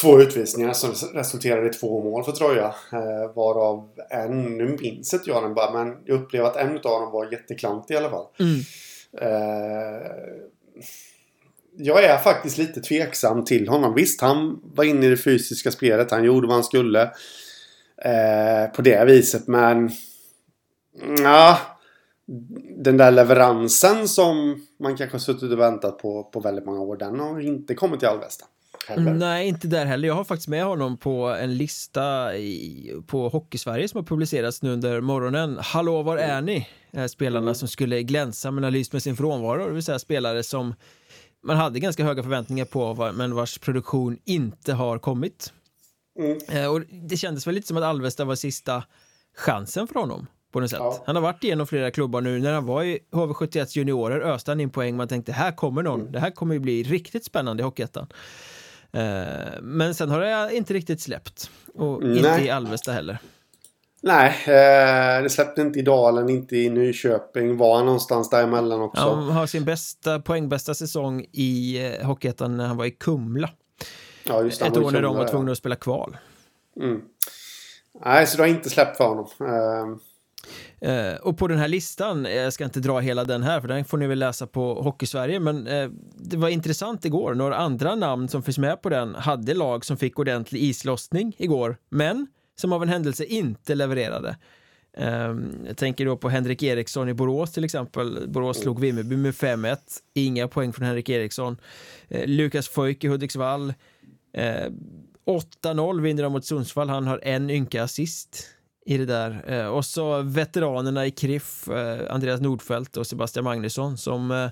två 0.00 0.20
utvisningar 0.20 0.72
som 0.72 1.14
resulterade 1.14 1.66
i 1.66 1.70
två 1.70 2.04
mål 2.04 2.24
för 2.24 2.32
Troja. 2.32 2.74
Eh, 2.92 3.34
varav 3.34 3.88
en, 4.10 4.58
nu 4.58 4.76
minns 4.80 5.14
inte 5.14 5.30
jag 5.30 5.42
den 5.42 5.54
bara, 5.54 5.84
men 5.84 5.96
jag 6.04 6.22
upplevde 6.22 6.48
att 6.48 6.56
en 6.56 6.76
av 6.76 6.82
dem 6.82 7.12
var 7.12 7.32
jätteklantig 7.32 7.94
i 7.94 7.96
alla 7.96 8.10
fall. 8.10 8.26
Mm. 8.40 8.60
Eh, 9.20 10.02
jag 11.78 12.04
är 12.04 12.18
faktiskt 12.18 12.58
lite 12.58 12.80
tveksam 12.80 13.44
till 13.44 13.68
honom. 13.68 13.94
Visst, 13.94 14.20
han 14.20 14.60
var 14.74 14.84
inne 14.84 15.06
i 15.06 15.10
det 15.10 15.16
fysiska 15.16 15.70
spelet. 15.70 16.10
Han 16.10 16.24
gjorde 16.24 16.46
vad 16.46 16.56
han 16.56 16.64
skulle. 16.64 17.02
Eh, 18.04 18.70
på 18.76 18.82
det 18.82 19.04
viset, 19.04 19.46
men... 19.46 19.90
Ja, 21.22 21.58
den 22.76 22.96
där 22.96 23.10
leveransen 23.10 24.08
som 24.08 24.66
man 24.80 24.96
kanske 24.96 25.14
har 25.14 25.20
suttit 25.20 25.52
och 25.52 25.58
väntat 25.58 25.98
på 25.98 26.24
på 26.24 26.40
väldigt 26.40 26.66
många 26.66 26.80
år. 26.80 26.96
Den 26.96 27.20
har 27.20 27.40
inte 27.40 27.74
kommit 27.74 28.00
till 28.00 28.08
Alvesta. 28.08 28.46
Heller. 28.86 29.14
Nej, 29.14 29.48
inte 29.48 29.68
där 29.68 29.86
heller. 29.86 30.08
Jag 30.08 30.14
har 30.14 30.24
faktiskt 30.24 30.48
med 30.48 30.64
honom 30.64 30.96
på 30.96 31.26
en 31.26 31.56
lista 31.56 32.36
i, 32.36 32.92
på 33.06 33.28
Hockeysverige 33.28 33.88
som 33.88 33.98
har 33.98 34.04
publicerats 34.04 34.62
nu 34.62 34.72
under 34.72 35.00
morgonen. 35.00 35.58
Hallå, 35.60 36.02
var 36.02 36.16
är 36.16 36.40
ni? 36.40 36.68
Spelarna 37.08 37.46
mm. 37.46 37.54
som 37.54 37.68
skulle 37.68 38.02
glänsa 38.02 38.50
men 38.50 38.64
har 38.64 38.70
lyst 38.70 38.92
med 38.92 39.02
sin 39.02 39.16
frånvaro. 39.16 39.66
Det 39.66 39.72
vill 39.72 39.82
säga 39.82 39.98
spelare 39.98 40.42
som 40.42 40.74
man 41.42 41.56
hade 41.56 41.80
ganska 41.80 42.04
höga 42.04 42.22
förväntningar 42.22 42.64
på 42.64 43.12
men 43.14 43.34
vars 43.34 43.58
produktion 43.58 44.18
inte 44.24 44.72
har 44.72 44.98
kommit. 44.98 45.52
Mm. 46.18 46.38
Eh, 46.48 46.72
och 46.72 46.80
det 46.80 47.16
kändes 47.16 47.46
väl 47.46 47.54
lite 47.54 47.66
som 47.66 47.76
att 47.76 47.84
Alvesta 47.84 48.24
var 48.24 48.34
sista 48.34 48.82
chansen 49.36 49.86
för 49.86 50.00
honom 50.00 50.26
på 50.52 50.60
något 50.60 50.70
sätt. 50.70 50.78
Ja. 50.80 51.02
Han 51.06 51.16
har 51.16 51.22
varit 51.22 51.44
igenom 51.44 51.66
flera 51.66 51.90
klubbar 51.90 52.20
nu. 52.20 52.38
När 52.38 52.52
han 52.52 52.66
var 52.66 52.82
i 52.82 52.98
HV71 53.12 53.66
juniorer 53.78 54.20
öste 54.20 54.50
han 54.50 54.60
in 54.60 54.70
poäng. 54.70 54.96
Man 54.96 55.08
tänkte 55.08 55.32
här 55.32 55.52
kommer 55.52 55.82
någon. 55.82 56.00
Mm. 56.00 56.12
Det 56.12 56.20
här 56.20 56.30
kommer 56.30 56.54
ju 56.54 56.60
bli 56.60 56.82
riktigt 56.82 57.24
spännande 57.24 57.60
i 57.60 57.64
Hockeyettan. 57.64 58.06
Eh, 58.92 59.60
men 59.62 59.94
sen 59.94 60.10
har 60.10 60.20
det 60.20 60.56
inte 60.56 60.74
riktigt 60.74 61.00
släppt. 61.00 61.50
Och 61.74 62.02
Nej. 62.02 62.16
inte 62.16 62.44
i 62.44 62.50
Alvesta 62.50 62.92
heller. 62.92 63.18
Nej, 64.02 64.28
eh, 64.46 65.22
det 65.22 65.30
släppte 65.30 65.60
inte 65.60 65.78
i 65.78 65.82
Dalen, 65.82 66.28
inte 66.28 66.56
i 66.56 66.68
Nyköping. 66.68 67.56
Var 67.56 67.84
någonstans 67.84 68.30
däremellan 68.30 68.80
också? 68.80 69.02
Ja, 69.02 69.14
han 69.14 69.30
har 69.30 69.46
sin 69.46 69.64
bästa, 69.64 70.20
poängbästa 70.20 70.74
säsong 70.74 71.26
i 71.32 71.82
eh, 71.86 72.06
Hockeyettan 72.06 72.56
när 72.56 72.66
han 72.66 72.76
var 72.76 72.84
i 72.84 72.90
Kumla. 72.90 73.50
Ja, 74.24 74.42
just 74.42 74.60
det, 74.60 74.66
Ett 74.66 74.76
år 74.76 74.90
när 74.90 75.02
de 75.02 75.16
var 75.16 75.28
tvungna 75.28 75.52
att 75.52 75.58
spela 75.58 75.76
kval. 75.76 76.16
Mm. 76.80 77.00
Nej, 78.04 78.26
så 78.26 78.36
du 78.36 78.42
har 78.42 78.48
inte 78.48 78.70
släppt 78.70 78.96
för 78.96 79.04
honom. 79.04 79.28
Eh, 80.80 81.14
och 81.14 81.38
på 81.38 81.48
den 81.48 81.58
här 81.58 81.68
listan, 81.68 82.26
eh, 82.26 82.34
jag 82.34 82.52
ska 82.52 82.64
inte 82.64 82.80
dra 82.80 82.98
hela 82.98 83.24
den 83.24 83.42
här 83.42 83.60
för 83.60 83.68
den 83.68 83.84
får 83.84 83.98
ni 83.98 84.06
väl 84.06 84.18
läsa 84.18 84.46
på 84.46 84.82
Hockeysverige 84.82 85.40
men 85.40 85.66
eh, 85.66 85.90
det 86.14 86.36
var 86.36 86.48
intressant 86.48 87.04
igår, 87.04 87.34
några 87.34 87.56
andra 87.56 87.94
namn 87.94 88.28
som 88.28 88.42
finns 88.42 88.58
med 88.58 88.82
på 88.82 88.88
den 88.88 89.14
hade 89.14 89.54
lag 89.54 89.84
som 89.84 89.96
fick 89.96 90.18
ordentlig 90.18 90.62
islossning 90.62 91.32
igår 91.38 91.76
men 91.88 92.26
som 92.56 92.72
av 92.72 92.82
en 92.82 92.88
händelse 92.88 93.24
inte 93.24 93.74
levererade. 93.74 94.36
Eh, 94.96 95.34
jag 95.66 95.76
tänker 95.76 96.06
då 96.06 96.16
på 96.16 96.28
Henrik 96.28 96.62
Eriksson 96.62 97.08
i 97.08 97.14
Borås 97.14 97.52
till 97.52 97.64
exempel. 97.64 98.28
Borås 98.28 98.58
slog 98.58 98.80
Vimmerby 98.80 99.16
med 99.16 99.34
5-1. 99.34 99.76
Inga 100.14 100.48
poäng 100.48 100.72
från 100.72 100.86
Henrik 100.86 101.08
Eriksson. 101.08 101.56
Eh, 102.08 102.26
Lukas 102.26 102.68
Föjk 102.68 103.04
i 103.04 103.08
Hudiksvall. 103.08 103.74
Eh, 104.32 104.70
8-0 105.26 106.00
vinner 106.00 106.22
de 106.22 106.32
mot 106.32 106.44
Sundsvall. 106.44 106.88
Han 106.88 107.06
har 107.06 107.20
en 107.22 107.50
ynka 107.50 107.82
assist 107.82 108.55
i 108.86 108.96
det 108.96 109.06
där. 109.06 109.44
Eh, 109.46 109.66
och 109.66 109.84
så 109.84 110.22
veteranerna 110.22 111.06
i 111.06 111.10
Kriff, 111.10 111.68
eh, 111.68 112.14
Andreas 112.14 112.40
Nordfeldt 112.40 112.96
och 112.96 113.06
Sebastian 113.06 113.44
Magnusson 113.44 113.98
som 113.98 114.30
eh, 114.30 114.50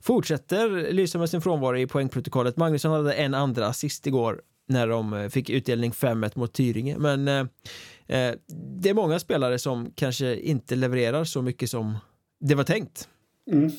fortsätter 0.00 0.92
lysa 0.92 1.18
med 1.18 1.30
sin 1.30 1.40
frånvaro 1.40 1.78
i 1.78 1.86
poängprotokollet. 1.86 2.56
Magnusson 2.56 2.92
hade 2.92 3.12
en 3.12 3.34
andra 3.34 3.66
assist 3.66 4.06
igår 4.06 4.40
när 4.68 4.88
de 4.88 5.30
fick 5.30 5.50
utdelning 5.50 5.90
5-1 5.90 6.38
mot 6.38 6.52
Tyringe. 6.52 6.98
Men 6.98 7.28
eh, 7.28 7.44
det 8.80 8.90
är 8.90 8.94
många 8.94 9.18
spelare 9.18 9.58
som 9.58 9.92
kanske 9.94 10.36
inte 10.36 10.76
levererar 10.76 11.24
så 11.24 11.42
mycket 11.42 11.70
som 11.70 11.98
det 12.40 12.54
var 12.54 12.64
tänkt. 12.64 13.08
Mm. 13.52 13.70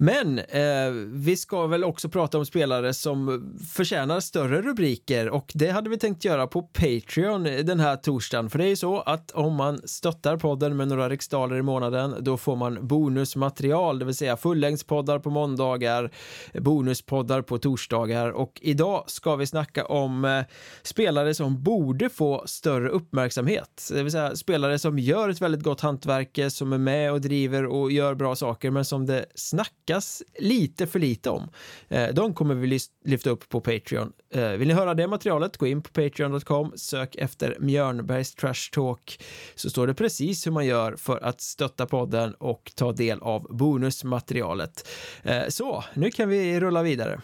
Men 0.00 0.38
eh, 0.38 0.90
vi 1.06 1.36
ska 1.36 1.66
väl 1.66 1.84
också 1.84 2.08
prata 2.08 2.38
om 2.38 2.46
spelare 2.46 2.94
som 2.94 3.44
förtjänar 3.72 4.20
större 4.20 4.62
rubriker 4.62 5.30
och 5.30 5.52
det 5.54 5.70
hade 5.70 5.90
vi 5.90 5.98
tänkt 5.98 6.24
göra 6.24 6.46
på 6.46 6.62
Patreon 6.62 7.42
den 7.44 7.80
här 7.80 7.96
torsdagen. 7.96 8.50
För 8.50 8.58
det 8.58 8.64
är 8.64 8.68
ju 8.68 8.76
så 8.76 9.00
att 9.00 9.30
om 9.30 9.54
man 9.54 9.80
stöttar 9.84 10.36
podden 10.36 10.76
med 10.76 10.88
några 10.88 11.08
riksdaler 11.08 11.56
i 11.56 11.62
månaden 11.62 12.14
då 12.20 12.36
får 12.36 12.56
man 12.56 12.86
bonusmaterial, 12.86 13.98
det 13.98 14.04
vill 14.04 14.14
säga 14.14 14.36
fullängdspoddar 14.36 15.18
på 15.18 15.30
måndagar, 15.30 16.10
bonuspoddar 16.54 17.42
på 17.42 17.58
torsdagar 17.58 18.30
och 18.30 18.58
idag 18.62 19.04
ska 19.06 19.36
vi 19.36 19.46
snacka 19.46 19.86
om 19.86 20.24
eh, 20.24 20.42
spelare 20.82 21.34
som 21.34 21.62
borde 21.62 22.08
få 22.08 22.42
större 22.46 22.88
uppmärksamhet. 22.88 23.88
Det 23.92 24.02
vill 24.02 24.12
säga 24.12 24.36
spelare 24.36 24.78
som 24.78 24.98
gör 24.98 25.28
ett 25.28 25.40
väldigt 25.40 25.62
gott 25.62 25.80
hantverk, 25.80 26.38
eh, 26.38 26.48
som 26.48 26.72
är 26.72 26.78
med 26.78 27.12
och 27.12 27.20
driver 27.20 27.66
och 27.66 27.92
gör 27.92 28.14
bra 28.14 28.36
saker 28.36 28.70
men 28.70 28.84
som 28.84 29.06
det 29.06 29.26
snackas 29.34 29.87
snackas 29.88 30.22
lite 30.38 30.86
för 30.86 30.98
lite 30.98 31.30
om. 31.30 31.48
Eh, 31.88 32.08
de 32.08 32.34
kommer 32.34 32.54
vi 32.54 32.78
lyfta 33.04 33.30
upp 33.30 33.48
på 33.48 33.60
Patreon. 33.60 34.12
Eh, 34.34 34.48
vill 34.48 34.68
ni 34.68 34.74
höra 34.74 34.94
det 34.94 35.08
materialet, 35.08 35.56
gå 35.56 35.66
in 35.66 35.82
på 35.82 35.88
patreon.com, 35.88 36.72
sök 36.76 37.16
efter 37.16 37.56
Mjörnbergs 37.60 38.34
Trash 38.34 38.70
Talk 38.72 39.24
så 39.54 39.70
står 39.70 39.86
det 39.86 39.94
precis 39.94 40.46
hur 40.46 40.52
man 40.52 40.66
gör 40.66 40.96
för 40.96 41.24
att 41.24 41.40
stötta 41.40 41.86
podden 41.86 42.34
och 42.34 42.72
ta 42.74 42.92
del 42.92 43.20
av 43.22 43.46
bonusmaterialet. 43.50 44.88
Eh, 45.22 45.48
så, 45.48 45.84
nu 45.94 46.10
kan 46.10 46.28
vi 46.28 46.60
rulla 46.60 46.82
vidare. 46.82 47.20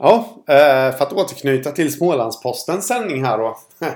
Ja, 0.00 0.44
för 0.46 1.02
att 1.02 1.12
återknyta 1.12 1.70
till 1.70 1.92
Smålandspostens 1.92 2.86
sändning 2.86 3.24
här 3.24 3.38
då. 3.38 3.58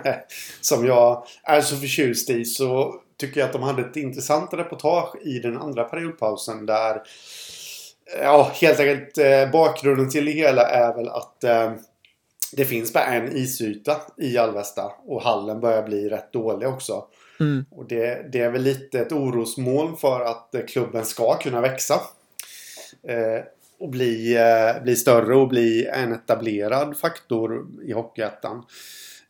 som 0.60 0.86
jag 0.86 1.24
är 1.42 1.60
så 1.60 1.76
förtjust 1.76 2.30
i 2.30 2.44
så 2.44 3.01
tycker 3.26 3.40
jag 3.40 3.46
att 3.46 3.52
de 3.52 3.62
hade 3.62 3.82
ett 3.82 3.96
intressant 3.96 4.54
reportage 4.54 5.16
i 5.22 5.38
den 5.38 5.58
andra 5.58 5.84
periodpausen 5.84 6.66
där 6.66 7.02
Ja, 8.20 8.50
helt 8.54 8.80
enkelt 8.80 9.18
eh, 9.18 9.50
bakgrunden 9.50 10.10
till 10.10 10.24
det 10.24 10.30
hela 10.30 10.62
är 10.62 10.94
väl 10.94 11.08
att 11.08 11.44
eh, 11.44 11.72
det 12.52 12.64
finns 12.64 12.92
bara 12.92 13.04
en 13.04 13.36
isyta 13.36 13.96
i 14.18 14.38
Alvesta 14.38 14.92
och 15.06 15.22
hallen 15.22 15.60
börjar 15.60 15.82
bli 15.82 16.08
rätt 16.08 16.32
dålig 16.32 16.68
också. 16.68 17.04
Mm. 17.40 17.64
Och 17.70 17.88
det, 17.88 18.32
det, 18.32 18.40
är 18.40 18.50
väl 18.50 18.62
lite 18.62 19.00
ett 19.00 19.12
orosmoln 19.12 19.96
för 19.96 20.20
att 20.20 20.54
eh, 20.54 20.64
klubben 20.64 21.04
ska 21.04 21.38
kunna 21.38 21.60
växa. 21.60 21.94
Eh, 23.08 23.44
och 23.78 23.88
bli, 23.88 24.36
eh, 24.36 24.82
bli 24.82 24.96
större 24.96 25.34
och 25.34 25.48
bli 25.48 25.86
en 25.86 26.12
etablerad 26.12 26.96
faktor 26.96 27.66
i 27.82 27.92
Hockeyettan. 27.92 28.64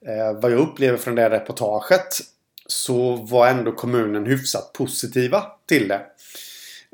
Eh, 0.06 0.40
vad 0.40 0.52
jag 0.52 0.58
upplever 0.58 0.98
från 0.98 1.14
det 1.14 1.30
reportaget 1.30 2.18
så 2.66 3.16
var 3.16 3.48
ändå 3.48 3.72
kommunen 3.72 4.26
hyfsat 4.26 4.72
positiva 4.72 5.46
till 5.66 5.88
det 5.88 6.06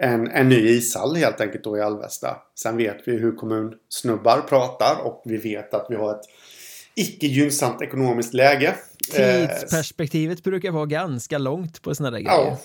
en, 0.02 0.30
en 0.30 0.48
ny 0.48 0.68
ishall 0.68 1.16
helt 1.16 1.40
enkelt 1.40 1.64
då 1.64 1.78
i 1.78 1.80
Alvesta. 1.80 2.36
Sen 2.54 2.76
vet 2.76 3.02
vi 3.06 3.12
hur 3.16 3.36
kommunsnubbar 3.36 4.40
pratar 4.40 4.96
och 5.04 5.22
vi 5.24 5.36
vet 5.36 5.74
att 5.74 5.86
vi 5.88 5.96
har 5.96 6.10
ett 6.14 6.24
icke 6.94 7.26
gynnsamt 7.26 7.82
ekonomiskt 7.82 8.34
läge. 8.34 8.74
Tidsperspektivet 9.12 10.44
brukar 10.44 10.70
vara 10.70 10.86
ganska 10.86 11.38
långt 11.38 11.82
på 11.82 11.94
sådana 11.94 12.16
där 12.16 12.24
grejer. 12.24 12.38
Ja, 12.38 12.58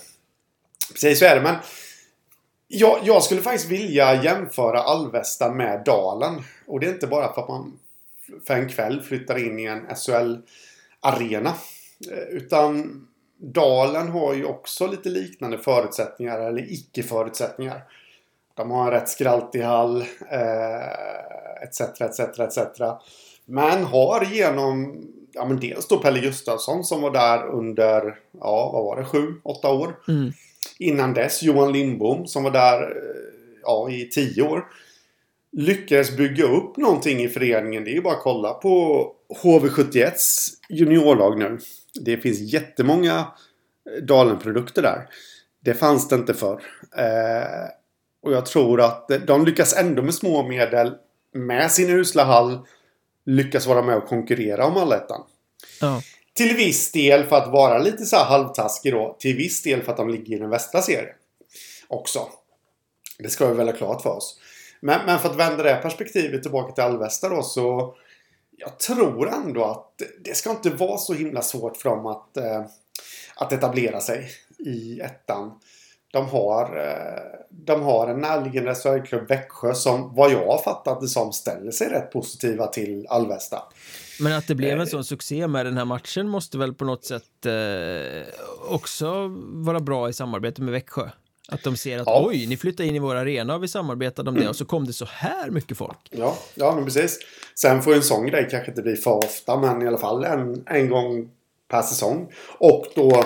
precis 0.93 1.19
så 1.19 1.25
är 1.25 1.35
det. 1.35 1.41
Men 1.41 1.55
Jag, 2.67 2.99
jag 3.03 3.23
skulle 3.23 3.41
faktiskt 3.41 3.69
vilja 3.69 4.23
jämföra 4.23 4.79
Alvesta 4.79 5.53
med 5.53 5.83
Dalen. 5.85 6.43
Och 6.67 6.79
det 6.79 6.87
är 6.87 6.93
inte 6.93 7.07
bara 7.07 7.33
för 7.33 7.41
att 7.41 7.47
man 7.47 7.79
för 8.47 8.53
en 8.53 8.69
kväll 8.69 9.01
flyttar 9.01 9.37
in 9.37 9.59
i 9.59 9.65
en 9.65 9.95
SHL-arena. 9.95 11.53
Eh, 12.11 12.35
utan 12.37 13.07
Dalen 13.37 14.07
har 14.07 14.33
ju 14.33 14.45
också 14.45 14.87
lite 14.87 15.09
liknande 15.09 15.57
förutsättningar, 15.57 16.39
eller 16.39 16.73
icke-förutsättningar. 16.73 17.83
De 18.55 18.71
har 18.71 18.85
en 18.85 18.91
rätt 18.91 19.09
skraltig 19.09 19.61
hall, 19.61 20.03
etc, 21.63 22.01
etc, 22.01 22.19
etc. 22.39 22.59
Men 23.45 23.83
har 23.83 24.25
genom, 24.25 25.05
ja 25.33 25.45
men 25.45 25.59
dels 25.59 25.87
då 25.87 25.97
Pelle 25.97 26.19
Gustafsson 26.19 26.83
som 26.83 27.01
var 27.01 27.11
där 27.11 27.47
under, 27.47 28.19
ja 28.39 28.69
vad 28.73 28.83
var 28.83 28.97
det, 28.97 29.05
sju, 29.05 29.33
åtta 29.43 29.71
år. 29.71 29.99
Mm. 30.07 30.31
Innan 30.79 31.13
dess 31.13 31.43
Johan 31.43 31.73
Lindbom 31.73 32.27
som 32.27 32.43
var 32.43 32.51
där, 32.51 32.81
eh, 32.81 32.87
ja 33.63 33.89
i 33.89 34.09
tio 34.09 34.43
år. 34.43 34.65
Lyckades 35.51 36.17
bygga 36.17 36.43
upp 36.43 36.77
någonting 36.77 37.19
i 37.19 37.29
föreningen. 37.29 37.83
Det 37.83 37.91
är 37.91 37.95
ju 37.95 38.01
bara 38.01 38.13
att 38.13 38.23
kolla 38.23 38.53
på 38.53 39.07
HV71s 39.41 40.49
juniorlag 40.69 41.39
nu. 41.39 41.59
Det 41.93 42.17
finns 42.17 42.39
jättemånga 42.39 43.27
Dalen-produkter 44.01 44.81
där. 44.81 45.09
Det 45.59 45.73
fanns 45.73 46.07
det 46.07 46.15
inte 46.15 46.33
förr. 46.33 46.63
Eh, 46.97 47.69
och 48.23 48.33
jag 48.33 48.45
tror 48.45 48.81
att 48.81 49.11
de 49.27 49.45
lyckas 49.45 49.77
ändå 49.77 50.01
med 50.01 50.13
små 50.13 50.47
medel 50.47 50.93
med 51.33 51.71
sin 51.71 51.89
usla 51.89 52.23
hall 52.23 52.59
lyckas 53.25 53.65
vara 53.65 53.81
med 53.81 53.97
och 53.97 54.07
konkurrera 54.07 54.65
om 54.65 54.77
allettan. 54.77 55.21
Ja. 55.81 56.01
Till 56.33 56.55
viss 56.55 56.91
del 56.91 57.23
för 57.23 57.35
att 57.35 57.51
vara 57.51 57.77
lite 57.77 58.05
så 58.05 58.15
här 58.15 58.25
halvtaskig 58.25 58.93
då. 58.93 59.15
Till 59.19 59.35
viss 59.35 59.63
del 59.63 59.81
för 59.81 59.91
att 59.91 59.97
de 59.97 60.09
ligger 60.09 60.35
i 60.35 60.39
den 60.39 60.49
västra 60.49 60.81
serien. 60.81 61.15
Också. 61.87 62.19
Det 63.19 63.29
ska 63.29 63.47
vi 63.47 63.53
väl 63.53 63.67
ha 63.67 63.75
klart 63.75 64.01
för 64.01 64.09
oss. 64.09 64.39
Men, 64.79 65.05
men 65.05 65.19
för 65.19 65.29
att 65.29 65.35
vända 65.35 65.63
det 65.63 65.75
perspektivet 65.75 66.41
tillbaka 66.41 66.73
till 66.73 66.83
Alvesta 66.83 67.29
då 67.29 67.43
så 67.43 67.95
jag 68.57 68.79
tror 68.79 69.29
ändå 69.29 69.63
att 69.63 70.01
det 70.23 70.37
ska 70.37 70.49
inte 70.49 70.69
vara 70.69 70.97
så 70.97 71.13
himla 71.13 71.41
svårt 71.41 71.77
för 71.77 71.89
dem 71.89 72.05
att, 72.05 72.37
eh, 72.37 72.65
att 73.35 73.53
etablera 73.53 74.01
sig 74.01 74.29
i 74.59 74.99
ettan. 74.99 75.51
De 76.11 76.29
har, 76.29 76.77
eh, 76.77 77.39
de 77.49 77.81
har 77.81 78.07
en 78.07 78.19
närliggande 78.19 78.75
SHL-klubb 78.75 79.27
Växjö 79.27 79.73
som 79.73 80.15
vad 80.15 80.31
jag 80.31 80.47
har 80.47 80.57
fattat 80.57 81.01
det 81.01 81.07
som 81.07 81.33
ställer 81.33 81.71
sig 81.71 81.89
rätt 81.89 82.11
positiva 82.11 82.67
till 82.67 83.07
Alvesta. 83.09 83.63
Men 84.19 84.33
att 84.33 84.47
det 84.47 84.55
blev 84.55 84.79
en 84.79 84.87
sån 84.87 85.03
succé 85.03 85.47
med 85.47 85.65
den 85.65 85.77
här 85.77 85.85
matchen 85.85 86.29
måste 86.29 86.57
väl 86.57 86.73
på 86.73 86.85
något 86.85 87.05
sätt 87.05 87.45
eh, 87.45 88.27
också 88.69 89.27
vara 89.43 89.79
bra 89.79 90.09
i 90.09 90.13
samarbete 90.13 90.61
med 90.61 90.71
Växjö? 90.71 91.09
Att 91.47 91.63
de 91.63 91.77
ser 91.77 91.99
att 91.99 92.07
Ja. 92.07 92.25
oj, 92.27 92.45
ni 92.47 92.57
flyttar 92.57 92.83
in 92.83 92.95
i 92.95 92.99
vår 92.99 93.15
arena 93.15 93.55
och 93.55 93.63
vi 93.63 93.67
samarbetade 93.67 94.29
om 94.29 94.35
det 94.35 94.49
och 94.49 94.55
så 94.55 94.65
kom 94.65 94.85
det 94.87 94.93
så 94.93 95.05
här 95.05 95.49
mycket 95.49 95.77
folk. 95.77 95.97
Ja, 96.11 96.37
ja 96.55 96.75
men 96.75 96.85
precis. 96.85 97.19
Sen 97.55 97.81
får 97.81 97.93
en 97.95 98.03
sån 98.03 98.25
grej 98.27 98.47
kanske 98.51 98.71
inte 98.71 98.81
bli 98.81 98.95
för 98.95 99.17
ofta 99.25 99.57
men 99.59 99.81
i 99.81 99.87
alla 99.87 99.97
fall 99.97 100.23
en, 100.23 100.63
en 100.67 100.89
gång 100.89 101.29
per 101.71 101.81
säsong. 101.81 102.31
Och 102.57 102.85
då, 102.95 103.23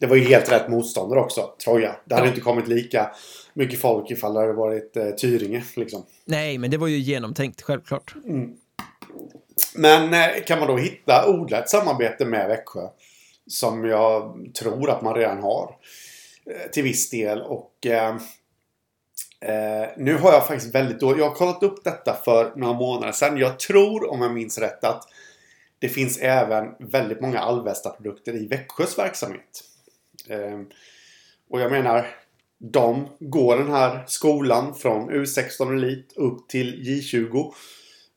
det 0.00 0.06
var 0.06 0.16
ju 0.16 0.24
helt 0.24 0.52
rätt 0.52 0.68
motståndare 0.68 1.20
också, 1.20 1.50
tror 1.64 1.80
jag. 1.80 1.94
Det 2.04 2.14
hade 2.14 2.26
Ja. 2.26 2.30
inte 2.30 2.40
kommit 2.40 2.68
lika 2.68 3.10
mycket 3.54 3.80
folk 3.80 4.10
ifall 4.10 4.34
det 4.34 4.40
hade 4.40 4.52
varit 4.52 4.96
eh, 4.96 5.08
Tyringe 5.10 5.62
liksom. 5.76 6.04
Nej, 6.24 6.58
men 6.58 6.70
det 6.70 6.76
var 6.76 6.86
ju 6.88 6.98
genomtänkt, 6.98 7.62
självklart. 7.62 8.14
Men 9.74 10.14
eh, 10.14 10.42
kan 10.46 10.58
man 10.58 10.68
då 10.68 10.76
hitta 10.76 11.28
odla 11.28 11.58
ett 11.58 11.68
samarbete 11.70 12.24
med 12.24 12.48
Växjö 12.48 12.88
som 13.46 13.84
jag 13.84 14.36
tror 14.58 14.90
att 14.90 15.02
man 15.02 15.14
redan 15.14 15.38
har 15.38 15.74
Eh, 16.50 16.70
till 16.70 16.82
viss 16.82 17.10
del 17.10 17.42
och 17.42 17.86
eh, 17.86 18.16
eh, 19.40 19.88
nu 19.96 20.14
har 20.14 20.32
jag 20.32 20.46
faktiskt 20.46 20.74
väldigt 20.74 21.00
dåligt. 21.00 21.18
jag 21.18 21.28
har 21.28 21.34
kollat 21.34 21.62
upp 21.62 21.84
detta 21.84 22.16
för 22.24 22.52
några 22.56 22.74
månader 22.74 23.12
sedan. 23.12 23.38
Jag 23.38 23.58
tror 23.58 24.10
om 24.10 24.22
jag 24.22 24.34
minns 24.34 24.58
rätt 24.58 24.84
att 24.84 25.02
det 25.78 25.88
finns 25.88 26.18
även 26.18 26.74
väldigt 26.78 27.20
många 27.20 27.38
Alvesta-produkter 27.38 28.36
i 28.36 28.46
Växjös 28.46 28.98
verksamhet. 28.98 29.64
Eh, 30.28 30.60
och 31.50 31.60
jag 31.60 31.70
menar, 31.70 32.06
de 32.58 33.08
går 33.18 33.56
den 33.56 33.70
här 33.70 34.04
skolan 34.06 34.74
från 34.74 35.10
U16 35.10 35.74
Elit 35.74 36.12
upp 36.16 36.48
till 36.48 36.74
J20. 36.74 37.52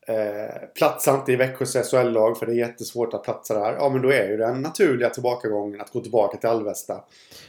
Eh, 0.08 0.68
platsar 0.76 1.16
inte 1.16 1.32
i 1.32 1.36
Växjös 1.36 1.92
SHL-lag 1.92 2.38
för 2.38 2.46
det 2.46 2.52
är 2.52 2.56
jättesvårt 2.56 3.14
att 3.14 3.24
platsa 3.24 3.54
där. 3.60 3.74
Ja 3.74 3.90
men 3.90 4.02
då 4.02 4.12
är 4.12 4.28
ju 4.28 4.38
den 4.38 4.62
naturliga 4.62 5.10
tillbakagången 5.10 5.82
att 5.82 5.92
gå 5.92 6.02
tillbaka 6.02 6.38
till 6.38 6.50
Alvesta. 6.50 7.04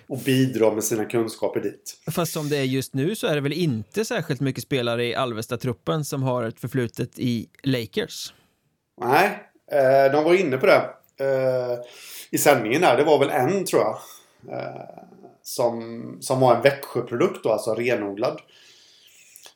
Och 0.06 0.18
bidra 0.18 0.70
med 0.70 0.84
sina 0.84 1.04
kunskaper 1.04 1.60
dit. 1.60 1.96
Fast 2.10 2.32
som 2.32 2.48
det 2.48 2.56
är 2.56 2.62
just 2.62 2.94
nu 2.94 3.16
så 3.16 3.26
är 3.26 3.34
det 3.34 3.40
väl 3.40 3.52
inte 3.52 4.04
särskilt 4.04 4.40
mycket 4.40 4.62
spelare 4.62 5.04
i 5.04 5.14
Alvesta-truppen 5.14 6.04
som 6.04 6.22
har 6.22 6.44
ett 6.44 6.60
förflutet 6.60 7.18
i 7.18 7.48
Lakers. 7.62 8.34
Nej, 9.00 9.42
eh, 9.72 10.12
de 10.12 10.24
var 10.24 10.34
inne 10.34 10.56
på 10.56 10.66
det. 10.66 10.90
Eh, 11.20 11.78
I 12.30 12.38
sändningen 12.38 12.80
där. 12.80 12.96
Det 12.96 13.04
var 13.04 13.18
väl 13.18 13.30
en 13.30 13.64
tror 13.64 13.82
jag. 13.82 13.98
Som, 15.42 16.18
som 16.20 16.40
var 16.40 16.56
en 16.56 16.62
Växjöprodukt 16.62 17.42
då, 17.42 17.52
alltså 17.52 17.74
renodlad 17.74 18.40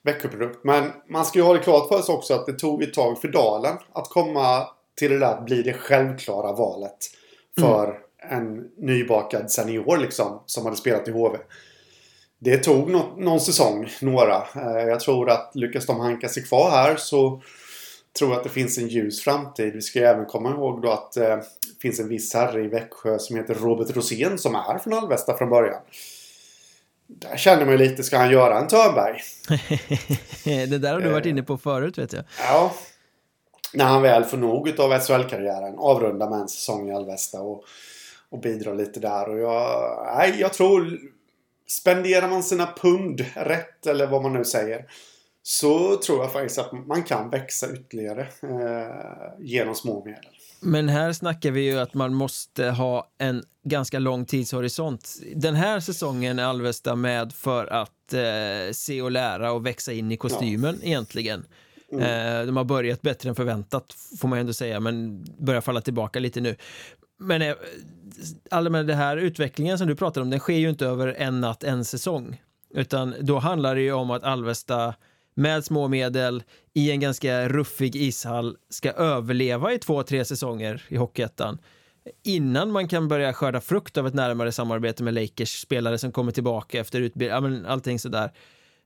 Växjöprodukt. 0.08 0.64
Men 0.64 0.92
man 1.08 1.24
ska 1.24 1.38
ju 1.38 1.44
ha 1.44 1.52
det 1.52 1.58
klart 1.58 1.88
för 1.88 2.02
sig 2.02 2.14
också 2.14 2.34
att 2.34 2.46
det 2.46 2.52
tog 2.52 2.82
ett 2.82 2.94
tag 2.94 3.20
för 3.20 3.28
Dalen 3.28 3.76
att 3.92 4.08
komma 4.08 4.66
till 4.96 5.10
det 5.10 5.18
där 5.18 5.26
att 5.26 5.44
bli 5.44 5.62
det 5.62 5.72
självklara 5.72 6.52
valet. 6.52 6.96
För 7.60 7.98
en 8.30 8.70
nybakad 8.76 9.50
senior 9.50 9.96
liksom, 9.96 10.42
som 10.46 10.64
hade 10.64 10.76
spelat 10.76 11.08
i 11.08 11.10
HV. 11.10 11.38
Det 12.38 12.58
tog 12.58 12.90
no 12.90 13.14
någon 13.16 13.40
säsong, 13.40 13.88
några. 14.00 14.36
Eh, 14.36 14.88
jag 14.88 15.00
tror 15.00 15.30
att 15.30 15.50
lyckas 15.54 15.86
de 15.86 16.00
hanka 16.00 16.28
sig 16.28 16.42
kvar 16.42 16.70
här 16.70 16.96
så 16.96 17.42
tror 18.18 18.30
jag 18.30 18.38
att 18.38 18.44
det 18.44 18.50
finns 18.50 18.78
en 18.78 18.88
ljus 18.88 19.22
framtid. 19.22 19.74
Vi 19.74 19.82
ska 19.82 19.98
ju 19.98 20.04
även 20.04 20.26
komma 20.26 20.50
ihåg 20.50 20.82
då 20.82 20.90
att 20.90 21.12
det 21.12 21.42
finns 21.82 22.00
en 22.00 22.08
viss 22.08 22.34
herre 22.34 22.64
i 22.64 22.68
Växjö 22.68 23.18
som 23.18 23.36
heter 23.36 23.54
Robert 23.54 23.96
Rosén 23.96 24.38
som 24.38 24.54
är 24.54 24.78
från 24.78 24.92
Alvesta 24.92 25.36
från 25.36 25.50
början. 25.50 25.80
Där 27.10 27.36
känner 27.36 27.64
man 27.64 27.72
ju 27.72 27.78
lite, 27.78 28.02
ska 28.04 28.18
han 28.18 28.30
göra 28.30 28.58
en 28.58 28.68
Törnberg? 28.68 29.20
det 30.70 30.78
där 30.78 30.92
har 30.92 31.00
du 31.00 31.06
Eh. 31.06 31.12
varit 31.12 31.26
inne 31.26 31.42
på 31.42 31.58
förut 31.58 31.98
vet 31.98 32.12
jag. 32.12 32.24
Ja. 32.40 32.74
När 33.74 33.84
han 33.84 34.02
väl 34.02 34.24
får 34.24 34.36
nog 34.36 34.80
av 34.80 34.98
SHL-karriären. 35.00 35.78
Avrunda 35.78 36.30
med 36.30 36.38
en 36.40 36.48
säsong 36.48 36.88
i 36.88 36.92
Alvesta 36.94 37.40
och, 37.40 37.64
och 38.30 38.40
bidra 38.40 38.72
lite 38.74 39.00
där. 39.00 39.28
Och 39.28 39.38
jag, 39.38 40.02
nej, 40.16 40.36
jag 40.40 40.52
tror... 40.52 40.98
Spenderar 41.70 42.28
man 42.28 42.42
sina 42.42 42.66
pund 42.76 43.24
rätt, 43.34 43.86
eller 43.86 44.06
vad 44.06 44.22
man 44.22 44.32
nu 44.32 44.44
säger. 44.44 44.84
Så 45.42 45.96
tror 45.96 46.18
jag 46.22 46.32
faktiskt 46.32 46.58
att 46.58 46.72
man 46.86 47.02
kan 47.02 47.30
växa 47.30 47.72
ytterligare 47.72 48.20
eh, 48.42 49.32
genom 49.38 49.74
små 49.74 50.04
medel. 50.04 50.26
Men 50.60 50.88
här 50.88 51.12
snackar 51.12 51.50
vi 51.50 51.60
ju 51.60 51.78
att 51.78 51.94
man 51.94 52.14
måste 52.14 52.70
ha 52.70 53.10
en 53.18 53.42
ganska 53.64 53.98
lång 53.98 54.24
tidshorisont. 54.24 55.16
Den 55.36 55.54
här 55.54 55.80
säsongen 55.80 56.38
är 56.38 56.44
Alvesta 56.44 56.94
med 56.94 57.32
för 57.32 57.66
att 57.66 58.12
eh, 58.12 58.72
se 58.72 59.02
och 59.02 59.10
lära 59.10 59.52
och 59.52 59.66
växa 59.66 59.92
in 59.92 60.12
i 60.12 60.16
kostymen 60.16 60.78
egentligen. 60.82 61.44
Eh, 61.92 62.46
de 62.46 62.56
har 62.56 62.64
börjat 62.64 63.02
bättre 63.02 63.28
än 63.28 63.34
förväntat 63.34 63.96
får 64.20 64.28
man 64.28 64.38
ändå 64.38 64.52
säga, 64.52 64.80
men 64.80 65.24
börjar 65.38 65.60
falla 65.60 65.80
tillbaka 65.80 66.18
lite 66.18 66.40
nu. 66.40 66.56
Men 67.18 67.42
eh, 67.42 67.54
all 68.50 68.70
med 68.70 68.86
den 68.86 68.96
här 68.96 69.16
utvecklingen 69.16 69.78
som 69.78 69.86
du 69.86 69.96
pratar 69.96 70.20
om, 70.20 70.30
den 70.30 70.40
sker 70.40 70.56
ju 70.56 70.70
inte 70.70 70.86
över 70.86 71.14
en 71.18 71.40
natt, 71.40 71.64
en 71.64 71.84
säsong. 71.84 72.42
Utan 72.70 73.14
då 73.20 73.38
handlar 73.38 73.74
det 73.74 73.80
ju 73.80 73.92
om 73.92 74.10
att 74.10 74.24
Alvesta 74.24 74.94
med 75.38 75.64
små 75.64 75.88
medel 75.88 76.42
i 76.74 76.90
en 76.90 77.00
ganska 77.00 77.48
ruffig 77.48 77.96
ishall 77.96 78.56
ska 78.68 78.92
överleva 78.92 79.72
i 79.72 79.78
två, 79.78 80.02
tre 80.02 80.24
säsonger 80.24 80.82
i 80.88 80.96
Hockeyettan 80.96 81.58
innan 82.24 82.72
man 82.72 82.88
kan 82.88 83.08
börja 83.08 83.32
skörda 83.32 83.60
frukt 83.60 83.96
av 83.96 84.06
ett 84.06 84.14
närmare 84.14 84.52
samarbete 84.52 85.02
med 85.02 85.14
Lakers 85.14 85.60
spelare 85.60 85.98
som 85.98 86.12
kommer 86.12 86.32
tillbaka 86.32 86.80
efter 86.80 87.00
utbildning, 87.00 87.62
ja, 87.64 87.70
allting 87.72 87.98
sådär. 87.98 88.32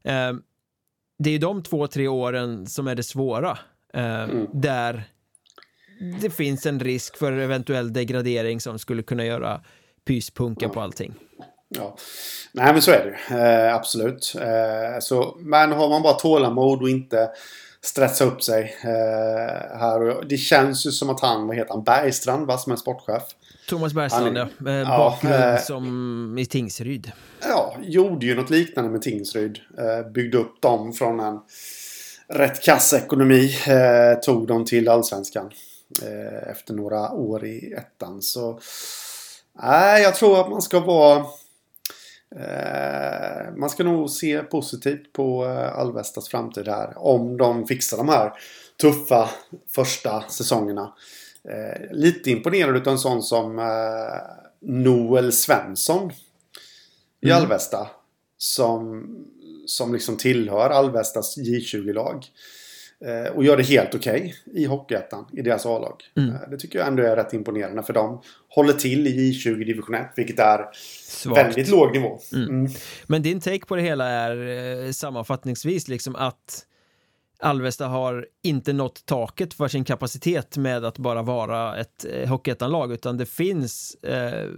Eh, 0.04 0.32
det 1.18 1.30
är 1.30 1.38
de 1.38 1.62
två, 1.62 1.86
tre 1.86 2.08
åren 2.08 2.66
som 2.66 2.88
är 2.88 2.94
det 2.94 3.02
svåra. 3.02 3.58
Eh, 3.94 4.26
Där 4.52 5.04
det 6.20 6.30
finns 6.30 6.66
en 6.66 6.80
risk 6.80 7.16
för 7.16 7.32
eventuell 7.32 7.92
degradering 7.92 8.60
som 8.60 8.78
skulle 8.78 9.02
kunna 9.02 9.24
göra 9.24 9.60
pyspunka 10.04 10.68
på 10.68 10.80
allting. 10.80 11.14
Ja. 11.74 11.96
Nej 12.52 12.72
men 12.72 12.82
så 12.82 12.90
är 12.90 13.18
det. 13.28 13.36
Eh, 13.36 13.74
absolut. 13.74 14.34
Eh, 14.40 15.00
så, 15.00 15.36
men 15.40 15.72
har 15.72 15.88
man 15.88 16.02
bara 16.02 16.12
tålamod 16.12 16.82
och 16.82 16.88
inte 16.88 17.30
stressa 17.84 18.24
upp 18.24 18.42
sig 18.42 18.76
eh, 18.82 19.78
här. 19.78 20.00
Och 20.00 20.26
det 20.26 20.36
känns 20.36 20.86
ju 20.86 20.90
som 20.90 21.10
att 21.10 21.20
han, 21.20 21.46
vad 21.46 21.56
heter 21.56 21.74
han, 21.74 21.84
Bergstrand 21.84 22.46
va, 22.46 22.58
som 22.58 22.72
är 22.72 22.76
sportchef. 22.76 23.22
Thomas 23.68 23.92
Bergstrand, 23.92 24.38
Han 24.38 24.50
ja. 24.64 24.70
Eh, 24.70 24.76
ja, 24.76 24.98
Bakgrund 24.98 25.34
eh, 25.34 25.60
som 25.60 26.38
i 26.38 26.46
Tingsryd. 26.46 27.12
Ja, 27.40 27.76
gjorde 27.82 28.26
ju 28.26 28.34
något 28.34 28.50
liknande 28.50 28.90
med 28.90 29.02
Tingsryd. 29.02 29.58
Eh, 29.78 30.10
byggde 30.10 30.38
upp 30.38 30.62
dem 30.62 30.92
från 30.92 31.20
en 31.20 31.40
rätt 32.28 32.62
kass 32.62 32.92
ekonomi. 32.92 33.56
Eh, 33.66 34.20
tog 34.20 34.46
dem 34.46 34.64
till 34.64 34.88
Allsvenskan. 34.88 35.50
Efter 36.50 36.74
några 36.74 37.10
år 37.10 37.44
i 37.44 37.72
ettan. 37.72 38.22
Så 38.22 38.60
nej, 39.62 40.02
jag 40.02 40.14
tror 40.14 40.40
att 40.40 40.50
man 40.50 40.62
ska 40.62 40.80
vara 40.80 41.26
Eh, 42.36 43.54
man 43.56 43.70
ska 43.70 43.84
nog 43.84 44.10
se 44.10 44.42
positivt 44.42 45.12
på 45.12 45.44
eh, 45.44 45.78
Alvestas 45.78 46.28
framtid 46.28 46.68
här. 46.68 46.92
Om 46.96 47.36
de 47.36 47.66
fixar 47.66 47.96
de 47.96 48.08
här 48.08 48.32
tuffa 48.80 49.30
första 49.68 50.24
säsongerna. 50.28 50.94
Eh, 51.48 51.90
lite 51.96 52.30
imponerad 52.30 52.76
utav 52.76 52.92
en 52.92 52.98
sån 52.98 53.22
som 53.22 53.58
eh, 53.58 53.64
Noel 54.60 55.32
Svensson 55.32 56.10
i 57.20 57.26
Mm. 57.26 57.42
Alvesta. 57.42 57.88
Som, 58.38 59.06
som 59.66 59.92
liksom 59.92 60.16
tillhör 60.16 60.70
Alvestas 60.70 61.38
J20-lag. 61.38 62.26
Eh, 63.04 63.32
och 63.32 63.44
gör 63.44 63.56
det 63.56 63.62
helt 63.62 63.94
okej 63.94 64.34
i 64.54 64.64
Hockeyettan, 64.64 65.26
i 65.32 65.42
deras 65.42 65.66
A-lag. 65.66 66.02
Mm. 66.16 66.30
Eh, 66.34 66.40
det 66.50 66.56
tycker 66.56 66.78
jag 66.78 66.88
ändå 66.88 67.02
är 67.02 67.16
rätt 67.16 67.32
imponerande 67.32 67.82
för 67.82 67.92
de 67.92 68.22
håller 68.48 68.72
till 68.72 69.06
i 69.06 69.32
J20 69.32 69.64
division 69.64 69.94
1, 69.94 70.06
vilket 70.16 70.38
är 70.38 70.66
Svagt. 71.06 71.38
väldigt 71.38 71.68
låg 71.68 71.92
nivå. 71.92 72.18
Mm. 72.32 72.48
Mm. 72.48 72.72
Men 73.06 73.22
din 73.22 73.40
take 73.40 73.66
på 73.66 73.76
det 73.76 73.82
hela 73.82 74.08
är 74.08 74.36
eh, 74.86 74.90
sammanfattningsvis 74.90 75.88
liksom 75.88 76.16
att 76.16 76.66
Alvesta 77.38 77.86
har 77.86 78.26
inte 78.42 78.72
nått 78.72 79.06
taket 79.06 79.54
för 79.54 79.68
sin 79.68 79.84
kapacitet 79.84 80.56
med 80.56 80.84
att 80.84 80.98
bara 80.98 81.22
vara 81.22 81.76
ett 81.76 82.06
Hockeyettan-lag 82.28 82.92
utan 82.92 83.16
det 83.16 83.26
finns 83.26 83.94
eh, 83.94 84.48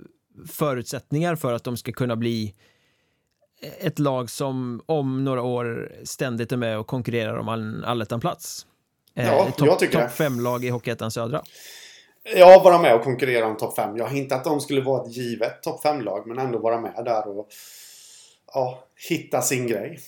förutsättningar 0.49 1.36
för 1.36 1.53
att 1.53 1.64
de 1.64 1.76
ska 1.76 1.92
kunna 1.92 2.16
bli 2.16 2.55
ett 3.79 3.99
lag 3.99 4.31
som 4.31 4.83
om 4.87 5.25
några 5.25 5.43
år 5.43 5.93
ständigt 6.05 6.53
är 6.53 6.57
med 6.57 6.79
och 6.79 6.87
konkurrerar 6.87 7.37
om 7.39 7.49
en 7.49 7.85
allettan-plats. 7.85 8.67
Eh, 9.17 9.27
Ja, 9.27 9.45
topp- 9.57 9.67
jag 9.67 9.79
tycker 9.79 9.99
det. 9.99 10.05
Topp 10.05 10.12
fem-lag 10.12 10.65
i 10.65 10.69
Hockeyettan 10.69 11.11
Södra. 11.11 11.43
Ja, 12.37 12.61
vara 12.65 12.79
med 12.79 12.95
och 12.95 13.03
konkurrera 13.05 13.47
om 13.47 13.57
topp 13.57 13.77
5. 13.77 13.97
Jag 13.97 14.07
har 14.07 14.17
inte 14.17 14.35
att 14.35 14.45
de 14.45 14.61
skulle 14.61 14.81
vara 14.81 15.03
ett 15.07 15.17
givet 15.17 15.62
topp 15.62 15.85
5-lag, 15.85 16.27
men 16.27 16.39
ändå 16.39 16.59
vara 16.59 16.81
med 16.81 17.03
där 17.05 17.39
och 17.39 17.49
ja, 18.55 18.85
hitta 19.09 19.43
sin 19.43 19.67
grej. 19.67 19.99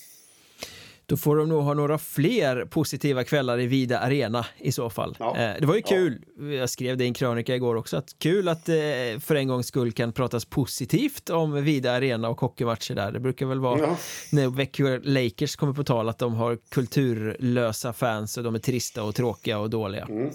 Då 1.08 1.16
får 1.16 1.36
de 1.36 1.48
nog 1.48 1.62
ha 1.62 1.74
några 1.74 1.98
fler 1.98 2.64
positiva 2.64 3.24
kvällar 3.24 3.60
i 3.60 3.66
Vida 3.66 3.98
Arena 3.98 4.46
i 4.58 4.72
så 4.72 4.90
fall. 4.90 5.16
Ja. 5.18 5.36
Eh, 5.36 5.54
det 5.60 5.66
var 5.66 5.74
ju 5.74 5.80
Ja. 5.80 5.88
kul, 5.88 6.24
jag 6.58 6.70
skrev 6.70 6.96
det 6.96 7.04
i 7.04 7.06
en 7.06 7.14
krönika 7.14 7.54
igår 7.54 7.74
också, 7.76 7.96
att 7.96 8.18
kul 8.18 8.48
att 8.48 8.68
eh, 8.68 8.74
för 9.20 9.34
en 9.34 9.48
gångs 9.48 9.66
skull 9.66 9.92
kan 9.92 10.12
pratas 10.12 10.44
positivt 10.44 11.30
om 11.30 11.64
Vida 11.64 11.92
Arena 11.92 12.28
och 12.28 12.40
hockeymatcher 12.40 12.94
där. 12.94 13.12
Det 13.12 13.20
brukar 13.20 13.46
väl 13.46 13.60
vara 13.60 13.78
Ja. 13.80 13.96
när 14.32 14.46
Vancouver 14.48 15.00
Lakers 15.04 15.56
kommer 15.56 15.72
på 15.72 15.84
tal 15.84 16.08
att 16.08 16.18
de 16.18 16.34
har 16.34 16.58
kulturlösa 16.70 17.92
fans 17.92 18.36
och 18.36 18.44
de 18.44 18.54
är 18.54 18.58
trista 18.58 19.02
och 19.02 19.14
tråkiga 19.14 19.58
och 19.58 19.70
dåliga. 19.70 20.04
Mm. 20.10 20.26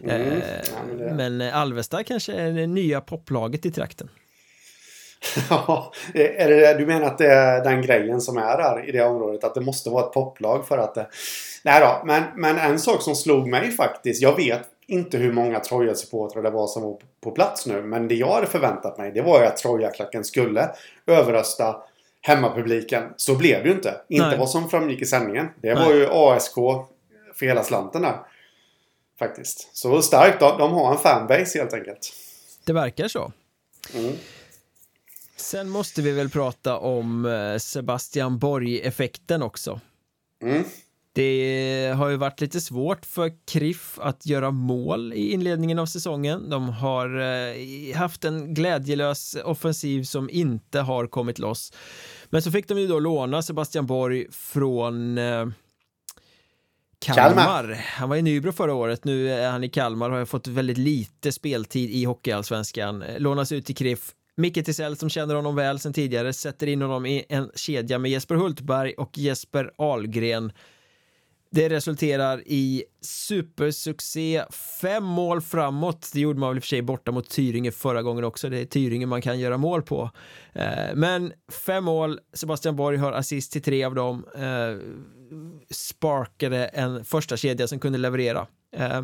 Eh, 0.00 0.14
Mm. 0.16 0.40
Ja, 1.00 1.14
men 1.14 1.38
det- 1.38 1.46
eh, 1.48 1.56
Alvesta 1.56 2.04
kanske 2.04 2.32
är 2.32 2.52
det 2.52 2.66
nya 2.66 3.00
poplaget 3.00 3.66
i 3.66 3.70
trakten. 3.72 4.08
Ja, 5.50 5.92
är 6.14 6.48
det, 6.48 6.74
du 6.78 6.86
menar 6.86 7.06
att 7.06 7.18
det 7.18 7.32
är 7.32 7.64
den 7.64 7.82
grejen 7.82 8.20
som 8.20 8.36
är 8.36 8.56
där 8.56 8.88
i 8.88 8.92
det 8.92 9.04
området? 9.04 9.44
Att 9.44 9.54
det 9.54 9.60
måste 9.60 9.90
vara 9.90 10.06
ett 10.06 10.12
poplag 10.12 10.68
för 10.68 10.78
att 10.78 10.94
det... 10.94 11.06
Nej 11.62 11.80
då, 11.80 12.02
men, 12.06 12.22
men 12.36 12.58
en 12.58 12.78
sak 12.78 13.02
som 13.02 13.14
slog 13.14 13.48
mig 13.48 13.70
faktiskt. 13.70 14.22
Jag 14.22 14.36
vet 14.36 14.62
inte 14.86 15.18
hur 15.18 15.32
många 15.32 15.60
Troja-supportrar 15.60 16.42
det 16.42 16.50
var 16.50 16.66
som 16.66 16.82
var 16.82 16.96
på 17.20 17.30
plats 17.30 17.66
nu. 17.66 17.82
Men 17.82 18.08
det 18.08 18.14
jag 18.14 18.32
hade 18.34 18.46
förväntat 18.46 18.98
mig 18.98 19.12
det 19.12 19.22
var 19.22 19.40
ju 19.40 19.46
att 19.46 19.56
Troja-klacken 19.56 20.24
skulle 20.24 20.70
överrösta 21.06 21.76
hemmapubliken. 22.20 23.02
Så 23.16 23.34
blev 23.34 23.62
det 23.62 23.68
ju 23.68 23.74
inte. 23.74 23.94
Inte 24.08 24.28
Nej. 24.28 24.38
vad 24.38 24.50
som 24.50 24.68
framgick 24.68 25.02
i 25.02 25.06
sändningen. 25.06 25.48
Det 25.62 25.74
Nej. 25.74 25.84
var 25.84 25.94
ju 25.94 26.08
ASK 26.10 26.54
för 27.34 27.46
hela 27.46 27.64
slanten 27.64 28.02
där. 28.02 28.16
Faktiskt. 29.18 29.76
Så 29.76 30.02
starkt. 30.02 30.40
De, 30.40 30.72
har 30.72 30.92
en 30.92 30.98
fanbase 30.98 31.58
helt 31.58 31.72
enkelt. 31.72 32.12
Det 32.64 32.72
verkar 32.72 33.08
så. 33.08 33.32
Mm. 33.94 34.12
Sen 35.36 35.68
måste 35.68 36.02
vi 36.02 36.12
väl 36.12 36.30
prata 36.30 36.78
om 36.78 37.26
eh, 37.26 37.58
Sebastian 37.58 38.38
Borg-effekten 38.38 39.42
också. 39.42 39.80
Mm. 40.42 40.64
Det 41.12 41.94
har 41.96 42.08
ju 42.08 42.16
varit 42.16 42.40
lite 42.40 42.60
svårt 42.60 43.06
för 43.06 43.32
KRIF 43.46 43.98
att 43.98 44.26
göra 44.26 44.50
mål 44.50 45.12
i 45.12 45.32
inledningen 45.32 45.78
av 45.78 45.86
säsongen. 45.86 46.50
De 46.50 46.68
har 46.68 47.20
eh, 47.20 47.96
haft 47.96 48.24
en 48.24 48.54
glädjelös 48.54 49.36
offensiv 49.44 50.02
som 50.02 50.30
inte 50.30 50.80
har 50.80 51.06
kommit 51.06 51.38
loss. 51.38 51.72
Men 52.26 52.42
så 52.42 52.50
fick 52.50 52.68
de 52.68 52.78
ju 52.78 52.86
då 52.86 52.98
låna 52.98 53.42
Sebastian 53.42 53.86
Borg 53.86 54.26
från 54.30 55.18
eh, 55.18 55.46
Kalmar. 56.98 57.34
Kalmar. 57.34 57.72
Han 57.74 58.08
var 58.08 58.16
i 58.16 58.22
Nybro 58.22 58.52
förra 58.52 58.74
året, 58.74 59.04
nu 59.04 59.30
är 59.32 59.50
han 59.50 59.64
i 59.64 59.68
Kalmar 59.68 60.10
och 60.10 60.18
har 60.18 60.24
fått 60.24 60.46
väldigt 60.46 60.78
lite 60.78 61.32
speltid 61.32 61.90
i 61.90 62.04
Hockeyallsvenskan. 62.04 63.04
Lånas 63.18 63.52
ut 63.52 63.66
till 63.66 63.76
KRIF. 63.76 64.14
Micke 64.36 64.64
Tisell 64.64 64.96
som 64.96 65.08
känner 65.10 65.34
honom 65.34 65.56
väl 65.56 65.78
sedan 65.78 65.92
tidigare 65.92 66.32
sätter 66.32 66.66
in 66.66 66.82
honom 66.82 67.06
i 67.06 67.24
en 67.28 67.50
kedja 67.54 67.98
med 67.98 68.10
Jesper 68.10 68.34
Hultberg 68.34 68.94
och 68.94 69.18
Jesper 69.18 69.70
Ahlgren. 69.78 70.52
Det 71.50 71.68
resulterar 71.68 72.42
i 72.46 72.84
supersuccé, 73.00 74.44
fem 74.80 75.04
mål 75.04 75.40
framåt. 75.40 76.10
Det 76.12 76.20
gjorde 76.20 76.38
man 76.38 76.48
väl 76.48 76.56
i 76.56 76.60
och 76.60 76.62
för 76.62 76.68
sig 76.68 76.82
borta 76.82 77.12
mot 77.12 77.30
Tyringe 77.30 77.72
förra 77.72 78.02
gången 78.02 78.24
också. 78.24 78.48
Det 78.48 78.58
är 78.58 78.64
Tyringe 78.64 79.06
man 79.06 79.22
kan 79.22 79.40
göra 79.40 79.56
mål 79.56 79.82
på. 79.82 80.10
Eh, 80.52 80.94
Men 80.94 81.32
fem 81.52 81.84
mål, 81.84 82.20
Sebastian 82.32 82.76
Borg 82.76 82.96
har 82.96 83.12
assist 83.12 83.52
till 83.52 83.62
tre 83.62 83.84
av 83.84 83.94
dem. 83.94 84.24
Eh, 84.34 84.76
Sparkade 85.70 86.66
en 86.66 87.04
första 87.04 87.36
kedja 87.36 87.68
som 87.68 87.78
kunde 87.78 87.98
leverera. 87.98 88.46
Eh, 88.76 89.02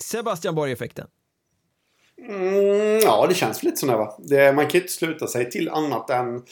Sebastian 0.00 0.54
Borg-effekten. 0.54 1.06
Mm, 2.28 3.00
ja, 3.02 3.26
det 3.26 3.34
känns 3.34 3.62
lite 3.62 3.76
sådär 3.76 3.96
va. 3.96 4.16
Det, 4.18 4.52
man 4.52 4.64
kan 4.64 4.72
ju 4.72 4.80
inte 4.80 4.92
sluta 4.92 5.26
sig 5.26 5.50
till 5.50 5.68
annat 5.68 6.10
än 6.10 6.42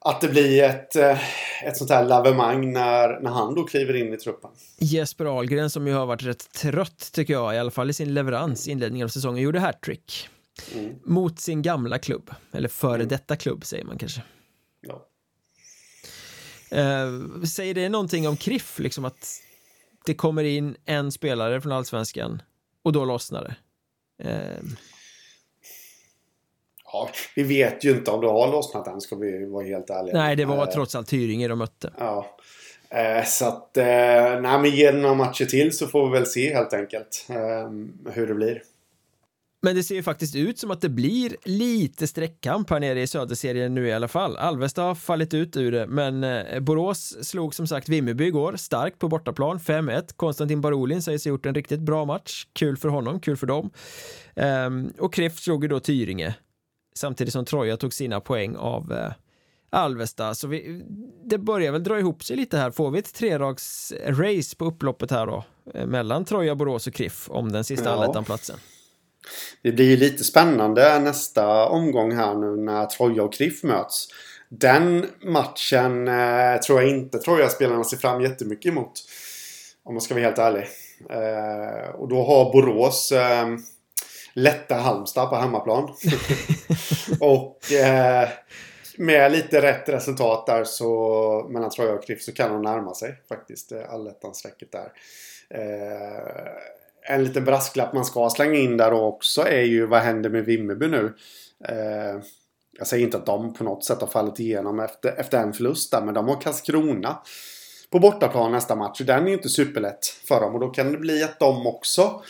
att 0.00 0.20
det 0.20 0.28
blir 0.28 0.62
ett, 0.62 0.96
eh, 0.96 1.18
ett 1.64 1.76
sånt 1.76 1.90
här 1.90 2.04
lavemang 2.04 2.72
när, 2.72 3.20
när 3.20 3.30
han 3.30 3.54
då 3.54 3.64
kliver 3.64 3.96
in 3.96 4.14
i 4.14 4.16
truppen. 4.16 4.50
Jesper 4.78 5.38
Ahlgren 5.38 5.70
som 5.70 5.86
ju 5.86 5.92
har 5.92 6.06
varit 6.06 6.22
rätt 6.22 6.52
trött 6.52 7.10
tycker 7.12 7.32
jag, 7.32 7.54
i 7.54 7.58
alla 7.58 7.70
fall 7.70 7.90
i 7.90 7.92
sin 7.92 8.14
leverans 8.14 8.68
i 8.68 8.70
inledningen 8.70 9.04
av 9.04 9.08
säsongen, 9.08 9.42
gjorde 9.42 9.60
hattrick. 9.60 10.28
Mm. 10.74 10.94
Mot 11.04 11.40
sin 11.40 11.62
gamla 11.62 11.98
klubb, 11.98 12.30
eller 12.52 12.68
före 12.68 13.04
detta 13.04 13.36
klubb 13.36 13.64
säger 13.64 13.84
man 13.84 13.98
kanske. 13.98 14.22
Ja. 14.80 15.06
Eh, 16.78 17.42
säger 17.54 17.74
det 17.74 17.88
någonting 17.88 18.28
om 18.28 18.36
KRIF, 18.36 18.78
liksom 18.78 19.04
att 19.04 19.40
det 20.04 20.14
kommer 20.14 20.44
in 20.44 20.76
en 20.84 21.12
spelare 21.12 21.60
från 21.60 21.72
allsvenskan 21.72 22.42
och 22.82 22.92
då 22.92 23.04
lossnar 23.04 23.44
det? 23.44 23.56
Eh, 24.18 24.58
ja, 26.92 27.10
vi 27.36 27.42
vet 27.42 27.84
ju 27.84 27.90
inte 27.90 28.10
om 28.10 28.20
det 28.20 28.26
har 28.26 28.52
lossnat 28.52 28.86
än, 28.86 29.00
ska 29.00 29.16
vi 29.16 29.46
vara 29.46 29.64
helt 29.64 29.90
ärliga. 29.90 30.16
nej, 30.16 30.36
det 30.36 30.44
var 30.44 30.66
Eh, 30.66 30.72
trots 30.72 30.94
allt 30.94 31.08
Tyringe 31.08 31.48
de 31.48 31.58
mötte. 31.58 31.92
Ja. 31.98 32.36
Eh, 32.90 33.24
så 33.24 33.46
att, 33.48 33.76
eh, 33.76 33.84
nej 34.40 34.58
men 34.58 34.64
ge 34.64 34.92
några 34.92 35.14
matcher 35.14 35.44
till 35.44 35.76
så 35.76 35.86
får 35.86 36.06
vi 36.06 36.12
väl 36.12 36.26
se 36.26 36.54
helt 36.54 36.72
enkelt 36.72 37.26
eh, 37.28 37.70
hur 38.12 38.26
det 38.26 38.34
blir. 38.34 38.62
Men 39.64 39.76
det 39.76 39.82
ser 39.82 39.94
ju 39.94 40.02
faktiskt 40.02 40.36
ut 40.36 40.58
som 40.58 40.70
att 40.70 40.80
det 40.80 40.88
blir 40.88 41.36
lite 41.44 42.06
streckkamp 42.06 42.70
här 42.70 42.80
nere 42.80 43.02
i 43.02 43.06
söderserien 43.06 43.74
nu 43.74 43.86
i 43.88 43.92
alla 43.92 44.08
fall. 44.08 44.36
Alvesta 44.36 44.82
har 44.82 44.94
fallit 44.94 45.34
ut 45.34 45.56
ur 45.56 45.72
det, 45.72 45.86
men 45.86 46.24
eh, 46.24 46.60
Borås 46.60 47.16
slog 47.28 47.54
som 47.54 47.66
sagt 47.66 47.88
Vimmerby 47.88 48.24
igår, 48.26 48.56
starkt 48.56 48.98
på 48.98 49.08
bortaplan, 49.08 49.58
5-1. 49.58 50.12
Konstantin 50.16 50.60
Barolin 50.60 51.02
sägs 51.02 51.24
ha 51.24 51.28
gjort 51.28 51.46
en 51.46 51.54
riktigt 51.54 51.80
bra 51.80 52.04
match. 52.04 52.46
Kul 52.52 52.76
för 52.76 52.88
honom, 52.88 53.20
kul 53.20 53.36
för 53.36 53.46
dem. 53.46 53.70
Ehm, 54.36 54.92
och 54.98 55.14
Kreft 55.14 55.42
slog 55.42 55.64
ju 55.64 55.68
då 55.68 55.80
Tyringe, 55.80 56.34
samtidigt 56.94 57.32
som 57.32 57.44
Troja 57.44 57.76
tog 57.76 57.92
sina 57.92 58.20
poäng 58.20 58.56
av 58.56 58.92
eh, 58.92 59.12
Alvesta. 59.70 60.34
Så 60.34 60.48
vi, 60.48 60.82
det 61.24 61.38
börjar 61.38 61.72
väl 61.72 61.82
dra 61.84 61.98
ihop 61.98 62.24
sig 62.24 62.36
lite 62.36 62.58
här. 62.58 62.70
Får 62.70 62.90
vi 62.90 62.98
ett 62.98 63.14
trerags 63.14 63.92
race 64.06 64.56
på 64.56 64.64
upploppet 64.64 65.10
här 65.10 65.26
då? 65.26 65.44
eh, 65.74 65.86
Mellan 65.86 66.24
Troja, 66.24 66.54
Borås 66.54 66.86
och 66.86 66.94
Kriff 66.94 67.30
om 67.30 67.52
den 67.52 67.64
sista 67.64 67.84
Ja. 67.88 67.90
allettan-platsen. 67.90 68.56
Det 69.62 69.72
blir 69.72 69.90
ju 69.90 69.96
lite 69.96 70.24
spännande 70.24 70.98
nästa 70.98 71.66
omgång 71.66 72.12
här 72.12 72.34
nu 72.34 72.56
när 72.56 72.86
Troja 72.86 73.22
och 73.22 73.32
Kriff 73.32 73.62
möts. 73.62 74.08
Den 74.48 75.06
matchen 75.22 76.08
eh, 76.08 76.60
tror 76.60 76.82
jag 76.82 76.90
inte 76.90 77.18
Troja-spelarna 77.18 77.84
ser 77.84 77.96
fram 77.96 78.22
jättemycket 78.22 78.72
emot. 78.72 78.92
Om 79.84 79.94
man 79.94 80.00
ska 80.00 80.14
vara 80.14 80.24
helt 80.24 80.38
ärlig. 80.38 80.66
Eh, 81.10 81.94
och 81.94 82.08
då 82.08 82.24
har 82.24 82.52
Borås 82.52 83.12
eh, 83.12 83.46
lätta 84.34 84.74
Halmstad 84.74 85.30
på 85.30 85.36
hemmaplan. 85.36 85.82
och 87.20 87.72
eh, 87.72 88.28
med 88.98 89.32
lite 89.32 89.62
rätt 89.62 89.88
resultat 89.88 90.46
där 90.46 90.64
så 90.64 91.46
mellan 91.50 91.70
Troja 91.70 91.92
och 91.92 92.06
Kriff 92.06 92.22
så 92.22 92.32
kan 92.32 92.52
de 92.52 92.62
närma 92.62 92.94
sig 92.94 93.14
faktiskt 93.28 93.72
eh, 93.72 93.92
allettan-strecket 93.92 94.72
där. 94.72 94.92
En 97.08 97.24
liten 97.24 97.44
brasklapp 97.44 97.94
man 97.94 98.04
ska 98.04 98.30
slänga 98.30 98.58
in 98.58 98.76
där 98.76 98.92
också 98.92 99.48
är 99.48 99.62
ju 99.62 99.86
vad 99.86 100.00
händer 100.00 100.30
med 100.30 100.44
Vimmerby 100.44 100.88
nu? 100.88 101.14
Eh, 101.68 102.22
jag 102.78 102.86
säger 102.86 103.04
inte 103.04 103.16
att 103.16 103.26
de 103.26 103.54
på 103.54 103.64
något 103.64 103.84
sätt 103.84 104.00
har 104.00 104.08
fallit 104.08 104.40
igenom 104.40 104.80
efter, 104.80 105.20
efter 105.20 105.38
en 105.38 105.52
förlust 105.52 105.90
där, 105.90 106.02
men 106.02 106.14
de 106.14 106.28
har 106.28 106.40
Karlskrona 106.40 107.18
på 107.90 107.98
bortaplan 107.98 108.52
nästa 108.52 108.76
match. 108.76 109.00
Den 109.00 109.24
är 109.24 109.28
ju 109.28 109.34
inte 109.34 109.48
superlätt 109.48 110.06
för 110.06 110.40
dem 110.40 110.54
och 110.54 110.60
då 110.60 110.68
kan 110.68 110.92
det 110.92 110.98
bli 110.98 111.22
att 111.22 111.38
de 111.38 111.66
också 111.66 112.22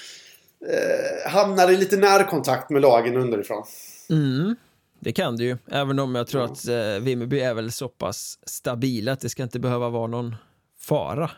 eh, 0.68 1.31
hamnar 1.31 1.70
i 1.70 1.77
lite 1.77 1.97
närkontakt 1.97 2.70
med 2.70 2.83
lagen 2.83 3.16
underifrån. 3.16 3.64
Mm. 4.11 4.57
det 5.01 5.12
kan 5.12 5.37
det 5.37 5.45
ju. 5.45 5.57
Även 5.70 5.99
om 5.99 6.14
jag 6.14 6.27
tror 6.27 6.45
att 6.45 6.68
eh, 6.68 7.01
Vimmerby 7.01 7.41
är 7.41 7.55
väl 7.55 7.72
så 7.72 7.89
pass 7.89 8.39
stabila 8.43 9.12
att 9.12 9.20
det 9.20 9.29
ska 9.29 9.43
inte 9.43 9.59
behöva 9.59 9.89
vara 9.89 10.07
någon 10.07 10.37
fara. 10.81 11.31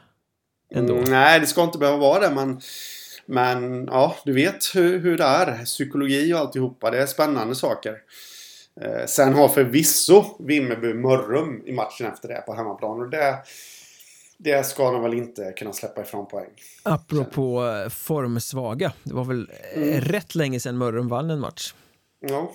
Ändå. 0.70 0.96
Mm, 0.96 1.10
nej, 1.10 1.40
det 1.40 1.46
ska 1.46 1.62
inte 1.62 1.78
behöva 1.78 1.98
vara 1.98 2.28
det, 2.28 2.34
men 2.34 2.60
men 3.26 3.86
ja, 3.86 4.16
du 4.24 4.32
vet 4.32 4.74
hur, 4.74 4.98
hur 4.98 5.18
det 5.18 5.24
är. 5.24 5.64
Psykologi 5.64 6.34
och 6.34 6.38
alltihopa. 6.38 6.90
Det 6.90 7.02
är 7.02 7.06
spännande 7.06 7.54
saker. 7.54 7.98
Eh, 8.80 9.06
sen 9.06 9.34
har 9.34 9.48
förvisso 9.48 10.24
Vimmerby 10.38 10.94
Mörrum 10.94 11.62
i 11.66 11.72
matchen 11.72 12.06
efter 12.06 12.28
det 12.28 12.42
på 12.46 12.54
hemmaplan. 12.54 13.00
Och 13.00 13.10
det, 13.10 13.36
det 14.38 14.66
ska 14.66 14.90
de 14.90 15.02
väl 15.02 15.14
inte 15.14 15.52
kunna 15.52 15.72
släppa 15.72 16.02
ifrån 16.02 16.28
poäng. 16.28 16.50
Apropå 16.82 17.64
eh, 17.66 17.88
formsvaga. 17.88 18.92
Det 19.02 19.14
var 19.14 19.24
väl 19.24 19.50
eh, 19.74 19.82
mm. 19.82 20.00
rätt 20.00 20.34
länge 20.34 20.60
sedan 20.60 20.76
Mörrum 20.78 21.08
vann 21.08 21.30
en 21.30 21.40
match. 21.40 21.74
Ja. 22.20 22.52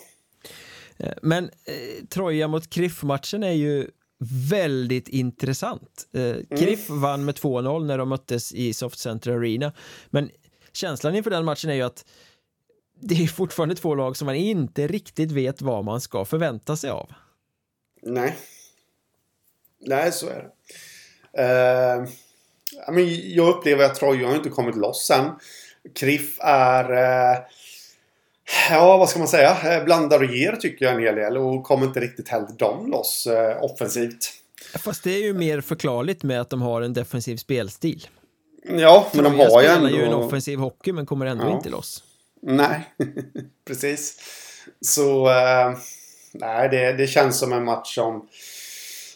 Eh, 0.98 1.14
men 1.22 1.44
eh, 1.44 2.06
Troja 2.10 2.48
mot 2.48 2.70
Kriff-matchen 2.70 3.44
är 3.44 3.52
ju 3.52 3.88
väldigt 4.50 5.08
intressant. 5.08 6.08
Eh, 6.14 6.22
mm. 6.22 6.46
Kriff 6.58 6.90
mm. 6.90 7.02
vann 7.02 7.26
med 7.26 7.36
2-0 7.36 7.86
när 7.86 7.98
de 7.98 8.10
möttes 8.10 8.54
i 8.54 8.74
Soft 8.74 9.00
Center 9.00 9.32
Arena. 9.32 9.74
Men 10.10 10.30
känslan 10.74 11.16
inför 11.16 11.30
den 11.30 11.46
matchen 11.46 11.70
är 11.70 11.74
ju 11.74 11.82
att 11.82 12.06
det 13.00 13.24
är 13.24 13.28
fortfarande 13.28 13.76
två 13.76 13.96
lag 13.96 14.18
som 14.18 14.26
man 14.26 14.36
inte 14.36 14.88
riktigt 14.88 15.32
vet 15.32 15.62
vad 15.62 15.86
man 15.86 16.02
ska 16.02 16.26
förvänta 16.26 16.78
sig 16.78 16.90
av. 16.90 17.14
Nej. 18.02 18.38
Nej, 19.80 20.12
så 20.12 20.28
är 20.28 20.44
det. 20.44 20.52
Uh, 21.40 22.10
jag 23.36 23.50
upplever 23.50 23.86
att 23.86 23.96
Troja 23.96 24.28
har 24.28 24.36
inte 24.36 24.50
kommit 24.50 24.76
loss 24.76 25.10
än. 25.10 25.26
Kriff 25.96 26.40
är... 26.40 26.92
Uh, 26.92 27.40
ja, 28.70 28.98
vad 28.98 29.10
ska 29.10 29.20
man 29.20 29.28
säga? 29.28 29.78
Eh, 29.78 29.84
blandar 29.84 30.20
och 30.20 30.34
ger 30.36 30.56
tycker 30.56 30.86
jag 30.86 30.94
en 30.94 31.02
hel 31.02 31.16
del 31.16 31.38
och 31.38 31.64
kommer 31.64 31.86
inte 31.86 32.00
riktigt 32.00 32.28
heller 32.28 32.50
de 32.58 32.92
loss 32.92 33.28
uh, 33.28 33.64
offensivt. 33.64 34.34
Fast 34.76 35.04
det 35.04 35.12
är 35.12 35.24
ju 35.24 35.34
mer 35.34 35.62
förklarligt 35.62 36.24
med 36.24 36.42
att 36.42 36.50
de 36.50 36.62
har 36.62 36.82
en 36.82 36.94
defensiv 36.94 37.38
spelstil. 37.38 38.08
Ja, 38.64 39.08
men 39.14 39.24
de 39.24 39.40
har 39.40 39.62
ju 39.62 39.68
ändå... 39.68 39.90
ju 39.90 40.04
en 40.04 40.14
offensiv 40.14 40.60
hockey 40.60 40.92
men 40.92 41.06
kommer 41.06 41.26
ändå 41.26 41.44
ja. 41.44 41.56
inte 41.56 41.70
loss. 41.70 42.04
Nej, 42.42 42.94
precis. 43.68 44.20
Så... 44.82 45.30
Uh, 45.30 45.78
nej, 46.34 46.70
det, 46.70 46.94
det 46.94 47.08
känns 47.08 47.40
som 47.40 47.54
en 47.54 47.66
match 47.66 47.96
som 47.96 48.28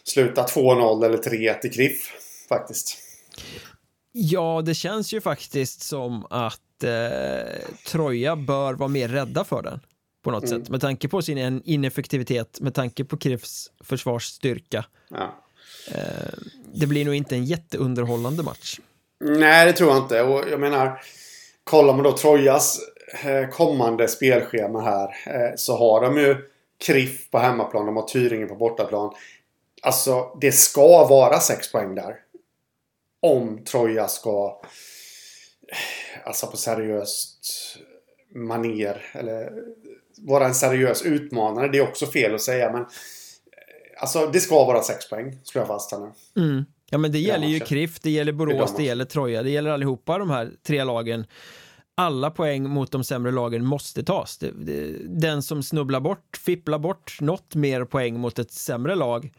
slutar 0.04 0.44
2-0 0.44 1.06
eller 1.06 1.18
3-1 1.18 1.66
i 1.66 1.70
Kriff, 1.70 2.14
faktiskt. 2.50 2.98
Ja, 4.12 4.62
det 4.66 4.74
känns 4.74 5.14
ju 5.14 5.22
faktiskt 5.22 5.82
som 5.82 6.26
att 6.30 6.84
eh, 6.84 7.70
Troja 7.88 8.36
bör 8.36 8.74
vara 8.74 8.90
mer 8.90 9.08
rädda 9.08 9.44
för 9.44 9.62
den 9.62 9.80
på 10.24 10.32
något 10.32 10.44
mm. 10.44 10.60
sätt 10.60 10.70
med 10.70 10.82
tanke 10.82 11.08
på 11.08 11.22
sin 11.22 11.62
ineffektivitet, 11.66 12.60
med 12.62 12.74
tanke 12.74 13.06
på 13.06 13.18
Kriffs 13.18 13.72
försvarsstyrka. 13.84 14.86
Ja. 15.10 15.44
Eh, 15.92 16.34
det 16.74 16.88
blir 16.88 17.06
nog 17.06 17.16
inte 17.16 17.36
en 17.36 17.46
jätteunderhållande 17.46 18.44
match. 18.44 18.80
Nej, 19.20 19.66
det 19.66 19.74
tror 19.74 19.90
jag 19.90 20.04
inte. 20.04 20.22
Och 20.22 20.50
jag 20.50 20.60
menar, 20.60 21.02
kollar 21.64 21.94
man 21.94 22.04
då 22.04 22.18
Trojas 22.18 22.80
eh, 23.24 23.50
kommande 23.50 24.08
spelschema 24.08 24.82
här 24.82 25.16
eh, 25.26 25.56
så 25.56 25.78
har 25.78 26.02
de 26.02 26.18
ju 26.18 26.50
Kriff 26.78 27.30
på 27.32 27.38
hemmaplan, 27.38 27.86
de 27.86 27.96
har 27.96 28.08
Tyringen 28.08 28.48
på 28.48 28.56
bortaplan. 28.56 29.14
Alltså, 29.82 30.38
det 30.42 30.52
ska 30.52 31.08
vara 31.08 31.40
sex 31.40 31.72
poäng 31.72 31.96
där. 31.96 32.16
Om 33.20 33.64
Troja 33.64 34.08
ska, 34.08 34.62
eh, 35.68 36.28
alltså 36.28 36.48
på 36.48 36.58
seriöst 36.58 37.46
maner 38.36 39.06
eller 39.14 39.52
vara 40.18 40.46
en 40.46 40.56
seriös 40.56 41.02
utmanare. 41.02 41.68
Det 41.68 41.78
är 41.78 41.90
också 41.90 42.06
fel 42.06 42.36
att 42.36 42.42
säga, 42.42 42.72
men 42.72 42.86
alltså 43.98 44.28
det 44.28 44.40
ska 44.40 44.66
vara 44.66 44.84
sex 44.84 45.10
poäng, 45.10 45.40
skulle 45.44 45.62
jag 45.62 45.68
fast 45.68 45.92
nu. 45.92 46.12
Mm. 46.44 46.66
Ja 46.96 47.00
men 47.00 47.12
det 47.12 47.20
gäller 47.20 47.48
ju 47.48 47.60
KRIF, 47.60 48.00
det 48.00 48.10
gäller 48.10 48.32
Borås, 48.32 48.76
det 48.78 48.84
gäller 48.84 49.06
Troja, 49.06 49.44
det 49.44 49.50
gäller 49.50 49.70
allihopa 49.70 50.18
de 50.18 50.30
här 50.30 50.52
tre 50.64 50.84
lagen. 50.84 51.26
Alla 51.96 52.32
poäng 52.32 52.70
mot 52.70 52.92
de 52.92 53.04
sämre 53.04 53.32
lagen 53.32 53.66
måste 53.66 54.04
tas. 54.04 54.40
Den 55.04 55.44
som 55.44 55.64
snubblar 55.64 56.00
bort, 56.00 56.38
fipplar 56.46 56.80
bort 56.80 57.18
något 57.22 57.56
mer 57.56 57.86
poäng 57.86 58.20
mot 58.20 58.40
ett 58.40 58.52
sämre 58.52 58.96
lag 58.96 59.32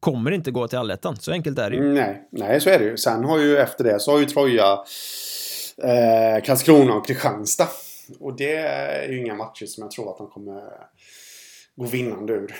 kommer 0.00 0.30
inte 0.30 0.50
gå 0.50 0.68
till 0.68 0.78
allettan. 0.78 1.16
Så 1.16 1.32
enkelt 1.32 1.58
är 1.58 1.70
det 1.70 1.76
ju. 1.76 1.92
Nej, 1.92 2.28
nej 2.30 2.60
så 2.60 2.70
är 2.70 2.78
det 2.78 2.84
ju. 2.84 2.96
Sen 2.96 3.24
har 3.24 3.38
ju 3.38 3.58
efter 3.58 3.84
det 3.84 4.00
så 4.00 4.10
har 4.12 4.18
ju 4.18 4.24
Troja 4.24 4.72
eh, 5.82 6.44
Karlskrona 6.44 6.94
och 6.94 7.06
Kristianstad. 7.06 7.68
Och 8.18 8.36
det 8.36 8.56
är 8.56 9.08
ju 9.08 9.18
inga 9.18 9.34
matcher 9.34 9.66
som 9.66 9.82
jag 9.82 9.90
tror 9.90 10.10
att 10.10 10.18
de 10.18 10.30
kommer 10.30 10.62
gå 11.76 11.86
vinnande 11.86 12.32
ur. 12.32 12.54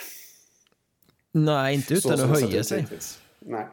Nej, 1.33 1.75
inte 1.75 1.95
utan 1.95 2.19
så, 2.19 2.25
att 2.25 2.31
höja 2.31 2.65
sig. 2.65 2.87
Nej. 3.39 3.67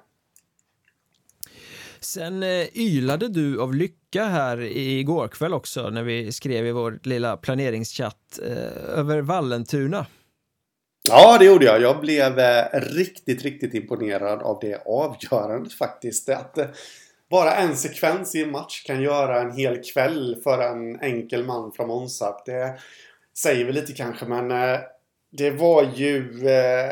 Sen 2.01 2.43
eh, 2.43 2.77
ylade 2.77 3.27
du 3.27 3.61
av 3.61 3.73
lycka 3.73 4.25
här 4.25 4.61
igår 4.61 5.27
kväll 5.27 5.53
också 5.53 5.89
när 5.89 6.03
vi 6.03 6.31
skrev 6.31 6.67
i 6.67 6.71
vår 6.71 6.99
lilla 7.03 7.37
planeringschatt 7.37 8.39
eh, 8.43 8.99
över 8.99 9.21
Vallentuna. 9.21 10.05
Ja, 11.09 11.37
det 11.37 11.45
gjorde 11.45 11.65
jag. 11.65 11.81
Jag 11.81 12.01
blev 12.01 12.39
eh, 12.39 12.65
riktigt, 12.73 13.43
riktigt 13.43 13.73
imponerad 13.73 14.41
av 14.41 14.57
det 14.61 14.81
avgörandet 14.85 15.73
faktiskt. 15.73 16.29
Att 16.29 16.57
eh, 16.57 16.67
bara 17.29 17.55
en 17.55 17.75
sekvens 17.75 18.35
i 18.35 18.43
en 18.43 18.51
match 18.51 18.83
kan 18.83 19.01
göra 19.01 19.41
en 19.41 19.51
hel 19.51 19.83
kväll 19.93 20.41
för 20.43 20.61
en 20.61 20.99
enkel 20.99 21.45
man 21.45 21.71
från 21.71 21.87
Månsarp. 21.87 22.45
Det 22.45 22.79
säger 23.37 23.65
vi 23.65 23.71
lite 23.71 23.93
kanske, 23.93 24.25
men 24.25 24.51
eh, 24.51 24.79
det 25.31 25.51
var 25.51 25.91
ju 25.95 26.47
eh, 26.47 26.91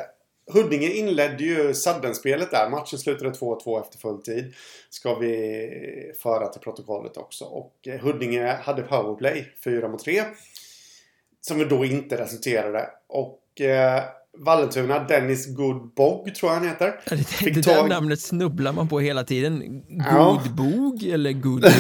Huddinge 0.54 0.90
inledde 0.90 1.44
ju 1.44 1.74
saddenspelet 1.74 2.52
där. 2.52 2.70
Matchen 2.70 3.00
slutade 3.00 3.32
2-2 3.32 3.82
efter 3.82 3.98
full 3.98 4.22
tid. 4.22 4.54
Ska 4.90 5.16
vi 5.16 6.14
föra 6.20 6.48
till 6.48 6.62
protokollet 6.62 7.18
också. 7.18 7.46
Och 7.46 7.88
eh, 7.88 8.00
Huddinge 8.00 8.48
hade 8.48 8.82
powerplay 8.82 9.54
4 9.64 9.88
mot 9.88 10.04
3. 10.04 10.24
Som 11.42 11.68
då 11.68 11.86
inte 11.86 12.18
resulterade. 12.18 12.90
Och 13.08 13.62
eh, 13.62 14.04
Vallentuna, 14.38 15.00
Dennis 15.00 15.56
Goodbog 15.56 16.36
tror 16.36 16.52
jag 16.52 16.60
han 16.60 16.68
heter. 16.68 17.00
Det, 17.10 17.50
det 17.52 17.62
där 17.62 17.88
namnet 17.88 18.22
snubblar 18.22 18.74
man 18.74 18.88
på 18.88 19.00
hela 19.00 19.24
tiden. 19.24 19.84
Goodbog 19.90 20.98
ja. 21.02 21.14
eller 21.14 21.32
Goodbog 21.32 21.72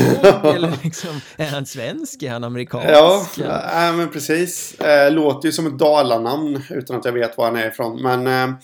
eller 0.56 0.84
liksom, 0.84 1.22
är 1.38 1.48
han 1.48 1.66
svensk? 1.66 2.24
Är 2.24 2.30
han 2.30 2.44
amerikansk? 2.44 2.90
Ja, 2.90 3.28
ja. 3.38 3.88
Äh, 3.88 3.96
men 3.96 4.10
precis. 4.10 4.80
Äh, 4.80 5.12
låter 5.12 5.48
ju 5.48 5.52
som 5.52 5.68
ett 5.68 5.80
dalanamn 5.80 6.62
utan 6.70 6.96
att 6.96 7.06
jag 7.06 7.12
vet 7.12 7.38
var 7.38 7.46
han 7.46 7.56
är 7.56 7.68
ifrån. 7.68 8.02
Men 8.02 8.28
äh, 8.28 8.56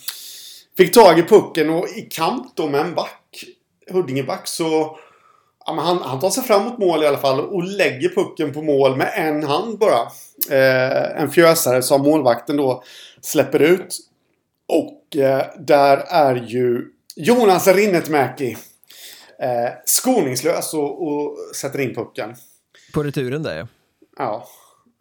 fick 0.76 0.94
tag 0.94 1.18
i 1.18 1.22
pucken 1.22 1.70
och 1.70 1.88
i 1.88 2.00
kamp 2.10 2.56
då 2.56 2.68
med 2.68 2.80
en 2.80 2.94
back, 2.94 3.44
Huddingeback, 3.90 4.48
så 4.48 4.96
han, 5.66 5.98
han 5.98 6.20
tar 6.20 6.30
sig 6.30 6.44
fram 6.44 6.64
mot 6.64 6.78
mål 6.78 7.02
i 7.02 7.06
alla 7.06 7.18
fall 7.18 7.40
och 7.40 7.64
lägger 7.64 8.08
pucken 8.08 8.52
på 8.52 8.62
mål 8.62 8.96
med 8.96 9.12
en 9.16 9.44
hand 9.44 9.78
bara. 9.78 10.00
Eh, 10.50 11.22
en 11.22 11.30
fjösare 11.30 11.82
som 11.82 12.02
målvakten 12.02 12.56
då 12.56 12.82
släpper 13.20 13.62
ut. 13.62 13.98
Och 14.68 15.16
eh, 15.16 15.46
där 15.58 15.96
är 15.96 16.34
ju 16.34 16.86
Jonas 17.16 17.68
Rinnetmäki 17.68 18.56
eh, 19.38 19.72
skoningslös 19.84 20.74
och, 20.74 21.08
och 21.08 21.36
sätter 21.56 21.80
in 21.80 21.94
pucken. 21.94 22.34
På 22.94 23.02
returen 23.02 23.42
där 23.42 23.56
ja. 23.56 23.66
Ja. 24.18 24.48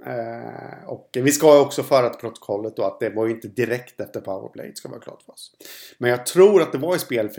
Eh, 0.06 0.88
och 0.88 1.10
vi 1.14 1.32
ska 1.32 1.62
också 1.62 1.84
föra 1.84 2.10
till 2.10 2.20
protokollet 2.20 2.76
då 2.76 2.84
att 2.84 3.00
det 3.00 3.10
var 3.10 3.26
ju 3.26 3.32
inte 3.32 3.48
direkt 3.48 4.02
efter 4.02 4.22
powerplay, 4.22 4.72
ska 4.76 4.90
vara 4.90 5.00
klart 5.00 5.24
för 5.24 5.34
oss. 5.34 5.52
Men 5.98 6.10
jag 6.10 6.26
tror 6.26 6.62
att 6.62 6.72
det 6.72 6.78
var 6.78 6.96
i 6.96 7.00
spel 7.00 7.30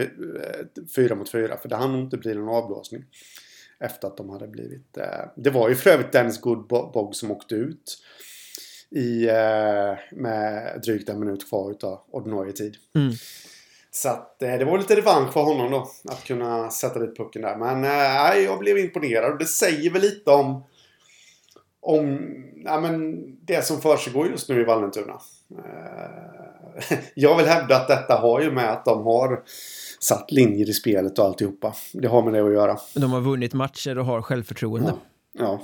4 0.97 1.13
eh, 1.13 1.17
mot 1.17 1.31
4, 1.31 1.57
för 1.57 1.69
det 1.69 1.77
hann 1.77 1.93
nog 1.93 2.01
inte 2.01 2.17
bli 2.17 2.35
någon 2.35 2.49
avblåsning. 2.49 3.05
Efter 3.81 4.09
att 4.09 4.17
de 4.17 4.31
hade 4.31 4.49
blivit... 4.49 4.97
Eh, 4.97 5.05
det 5.37 5.51
var 5.51 5.69
ju 5.69 5.75
för 5.75 5.91
övrigt 5.91 6.13
Dennis 6.13 6.41
Goodbog 6.41 7.15
som 7.15 7.31
åkte 7.31 7.55
ut 7.55 7.99
i, 8.91 9.29
eh, 9.29 9.99
med 10.13 10.81
drygt 10.85 11.09
en 11.09 11.21
minut 11.21 11.49
kvar 11.49 11.71
utav 11.71 12.01
ordinarie 12.11 12.53
tid. 12.53 12.77
Mm. 12.95 13.13
Så 13.91 14.09
att 14.09 14.43
eh, 14.43 14.59
det 14.59 14.65
var 14.65 14.79
lite 14.79 14.97
revansch 14.97 15.33
för 15.33 15.43
honom 15.43 15.71
då. 15.71 15.91
Att 16.09 16.25
kunna 16.25 16.71
sätta 16.71 16.99
dit 16.99 17.17
pucken 17.17 17.43
där. 17.43 17.57
Men 17.57 17.85
jag 18.45 18.59
blev 18.59 18.79
imponerad. 18.79 19.33
Och 19.33 19.39
det 19.39 19.47
säger 19.47 19.91
väl 19.91 20.03
lite 20.03 20.31
om 20.31 20.65
om 21.83 22.19
ja, 22.65 22.81
men 22.81 23.23
det 23.45 23.65
som 23.65 23.81
försiggår 23.81 24.27
just 24.27 24.49
nu 24.49 24.61
i 24.61 24.65
Vallentuna. 24.65 25.21
Eh, 25.51 26.99
jag 27.15 27.37
vill 27.37 27.47
hävda 27.47 27.77
att 27.77 27.89
detta 27.89 28.15
har 28.15 28.41
ju 28.41 28.51
med 28.51 28.73
att 28.73 28.85
de 28.85 29.05
har 29.05 29.43
satt 30.01 30.31
linjer 30.31 30.69
i 30.69 30.73
spelet 30.73 31.19
och 31.19 31.25
alltihopa. 31.25 31.75
Det 31.93 32.09
har 32.09 32.23
med 32.23 32.35
det 32.35 32.47
att 32.47 32.53
göra. 32.53 32.79
De 32.95 33.13
har 33.13 33.21
vunnit 33.21 33.55
matcher 33.55 33.99
och 33.99 34.07
har 34.07 34.23
självförtroende. 34.23 34.95
Ja. 35.33 35.45
ja. 35.45 35.63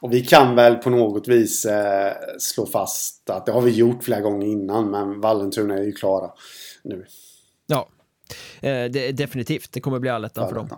Och 0.00 0.12
vi 0.12 0.20
kan 0.20 0.56
väl 0.56 0.74
på 0.74 0.90
något 0.90 1.28
vis 1.28 1.64
eh, 1.64 2.12
slå 2.38 2.66
fast 2.66 3.30
att 3.30 3.46
det 3.46 3.52
har 3.52 3.60
vi 3.60 3.70
gjort 3.70 4.04
flera 4.04 4.20
gånger 4.20 4.46
innan 4.46 4.90
men 4.90 5.20
Vallentuna 5.20 5.74
är 5.74 5.82
ju 5.82 5.92
klara 5.92 6.30
nu. 6.82 7.06
Ja, 7.66 7.88
eh, 8.60 8.84
det, 8.84 9.12
definitivt. 9.12 9.72
Det 9.72 9.80
kommer 9.80 9.98
bli 9.98 10.10
allettan 10.10 10.48
för 10.48 10.56
dem. 10.56 10.68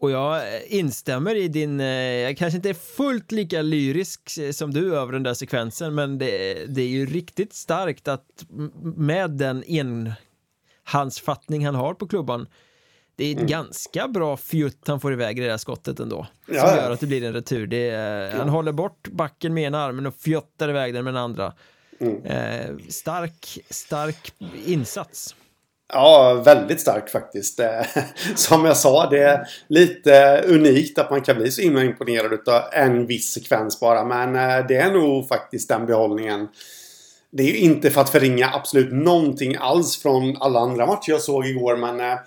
Och 0.00 0.10
jag 0.10 0.42
instämmer 0.66 1.34
i 1.34 1.48
din, 1.48 1.80
jag 1.80 2.36
kanske 2.36 2.56
inte 2.56 2.68
är 2.68 2.74
fullt 2.74 3.32
lika 3.32 3.62
lyrisk 3.62 4.38
som 4.52 4.74
du 4.74 4.96
över 4.96 5.12
den 5.12 5.22
där 5.22 5.34
sekvensen, 5.34 5.94
men 5.94 6.18
det, 6.18 6.66
det 6.66 6.82
är 6.82 6.88
ju 6.88 7.06
riktigt 7.06 7.52
starkt 7.52 8.08
att 8.08 8.44
med 8.96 9.30
den 9.30 9.64
enhandsfattning 9.64 11.66
han 11.66 11.74
har 11.74 11.94
på 11.94 12.08
klubban 12.08 12.46
det 13.18 13.24
är 13.24 13.32
ett 13.32 13.36
mm. 13.36 13.50
ganska 13.50 14.08
bra 14.08 14.36
fjutt 14.36 14.88
han 14.88 15.00
får 15.00 15.12
iväg 15.12 15.38
i 15.38 15.42
det 15.42 15.48
där 15.48 15.56
skottet 15.56 16.00
ändå. 16.00 16.26
Ja, 16.46 16.66
som 16.66 16.76
gör 16.76 16.90
att 16.90 17.00
det 17.00 17.06
blir 17.06 17.24
en 17.24 17.32
retur. 17.32 17.66
Det 17.66 17.86
ja. 17.86 18.38
Han 18.38 18.48
håller 18.48 18.72
bort 18.72 19.08
backen 19.08 19.54
med 19.54 19.64
ena 19.64 19.78
armen 19.78 20.06
och 20.06 20.14
fjuttar 20.14 20.68
iväg 20.68 20.94
den 20.94 21.04
med 21.04 21.14
den 21.14 21.22
andra. 21.22 21.52
Mm. 22.00 22.24
Eh, 22.24 22.76
stark, 22.88 23.58
stark 23.70 24.32
insats. 24.66 25.36
Ja, 25.92 26.42
väldigt 26.44 26.80
stark 26.80 27.10
faktiskt. 27.10 27.60
Som 28.36 28.64
jag 28.64 28.76
sa, 28.76 29.08
det 29.10 29.22
är 29.22 29.48
lite 29.68 30.42
unikt 30.46 30.98
att 30.98 31.10
man 31.10 31.20
kan 31.20 31.36
bli 31.36 31.50
så 31.50 31.62
himla 31.62 31.84
imponerad 31.84 32.48
av 32.48 32.62
en 32.72 33.06
viss 33.06 33.32
sekvens 33.32 33.80
bara. 33.80 34.04
Men 34.04 34.36
eh, 34.36 34.66
det 34.66 34.76
är 34.76 34.90
nog 34.90 35.28
faktiskt 35.28 35.68
den 35.68 35.86
behållningen. 35.86 36.48
Det 37.30 37.42
är 37.42 37.46
ju 37.46 37.58
inte 37.58 37.90
för 37.90 38.00
att 38.00 38.10
förringa 38.10 38.50
absolut 38.54 38.92
någonting 38.92 39.56
alls 39.56 40.02
från 40.02 40.36
alla 40.40 40.60
andra 40.60 40.86
matcher 40.86 41.10
jag 41.10 41.20
såg 41.20 41.46
igår. 41.46 41.76
Men 41.76 42.00
eh, 42.00 42.18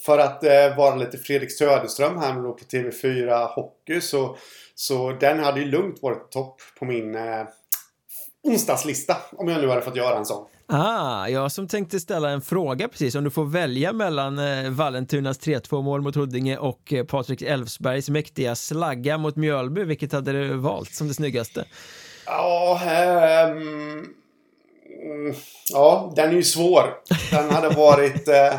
för 0.00 0.18
att 0.18 0.44
eh, 0.44 0.76
vara 0.76 0.94
lite 0.94 1.18
Fredrik 1.18 1.52
Söderström 1.52 2.18
här 2.18 2.34
nu 2.34 2.42
på 2.42 2.64
TV4 2.72 3.46
Hockey 3.46 4.00
så, 4.00 4.36
så 4.74 5.12
den 5.12 5.38
hade 5.38 5.60
ju 5.60 5.66
lugnt 5.66 6.02
varit 6.02 6.30
topp 6.30 6.60
på 6.78 6.84
min 6.84 7.14
onsdagslista. 8.42 9.16
Om 9.32 9.48
jag 9.48 9.60
nu 9.60 9.68
hade 9.68 9.82
fått 9.82 9.96
göra 9.96 10.18
en 10.18 10.26
sån. 10.26 10.46
Ah, 10.66 11.28
jag 11.28 11.52
som 11.52 11.68
tänkte 11.68 12.00
ställa 12.00 12.30
en 12.30 12.42
fråga 12.42 12.88
precis. 12.88 13.14
Om 13.14 13.24
du 13.24 13.30
får 13.30 13.44
välja 13.44 13.92
mellan 13.92 14.38
eh, 14.38 14.70
Vallentunas 14.70 15.40
3-2 15.40 15.82
mål 15.82 16.02
mot 16.02 16.16
Huddinge 16.16 16.56
och 16.56 16.92
eh, 16.92 17.04
Patrik 17.04 17.42
Elfsbergs 17.42 18.08
mäktiga 18.08 18.54
slagga 18.54 19.18
mot 19.18 19.36
Mjölby. 19.36 19.84
Vilket 19.84 20.12
hade 20.12 20.32
du 20.32 20.56
valt 20.56 20.94
som 20.94 21.08
det 21.08 21.14
snyggaste? 21.14 21.64
Ja, 22.26 22.80
um, 23.50 24.14
ja 25.72 26.12
den 26.16 26.30
är 26.30 26.34
ju 26.34 26.42
svår. 26.42 26.84
Den 27.30 27.50
hade 27.50 27.68
varit 27.68 28.28
eh, 28.28 28.54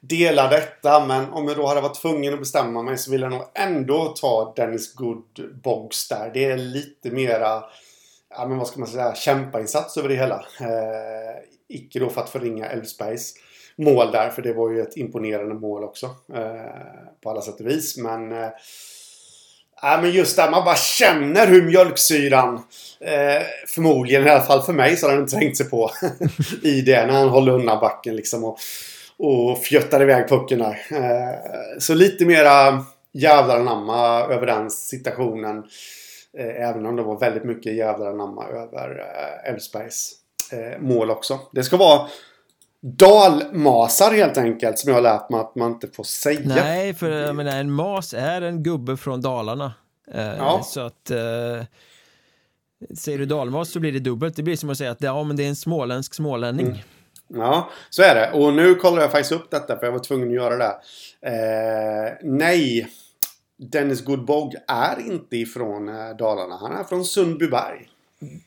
delad 0.00 0.50
detta. 0.50 1.06
Men 1.06 1.32
om 1.32 1.48
jag 1.48 1.56
då 1.56 1.66
hade 1.66 1.80
varit 1.80 2.00
tvungen 2.00 2.34
att 2.34 2.40
bestämma 2.40 2.82
mig 2.82 2.98
så 2.98 3.10
vill 3.10 3.20
jag 3.20 3.30
nog 3.30 3.42
ändå 3.54 4.14
ta 4.16 4.52
Dennis 4.56 4.94
Good 4.94 5.60
Bogs 5.62 6.08
där. 6.08 6.30
Det 6.34 6.44
är 6.44 6.56
lite 6.56 7.10
mera 7.10 7.64
ja, 8.36 8.46
men 8.48 8.58
vad 8.58 8.66
ska 8.66 8.80
man 8.80 8.88
säga, 8.88 9.14
kämpainsats 9.14 9.96
över 9.96 10.08
det 10.08 10.14
hela. 10.14 10.46
Eh, 10.60 11.42
icke 11.68 11.98
då 11.98 12.10
för 12.10 12.20
att 12.20 12.30
förringa 12.30 12.66
Elfsbergs 12.66 13.34
mål 13.78 14.12
där, 14.12 14.30
för 14.30 14.42
det 14.42 14.52
var 14.52 14.70
ju 14.70 14.80
ett 14.80 14.96
imponerande 14.96 15.54
mål 15.54 15.84
också. 15.84 16.06
Eh, 16.34 17.12
på 17.22 17.30
alla 17.30 17.40
sätt 17.40 17.60
och 17.60 17.66
vis. 17.66 17.96
Men, 17.96 18.32
eh, 18.32 18.50
men 19.82 20.10
just 20.10 20.36
där 20.36 20.50
man 20.50 20.64
bara 20.64 20.76
känner 20.76 21.46
hur 21.46 21.62
mjölksyran, 21.62 22.54
eh, 23.00 23.42
förmodligen 23.66 24.26
i 24.26 24.30
alla 24.30 24.44
fall 24.44 24.62
för 24.62 24.72
mig, 24.72 24.96
så 24.96 25.08
har 25.08 25.16
den 25.16 25.26
trängt 25.26 25.56
sig 25.56 25.70
på 25.70 25.90
i 26.62 26.80
det 26.80 27.06
när 27.06 27.14
han 27.14 27.28
håller 27.28 27.52
undan 27.52 27.80
backen 27.80 28.16
liksom. 28.16 28.44
Och, 28.44 28.58
och 29.18 29.58
fjöttar 29.58 30.02
iväg 30.02 30.28
pucken 30.28 30.58
där. 30.58 30.86
Eh, 30.90 31.78
så 31.78 31.94
lite 31.94 32.24
mera 32.24 32.84
jävlar 33.12 33.60
anamma 33.60 34.20
över 34.20 34.46
den 34.46 34.70
situationen. 34.70 35.64
Eh, 36.38 36.68
även 36.68 36.86
om 36.86 36.96
det 36.96 37.02
var 37.02 37.18
väldigt 37.18 37.44
mycket 37.44 37.74
jävlar 37.74 38.06
anamma 38.06 38.44
över 38.48 38.98
eh, 38.98 39.50
Elfsbergs 39.52 40.12
eh, 40.52 40.80
mål 40.80 41.10
också. 41.10 41.40
Det 41.52 41.64
ska 41.64 41.76
vara 41.76 42.08
dalmasar 42.80 44.14
helt 44.14 44.38
enkelt 44.38 44.78
som 44.78 44.88
jag 44.88 44.96
har 44.96 45.02
lärt 45.02 45.30
mig 45.30 45.40
att 45.40 45.54
man 45.54 45.72
inte 45.72 45.88
får 45.88 46.04
säga. 46.04 46.40
Nej, 46.44 46.94
för 46.94 47.10
jag 47.10 47.36
menar, 47.36 47.56
en 47.56 47.70
mas 47.70 48.14
är 48.14 48.42
en 48.42 48.62
gubbe 48.62 48.96
från 48.96 49.20
Dalarna. 49.20 49.74
ja. 50.38 50.62
Så 50.64 50.80
att 50.80 51.10
eh, 51.10 51.64
säger 52.98 53.18
du 53.18 53.26
dalmas 53.26 53.70
så 53.70 53.80
blir 53.80 53.92
det 53.92 53.98
dubbelt. 53.98 54.36
Det 54.36 54.42
blir 54.42 54.56
som 54.56 54.70
att 54.70 54.78
säga 54.78 54.90
att 54.90 55.02
ja, 55.02 55.24
men 55.24 55.36
det 55.36 55.44
är 55.44 55.48
en 55.48 55.56
småländsk 55.56 56.14
smålänning. 56.14 56.66
Mm. 56.66 56.78
Ja, 57.28 57.70
så 57.90 58.02
är 58.02 58.14
det. 58.14 58.32
Och 58.32 58.52
nu 58.52 58.74
kollar 58.74 59.02
jag 59.02 59.10
faktiskt 59.10 59.32
upp 59.32 59.50
detta 59.50 59.78
för 59.78 59.86
jag 59.86 59.92
var 59.92 59.98
tvungen 59.98 60.28
att 60.28 60.34
göra 60.34 60.56
det. 60.56 60.76
Eh, 61.20 62.12
nej, 62.22 62.88
Dennis 63.58 64.04
Goodbog 64.04 64.54
är 64.68 65.00
inte 65.00 65.36
ifrån 65.36 65.88
eh, 65.88 66.16
Dalarna. 66.18 66.56
Han 66.56 66.72
är 66.72 66.84
från 66.84 67.04
Sundbyberg. 67.04 67.88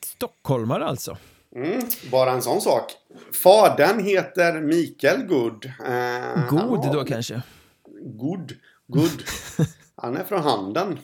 Stockholmare 0.04 0.84
alltså? 0.84 1.16
Mm, 1.56 1.82
bara 2.10 2.32
en 2.32 2.42
sån 2.42 2.60
sak. 2.60 2.92
Fadern 3.42 4.04
heter 4.04 4.60
Mikael 4.60 5.22
Good. 5.22 5.64
Eh, 5.64 6.48
God 6.50 6.84
har... 6.84 6.94
då 6.94 7.04
kanske? 7.04 7.42
Good. 8.02 8.52
Good. 8.86 9.22
Han 9.96 10.16
är 10.16 10.24
från 10.24 10.42
Handen. 10.42 10.98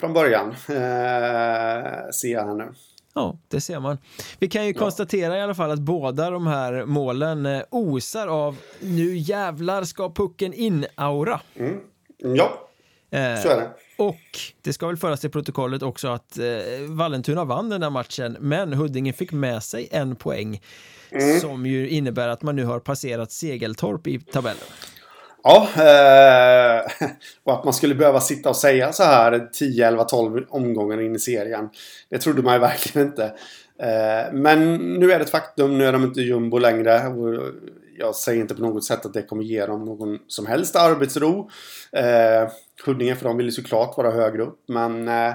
Från 0.00 0.12
början. 0.12 0.48
Eh, 0.50 2.10
ser 2.10 2.32
jag 2.32 2.46
här 2.46 2.54
nu. 2.54 2.72
Ja, 3.14 3.38
det 3.48 3.60
ser 3.60 3.80
man. 3.80 3.98
Vi 4.38 4.48
kan 4.48 4.66
ju 4.66 4.72
ja. 4.72 4.78
konstatera 4.78 5.38
i 5.38 5.40
alla 5.40 5.54
fall 5.54 5.70
att 5.70 5.80
båda 5.80 6.30
de 6.30 6.46
här 6.46 6.84
målen 6.84 7.46
eh, 7.46 7.62
osar 7.70 8.28
av 8.28 8.56
nu 8.80 9.16
jävlar 9.16 9.84
ska 9.84 10.12
pucken 10.12 10.52
in-aura. 10.52 11.40
Mm. 11.56 11.80
Ja, 12.18 12.68
Så 13.12 13.48
är 13.48 13.56
det. 13.56 13.70
Och 13.96 14.40
det 14.62 14.72
ska 14.72 14.86
väl 14.86 14.96
föras 14.96 15.20
till 15.20 15.30
protokollet 15.30 15.82
också 15.82 16.08
att 16.08 16.38
eh, 16.38 16.44
Vallentuna 16.88 17.44
vann 17.44 17.70
den 17.70 17.80
där 17.80 17.90
matchen, 17.90 18.36
men 18.40 18.72
Huddinge 18.72 19.12
fick 19.12 19.32
med 19.32 19.62
sig 19.62 19.88
en 19.90 20.16
poäng 20.16 20.60
mm. 21.10 21.40
som 21.40 21.66
ju 21.66 21.88
innebär 21.88 22.28
att 22.28 22.42
man 22.42 22.56
nu 22.56 22.64
har 22.64 22.80
passerat 22.80 23.32
Segeltorp 23.32 24.06
i 24.06 24.18
tabellen. 24.18 24.64
Ja, 25.42 25.68
eh, 25.76 27.08
och 27.44 27.52
att 27.52 27.64
man 27.64 27.74
skulle 27.74 27.94
behöva 27.94 28.20
sitta 28.20 28.48
och 28.48 28.56
säga 28.56 28.92
så 28.92 29.02
här 29.02 29.48
10, 29.52 29.88
11, 29.88 30.04
12 30.04 30.44
omgångar 30.48 31.00
in 31.00 31.16
i 31.16 31.18
serien. 31.18 31.68
Det 32.10 32.18
trodde 32.18 32.42
man 32.42 32.54
ju 32.54 32.60
verkligen 32.70 33.08
inte. 33.08 33.24
Eh, 33.78 34.32
men 34.32 34.76
nu 34.76 35.12
är 35.12 35.18
det 35.18 35.24
ett 35.24 35.30
faktum, 35.30 35.78
nu 35.78 35.84
är 35.84 35.92
de 35.92 36.04
inte 36.04 36.20
jumbo 36.20 36.58
längre 36.58 37.00
jag 37.98 38.14
säger 38.14 38.40
inte 38.40 38.54
på 38.54 38.62
något 38.62 38.84
sätt 38.84 39.06
att 39.06 39.14
det 39.14 39.22
kommer 39.22 39.42
ge 39.42 39.66
dem 39.66 39.84
någon 39.84 40.18
som 40.26 40.46
helst 40.46 40.76
arbetsro. 40.76 41.50
Eh, 41.92 42.48
Huddinge 42.86 43.14
för 43.14 43.24
de 43.24 43.36
vill 43.36 43.46
ju 43.46 43.52
såklart 43.52 43.96
vara 43.96 44.10
högre 44.10 44.42
upp 44.42 44.64
men... 44.68 45.08
Eh, 45.08 45.34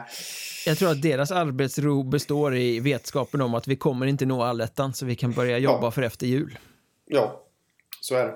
jag 0.66 0.78
tror 0.78 0.91
att 0.91 1.02
deras 1.02 1.32
arbetsro 1.32 2.04
består 2.04 2.56
i 2.56 2.80
vetskapen 2.80 3.41
om 3.41 3.54
att 3.54 3.68
vi 3.68 3.76
kommer 3.76 4.06
inte 4.06 4.26
nå 4.26 4.43
allettan 4.43 4.93
så 4.93 5.06
vi 5.06 5.16
kan 5.16 5.32
börja 5.32 5.58
jobba 5.58 5.88
ja. 5.88 5.91
för 5.91 6.02
efter 6.02 6.28
jul. 6.28 6.58
Ja, 7.06 7.43
så 8.02 8.16
är 8.16 8.26
det. 8.26 8.34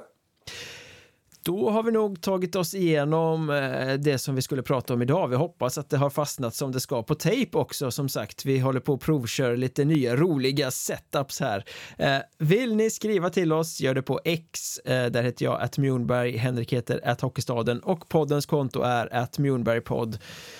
Då 1.43 1.69
har 1.69 1.83
vi 1.83 1.91
nog 1.91 2.21
tagit 2.21 2.55
oss 2.55 2.73
igenom 2.73 3.49
eh, 3.49 3.93
det 3.93 4.17
som 4.17 4.35
vi 4.35 4.41
skulle 4.41 4.63
prata 4.63 4.93
om 4.93 5.01
idag. 5.01 5.27
Vi 5.27 5.35
hoppas 5.35 5.77
att 5.77 5.89
det 5.89 5.97
har 5.97 6.09
fastnat 6.09 6.55
som 6.55 6.71
det 6.71 6.79
ska 6.79 7.03
på 7.03 7.15
tejp 7.15 7.57
också. 7.57 7.91
Som 7.91 8.09
sagt, 8.09 8.45
vi 8.45 8.59
håller 8.59 8.79
på 8.79 8.93
att 8.93 8.99
provköra 8.99 9.55
lite 9.55 9.85
nya 9.85 10.15
roliga 10.15 10.71
setups 10.71 11.39
här. 11.39 11.65
Eh, 11.97 12.17
vill 12.37 12.75
ni 12.75 12.89
skriva 12.89 13.29
till 13.29 13.53
oss, 13.53 13.81
gör 13.81 13.93
det 13.93 14.01
på 14.01 14.19
X. 14.25 14.77
Eh, 14.77 15.05
där 15.05 15.23
heter 15.23 15.45
jag 15.45 15.61
att 15.61 15.77
Mjornberg, 15.77 16.37
Henrik 16.37 16.73
heter 16.73 17.01
att 17.03 17.21
Hockeystaden 17.21 17.79
och 17.79 18.09
poddens 18.09 18.45
konto 18.45 18.81
är 18.81 19.13
att 19.13 19.37
Mjornbergpodd. 19.37 20.17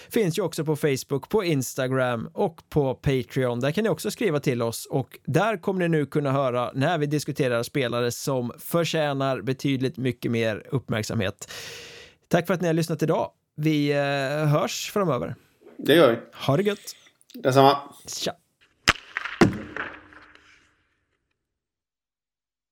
Finns 0.09 0.37
ju 0.37 0.41
också 0.41 0.65
på 0.65 0.75
Facebook, 0.75 1.29
på 1.29 1.43
Instagram 1.43 2.29
och 2.33 2.69
på 2.69 2.95
Patreon. 2.95 3.59
Där 3.59 3.71
kan 3.71 3.83
ni 3.83 3.89
också 3.89 4.11
skriva 4.11 4.39
till 4.39 4.61
oss 4.61 4.85
och 4.85 5.19
där 5.25 5.57
kommer 5.57 5.79
ni 5.79 5.87
nu 5.87 6.05
kunna 6.05 6.31
höra 6.31 6.71
när 6.73 6.97
vi 6.97 7.05
diskuterar 7.05 7.63
spelare 7.63 8.11
som 8.11 8.51
förtjänar 8.59 9.41
betydligt 9.41 9.97
mycket 9.97 10.31
mer 10.31 10.70
uppmärksamhet. 10.71 11.51
Tack 12.27 12.47
för 12.47 12.53
att 12.53 12.61
ni 12.61 12.67
har 12.67 12.73
lyssnat 12.73 13.03
idag. 13.03 13.31
Vi 13.55 13.91
eh, 13.91 14.47
hörs 14.47 14.91
framöver. 14.91 15.35
Det 15.77 15.95
gör 15.95 16.11
vi. 16.11 16.17
Ha 16.45 16.57
det 16.57 16.63
gött. 16.63 16.95
Detsamma. 17.33 17.77
Tja. 18.07 18.33